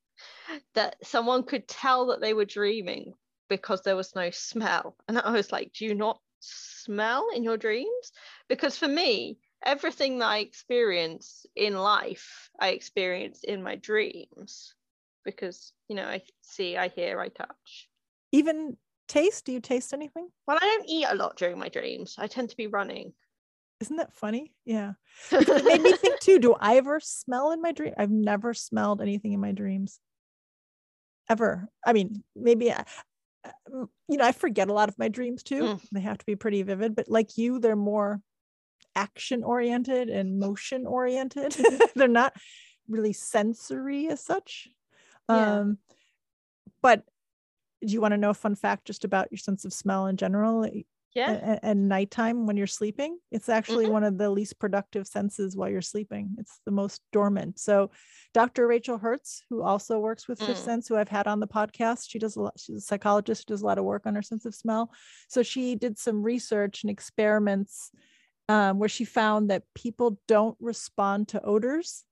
[0.74, 3.14] that someone could tell that they were dreaming
[3.48, 4.96] because there was no smell.
[5.06, 8.12] And I was like, do you not smell in your dreams?
[8.48, 14.74] Because for me, everything that I experience in life, I experience in my dreams
[15.24, 17.88] because, you know, I see, I hear, I touch.
[18.32, 18.76] Even
[19.08, 19.44] taste?
[19.44, 20.28] Do you taste anything?
[20.46, 22.16] Well, I don't eat a lot during my dreams.
[22.18, 23.12] I tend to be running.
[23.80, 24.52] Isn't that funny?
[24.64, 24.92] Yeah.
[25.32, 26.38] it made me think too.
[26.38, 27.92] Do I ever smell in my dream?
[27.98, 30.00] I've never smelled anything in my dreams.
[31.28, 31.68] Ever.
[31.84, 32.84] I mean, maybe I,
[34.08, 35.62] you know, I forget a lot of my dreams too.
[35.62, 35.80] Mm.
[35.92, 38.20] They have to be pretty vivid, but like you, they're more
[38.94, 41.56] action oriented and motion oriented.
[41.94, 42.34] they're not
[42.88, 44.68] really sensory as such.
[45.28, 45.58] Yeah.
[45.58, 45.78] Um,
[46.82, 47.02] but
[47.84, 50.16] do you want to know a fun fact just about your sense of smell in
[50.16, 50.68] general?
[51.16, 51.58] Yeah.
[51.62, 53.94] And, nighttime when you're sleeping, it's actually mm-hmm.
[53.94, 56.36] one of the least productive senses while you're sleeping.
[56.38, 57.58] It's the most dormant.
[57.58, 57.90] So,
[58.34, 58.66] Dr.
[58.66, 60.46] Rachel Herz, who also works with mm.
[60.46, 62.54] Fifth Sense, who I've had on the podcast, she does a lot.
[62.58, 64.90] She's a psychologist who does a lot of work on her sense of smell.
[65.28, 67.90] So she did some research and experiments
[68.48, 72.04] um, where she found that people don't respond to odors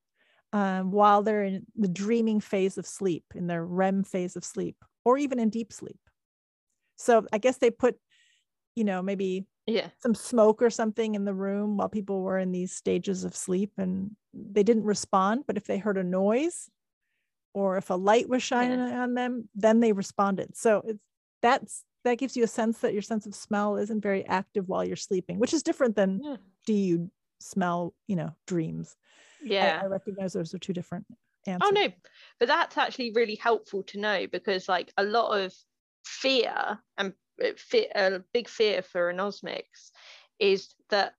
[0.52, 4.76] um, while they're in the dreaming phase of sleep, in their REM phase of sleep
[5.04, 5.98] or even in deep sleep.
[6.96, 7.96] So I guess they put,
[8.74, 12.52] you know, maybe yeah some smoke or something in the room while people were in
[12.52, 15.44] these stages of sleep and they didn't respond.
[15.46, 16.68] But if they heard a noise
[17.54, 19.02] or if a light was shining yeah.
[19.02, 20.56] on them, then they responded.
[20.56, 21.02] So it's
[21.40, 24.84] that's that gives you a sense that your sense of smell isn't very active while
[24.84, 26.36] you're sleeping, which is different than yeah.
[26.66, 27.10] do you
[27.40, 28.96] smell, you know, dreams.
[29.42, 29.80] Yeah.
[29.82, 31.70] I, I recognize those are two different oh, answers.
[31.70, 31.88] Oh no,
[32.40, 35.54] but that's actually really helpful to know because like a lot of
[36.04, 39.90] fear and a big fear for anosmics
[40.38, 41.14] is that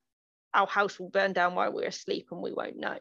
[0.54, 2.98] our house will burn down while we're asleep and we won't know.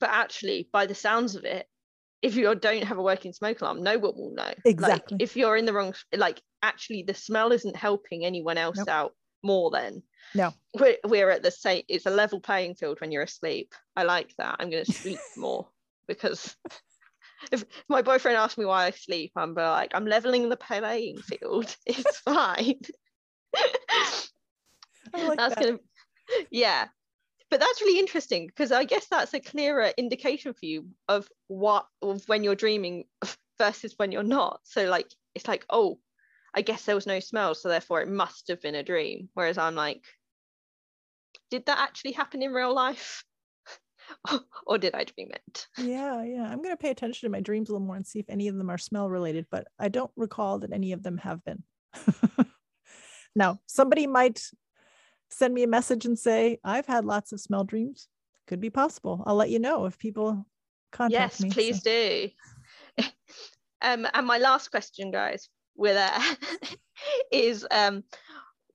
[0.00, 1.66] But actually, by the sounds of it,
[2.22, 4.52] if you don't have a working smoke alarm, no one will know.
[4.64, 5.14] Exactly.
[5.16, 8.88] Like if you're in the wrong, like actually the smell isn't helping anyone else Nope.
[8.88, 9.14] out
[9.44, 10.02] more than
[10.34, 10.52] No.
[10.78, 13.74] we're, we're at the same, it's a level playing field when you're asleep.
[13.94, 14.56] I like that.
[14.58, 15.68] I'm going to sleep more
[16.08, 16.56] because
[17.52, 21.74] if my boyfriend asks me why I sleep, I'm like, I'm leveling the playing field.
[21.86, 22.80] It's fine.
[25.14, 25.64] Like that's that.
[25.64, 25.78] gonna
[26.50, 26.88] yeah
[27.50, 31.86] but that's really interesting because i guess that's a clearer indication for you of what
[32.02, 33.04] of when you're dreaming
[33.58, 35.98] versus when you're not so like it's like oh
[36.54, 39.58] i guess there was no smell so therefore it must have been a dream whereas
[39.58, 40.04] i'm like
[41.50, 43.24] did that actually happen in real life
[44.66, 46.44] or did i dream it Yeah, yeah.
[46.44, 48.48] I'm going to pay attention to my dreams a little more and see if any
[48.48, 51.62] of them are smell related, but I don't recall that any of them have been.
[53.36, 54.42] now, somebody might
[55.30, 58.08] send me a message and say, I've had lots of smell dreams.
[58.46, 59.22] Could be possible.
[59.26, 60.46] I'll let you know if people
[60.90, 61.48] contact yes me.
[61.48, 62.28] Yes, please so- do
[63.82, 65.96] um and my last question guys with
[67.32, 68.02] is um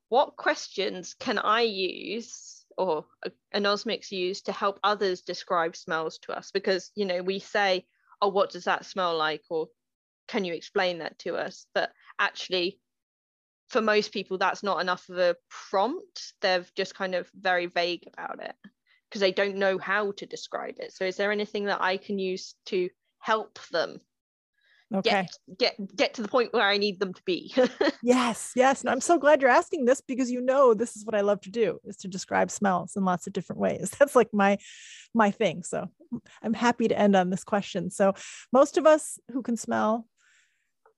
[0.10, 3.06] what questions can i use or
[3.54, 7.86] anosmics use to help others describe smells to us because you know we say
[8.22, 9.44] oh what does that smell like?
[9.50, 9.68] or
[10.28, 11.66] can you explain that to us?
[11.74, 12.80] But actually
[13.68, 16.34] for most people that's not enough of a prompt.
[16.42, 18.56] They're just kind of very vague about it
[19.10, 20.94] because they don't know how to describe it.
[20.94, 22.90] So is there anything that i can use to
[23.20, 24.00] help them
[24.94, 25.28] Okay.
[25.58, 27.54] get get get to the point where i need them to be
[28.06, 28.82] Yes, yes.
[28.82, 31.40] And I'm so glad you're asking this because you know this is what I love
[31.42, 33.92] to do is to describe smells in lots of different ways.
[34.00, 34.58] That's like my
[35.14, 35.64] my thing.
[35.64, 35.88] So
[36.42, 37.90] I'm happy to end on this question.
[37.90, 38.14] So
[38.52, 40.06] most of us who can smell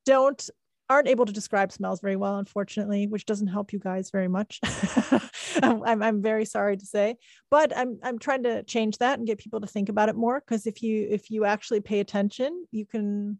[0.06, 0.50] don't
[0.90, 4.60] aren't able to describe smells very well, unfortunately, which doesn't help you guys very much.
[5.62, 7.18] I'm, I'm I'm very sorry to say,
[7.52, 10.40] but I'm I'm trying to change that and get people to think about it more.
[10.40, 13.40] Because if you if you actually pay attention, you can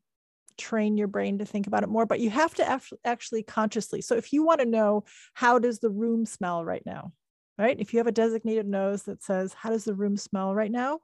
[0.58, 4.02] train your brain to think about it more but you have to act- actually consciously.
[4.02, 5.04] So if you want to know
[5.34, 7.12] how does the room smell right now
[7.58, 7.80] right?
[7.80, 11.00] If you have a designated nose that says how does the room smell right now?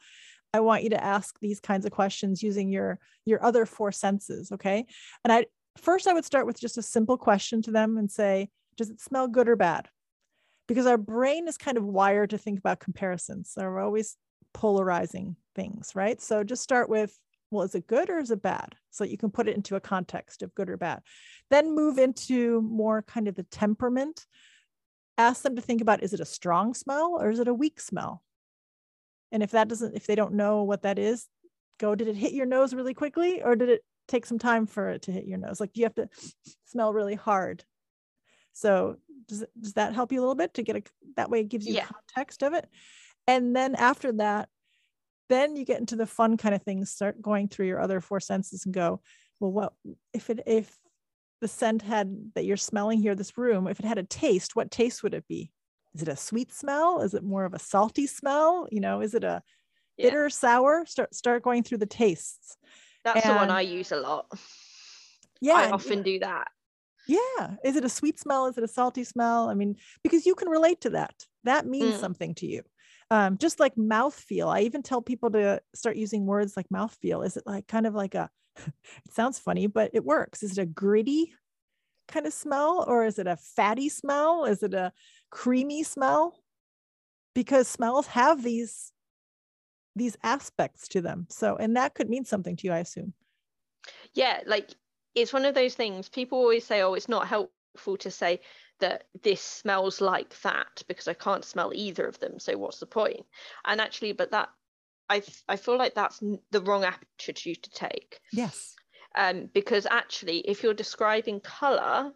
[0.53, 4.51] I want you to ask these kinds of questions using your your other four senses
[4.51, 4.85] okay?
[5.23, 5.45] And i
[5.77, 9.01] first i would start with just a simple question to them and say does it
[9.01, 9.89] smell good or bad?
[10.67, 13.51] Because our brain is kind of wired to think about comparisons.
[13.53, 14.17] So we're always
[14.53, 16.21] polarizing things right?
[16.21, 17.17] So just start with
[17.51, 18.75] well, is it good or is it bad?
[18.89, 21.01] So you can put it into a context of good or bad.
[21.49, 24.25] Then move into more kind of the temperament.
[25.17, 27.81] Ask them to think about is it a strong smell or is it a weak
[27.81, 28.23] smell?
[29.33, 31.27] And if that doesn't, if they don't know what that is,
[31.77, 34.89] go, did it hit your nose really quickly or did it take some time for
[34.89, 35.59] it to hit your nose?
[35.59, 36.09] Like, you have to
[36.65, 37.63] smell really hard?
[38.53, 38.97] So
[39.27, 40.83] does, does that help you a little bit to get a,
[41.15, 41.85] that way it gives you Yeah.
[41.85, 42.69] context of it?
[43.27, 44.49] And then after that,
[45.31, 48.19] then you get into the fun kind of things start going through your other four
[48.19, 49.01] senses and go
[49.39, 49.73] well what
[50.13, 50.77] if it if
[51.39, 54.69] the scent had that you're smelling here this room if it had a taste what
[54.69, 55.51] taste would it be?
[55.95, 57.01] Is it a sweet smell?
[57.01, 58.67] Is it more of a salty smell?
[58.71, 59.41] You know is it a
[59.97, 60.09] Yeah.
[60.09, 60.85] bitter sour?
[60.85, 62.57] Start start going through the tastes.
[63.03, 64.27] That's the one i use a lot.
[65.41, 66.47] Yeah i and, often do that.
[67.07, 67.55] Yeah.
[67.65, 68.45] Is it a sweet smell?
[68.45, 69.49] Is it a salty smell?
[69.49, 71.15] I mean because you can relate to that.
[71.43, 71.99] That means Mm.
[71.99, 72.61] something to you
[73.11, 74.47] um, just like mouthfeel.
[74.47, 77.25] I even tell people to start using words like mouthfeel.
[77.25, 78.29] Is it like kind of like a
[78.65, 80.41] it sounds funny but it works.
[80.41, 81.33] Is it a gritty
[82.07, 84.45] kind of smell or is it a fatty smell?
[84.45, 84.93] Is it a
[85.29, 86.39] creamy smell?
[87.35, 88.93] Because smells have these
[89.93, 91.27] these aspects to them.
[91.29, 93.13] So and that could mean something to you i assume.
[94.13, 94.69] Yeah like
[95.15, 96.07] it's one of those things.
[96.07, 98.39] People always say oh it's not helpful to say
[98.81, 102.85] that this smells like that because i can't smell either of them so what's the
[102.85, 103.25] point?
[103.65, 104.49] and actually but that
[105.09, 106.19] I I feel like that's
[106.51, 108.75] the wrong attitude to take yes
[109.15, 112.13] um, because actually if you're describing color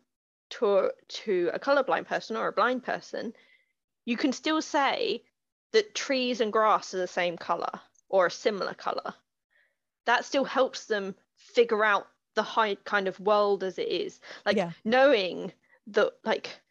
[0.52, 3.34] to to a colorblind person or a blind person
[4.06, 5.24] you can still say
[5.74, 9.14] that trees and grass are the same color or a similar color
[10.06, 14.56] that still helps them figure out the high kind of world as it is like
[14.58, 14.72] Yeah.
[14.84, 15.52] knowing
[15.88, 16.62] that like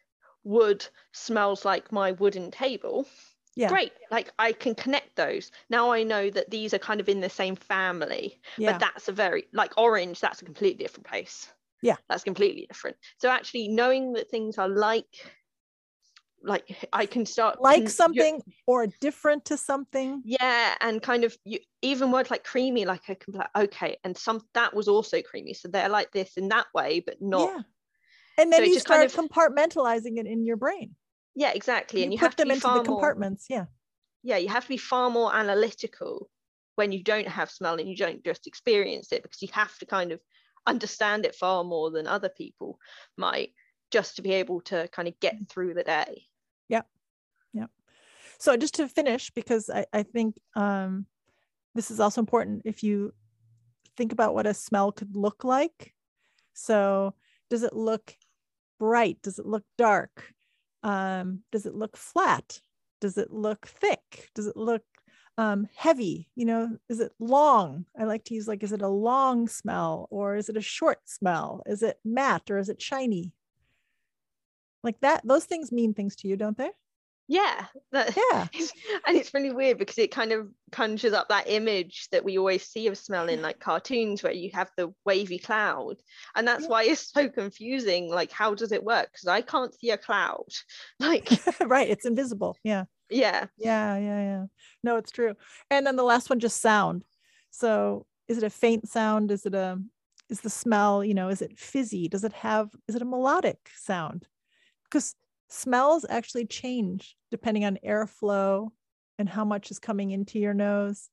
[0.43, 3.05] wood smells like my wooden table.
[3.57, 3.69] Yeah.
[3.69, 5.51] Great like i can connect those.
[5.69, 8.73] Now i know that these are kind of in the same family yeah.
[8.73, 11.47] but that's a very like orange that's a completely different place.
[11.81, 11.95] Yeah.
[12.09, 12.97] that's completely different.
[13.17, 15.07] So actually knowing that things are like
[16.43, 20.21] like i can start like something or different to something.
[20.25, 23.97] Yeah and kind of you even words like creamy like i can be like okay
[24.03, 27.49] and some that was also creamy so they're like this in that way but not
[27.49, 27.61] yeah
[28.37, 30.95] and then So you just kind start of- compartmentalizing it in your brain.
[31.35, 31.99] Yeah exactly.
[31.99, 33.65] You and you put have to them be into far the more compartments yeah.
[34.23, 36.29] Yeah you have to be far more analytical
[36.75, 39.85] when you don't have smell and you don't just experience it because you have to
[39.85, 40.19] kind of
[40.67, 42.79] understand it far more than other people
[43.17, 43.53] might
[43.91, 46.23] just to be able to kind of get through the day.
[46.69, 46.81] Yeah
[47.53, 47.67] yeah.
[48.39, 51.05] So just to finish because i, I think um,
[51.75, 53.13] this is also important if you
[53.97, 55.93] think about what a smell could look like
[56.53, 57.13] so
[57.49, 58.15] does it look
[58.79, 59.21] bright?
[59.21, 60.33] Does it look dark?
[60.83, 62.61] Um, does it look flat?
[63.01, 64.29] Does it look thick?
[64.35, 64.83] Does it look
[65.37, 66.29] um, heavy?
[66.35, 67.85] You know is it long?
[67.99, 70.99] I like to use like is it a long smell or is it a short
[71.05, 71.63] smell?
[71.65, 73.33] Is it matte or is it shiny?
[74.83, 76.71] Like that those things mean things to you don't they
[77.27, 78.47] yeah that, yeah.
[79.07, 82.65] and it's really weird because it kind of conjures up that image that we always
[82.65, 85.95] see of smell in like cartoons where you have the wavy cloud
[86.35, 86.69] and that's yeah.
[86.69, 89.09] why it's so confusing like how does it work?
[89.11, 90.45] Because i can't see a cloud
[90.99, 91.29] like
[91.65, 92.85] right it's invisible yeah.
[93.09, 93.45] Yeah.
[93.57, 94.45] Yeah yeah yeah.
[94.83, 95.35] No it's true.
[95.69, 97.03] And then the last one just sound.
[97.51, 99.31] So is it a faint sound?
[99.31, 99.79] Is it a
[100.29, 102.07] is the smell you know is it fizzy?
[102.07, 104.27] Does it have is it a melodic sound?
[104.83, 105.15] Because
[105.49, 108.69] smells actually change depending on airflow
[109.17, 111.09] and how much is coming into your nose.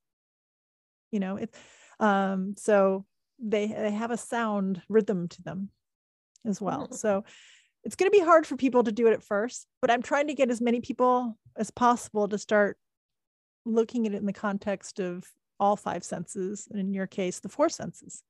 [1.11, 1.55] You know it
[2.01, 3.05] um so
[3.39, 5.69] they they have a sound rhythm to them
[6.47, 6.89] as well.
[6.89, 6.95] Mm.
[6.95, 7.25] so
[7.85, 10.29] it's going to be hard for people to do it at first but i'm trying
[10.29, 12.79] to get as many people as possible to start
[13.65, 15.25] looking at it in the context of
[15.61, 18.23] all five senses and in your case the four senses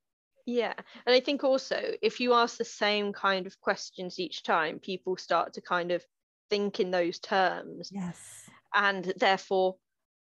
[0.46, 0.74] yeah.
[1.06, 5.16] And I think also if you ask the same kind of questions each time, people
[5.16, 6.04] start to kind of
[6.50, 7.90] think in those terms.
[7.92, 8.18] Yes.
[8.74, 9.76] And therefore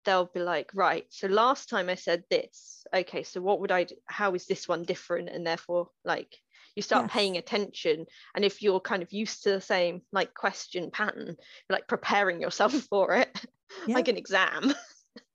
[0.05, 2.85] they'll be like, right, so last time I said this.
[2.95, 3.95] Okay, so what would I do?
[4.07, 5.29] How is this one different?
[5.29, 6.37] And therefore, like,
[6.77, 7.13] you start yes.
[7.13, 8.07] paying attention.
[8.35, 11.37] And if you're kind of used to the same like question pattern, you're
[11.77, 13.45] like preparing yourself for it,
[13.87, 13.95] yeah.
[13.95, 14.73] like an exam.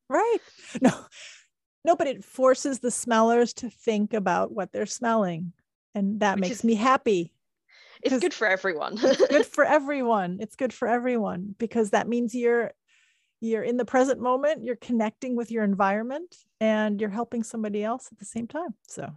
[0.09, 0.37] Right.
[0.81, 0.93] No,
[1.85, 5.53] no, but it forces the smellers to think about what they're smelling.
[5.93, 7.31] And that Which makes is, me happy.
[8.01, 8.97] It's good for everyone.
[9.01, 10.39] it's good for everyone.
[10.41, 12.71] It's good for everyone because that means you're
[13.39, 18.09] you're in the present moment, you're connecting with your environment and you're helping somebody else
[18.11, 18.73] at the same time.
[18.87, 19.13] So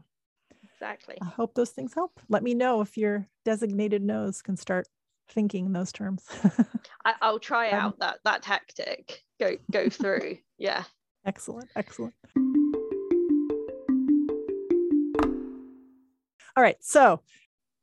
[0.62, 1.16] exactly.
[1.23, 2.20] I hope those things help.
[2.28, 4.86] Let me know if your designated nose can start
[5.31, 6.27] thinking in those terms.
[7.05, 9.23] I, will try um, out that that tactic.
[9.40, 10.36] Go go through.
[10.59, 10.85] yeah.
[11.24, 11.70] Excellent.
[11.77, 12.15] Excellent.
[16.59, 16.76] All right.
[16.80, 17.20] So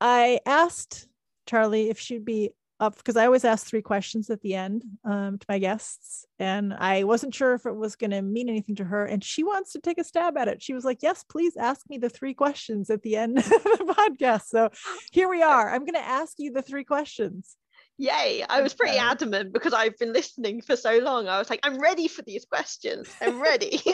[0.01, 1.07] I asked
[1.47, 2.49] Charlie if she'd be
[2.81, 6.25] up because I always ask three questions at the end um, to my guests.
[6.39, 9.05] And I wasn't sure if it was going to mean anything to her.
[9.05, 10.61] And she wants to take a stab at it.
[10.61, 13.95] She was like, Yes, please ask me the three questions at the end of the
[13.97, 14.47] podcast.
[14.47, 14.71] So
[15.09, 15.73] here we are.
[15.73, 17.55] I'm going to ask you the three questions.
[17.97, 18.43] Yay.
[18.49, 21.29] I was pretty adamant because I've been listening for so long.
[21.29, 23.09] I was like, I'm ready for these questions.
[23.21, 23.79] I'm ready.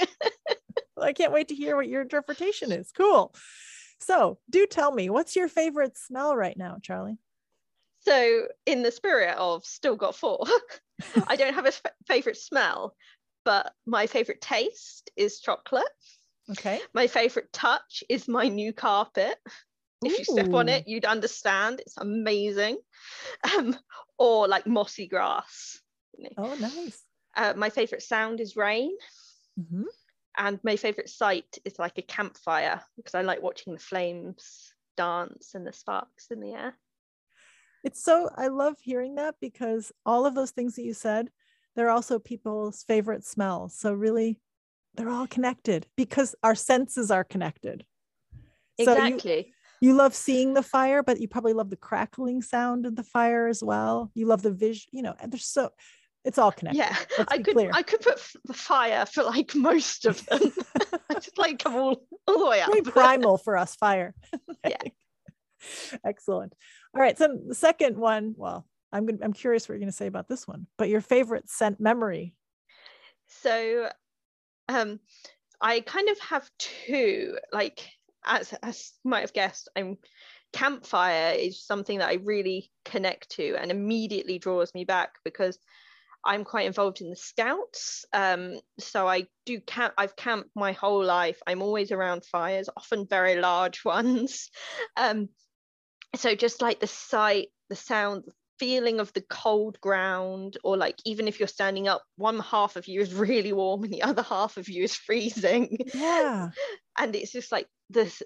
[0.97, 2.91] well, I can't wait to hear what your interpretation is.
[2.97, 3.31] Cool.
[4.01, 7.19] So, do tell me, what's your favorite smell right now, Charlie?
[7.99, 10.43] So, in the spirit of still got four,
[11.27, 12.95] I don't have a f- favorite smell,
[13.45, 15.83] but my favorite taste is chocolate.
[16.49, 16.81] Okay.
[16.93, 19.37] My favorite touch is my new carpet.
[20.03, 21.79] If you step on it, you'd understand.
[21.81, 22.77] It's amazing.
[23.55, 23.77] Um,
[24.17, 25.79] or like mossy grass.
[26.37, 27.03] Oh, nice.
[27.35, 28.91] Uh, my favorite sound is rain.
[29.59, 29.83] Mm-hmm
[30.37, 35.51] and my favorite sight is like a campfire because I like watching the flames dance
[35.53, 36.73] and the sparks in the air.
[37.83, 41.29] It's so I love hearing that because all of those things that you said,
[41.75, 43.77] they're also people's favorite smells.
[43.77, 44.39] So really
[44.95, 47.85] they're all connected because our senses are connected.
[48.77, 49.41] Exactly.
[49.41, 49.47] So
[49.81, 53.03] you, you love seeing the fire, but you probably love the crackling sound of the
[53.03, 54.11] fire as well.
[54.13, 55.71] You love the vision, you know, and there's so
[56.23, 56.79] it's all connected.
[56.79, 56.95] Yeah,
[57.27, 57.71] I could clear.
[57.73, 60.39] I could put the fire for like most of them.
[61.13, 62.69] just like come all, all the way up.
[62.69, 64.13] Very primal for us, fire.
[64.67, 64.77] yeah.
[66.05, 66.53] Excellent.
[66.95, 67.17] All right.
[67.17, 70.47] So the second one, well, I'm gonna, I'm curious what you're gonna say about this
[70.47, 72.35] one, but your favorite scent memory.
[73.27, 73.89] So
[74.69, 74.99] um
[75.59, 77.87] I kind of have two, like
[78.25, 79.97] as as you might have guessed, I'm
[80.53, 85.57] campfire is something that I really connect to and immediately draws me back because
[86.23, 88.05] I'm quite involved in the scouts.
[88.13, 91.39] Um, so I do camp, I've camped my whole life.
[91.47, 94.49] I'm always around fires, often very large ones.
[94.95, 95.29] Um,
[96.15, 100.99] so just like the sight, the sound, the feeling of the cold ground, or like
[101.05, 104.23] even if you're standing up, one half of you is really warm and the other
[104.23, 105.77] half of you is freezing.
[105.93, 106.49] Yeah.
[106.97, 108.21] and it's just like this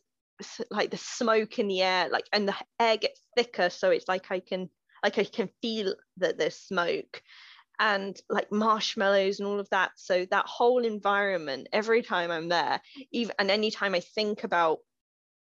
[0.70, 3.70] like the smoke in the air, like and the air gets thicker.
[3.70, 4.70] So it's like I can
[5.04, 7.22] like I can feel that there's smoke
[7.80, 9.92] and like marshmallows and all of that.
[9.98, 12.82] So that whole environment, every time I'm there,
[13.12, 14.80] even and anytime I think about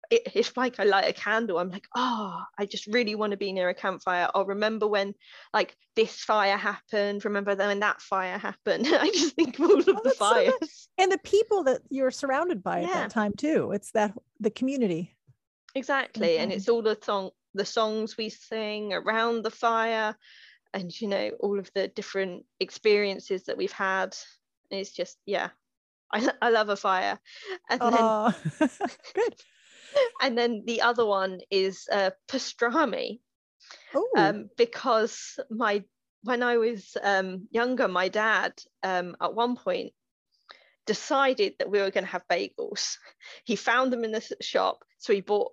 [0.10, 3.38] it, if like I light a candle, I'm like, oh, I just really want to
[3.38, 4.30] be near a campfire.
[4.34, 5.14] I'll remember when
[5.54, 7.26] like this fire happened.
[7.26, 8.88] Remember when that fire happened.
[8.90, 10.90] I just think of all of Oh, the that's so fires.
[10.98, 13.72] and the people that you're surrounded by at that time too.
[13.72, 15.16] It's that the community.
[15.76, 16.58] exactly and mm-hmm.
[16.58, 20.16] it's all the song the songs we sing around the fire
[20.74, 24.16] and you know all of the different experiences that we've had
[24.70, 25.50] it's just yeah
[26.12, 27.20] i, I love a fire
[27.70, 29.36] and then Oh, good.
[30.22, 33.20] and then the other one is uh, pastrami
[33.94, 35.84] Oh, um, because my
[36.24, 39.94] when I was um, younger, my dad um, at one point
[40.86, 42.98] decided that we were going to have bagels.
[43.46, 45.52] He found them in the shop, so he bought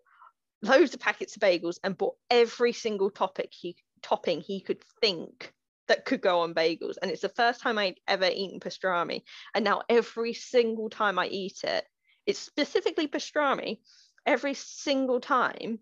[0.62, 5.52] loads of packets of bagels and bought every single topic he topping he could think
[5.88, 6.96] that could go on bagels.
[7.00, 9.22] And it's the first time I'd ever eaten pastrami,
[9.54, 11.84] and now every single time I eat it,
[12.26, 13.78] it's specifically pastrami.
[14.26, 15.78] Every single time,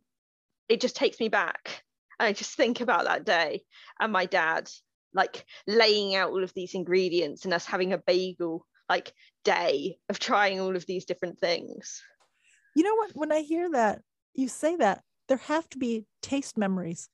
[0.68, 1.84] it just takes me back
[2.18, 3.64] and I just think about that day
[4.00, 4.70] and my dad
[5.12, 9.12] like laying out all of these ingredients and us having a bagel like
[9.44, 12.02] day of trying all of these different things.
[12.74, 13.12] you know what?
[13.14, 14.02] When I hear that,
[14.34, 17.08] you say that, there have to be taste memories.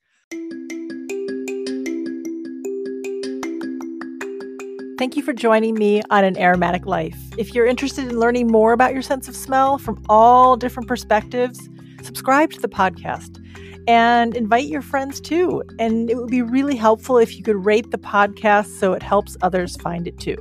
[5.01, 7.17] Thank you for joining me on An Aromatic Life.
[7.35, 11.69] If you're interested in learning more about your sense of smell from all different perspectives,
[12.03, 13.43] subscribe to the podcast
[13.87, 15.63] and invite your friends too.
[15.79, 19.35] And it would be really helpful if you could rate the podcast so it helps
[19.41, 20.37] others find it too.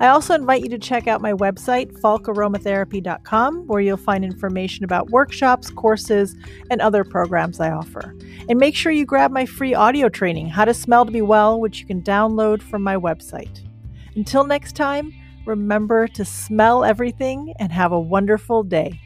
[0.00, 5.10] I also invite you to check out my website, falkaromatherapy.com, where you'll find information about
[5.10, 6.36] workshops, courses,
[6.70, 8.14] and other programs I offer.
[8.48, 11.60] And make sure you grab my free audio training, How to Smell to Be Well,
[11.60, 13.64] which you can download from my website.
[14.14, 15.12] Until next time,
[15.46, 19.00] remember to smell everything and have a wonderful day.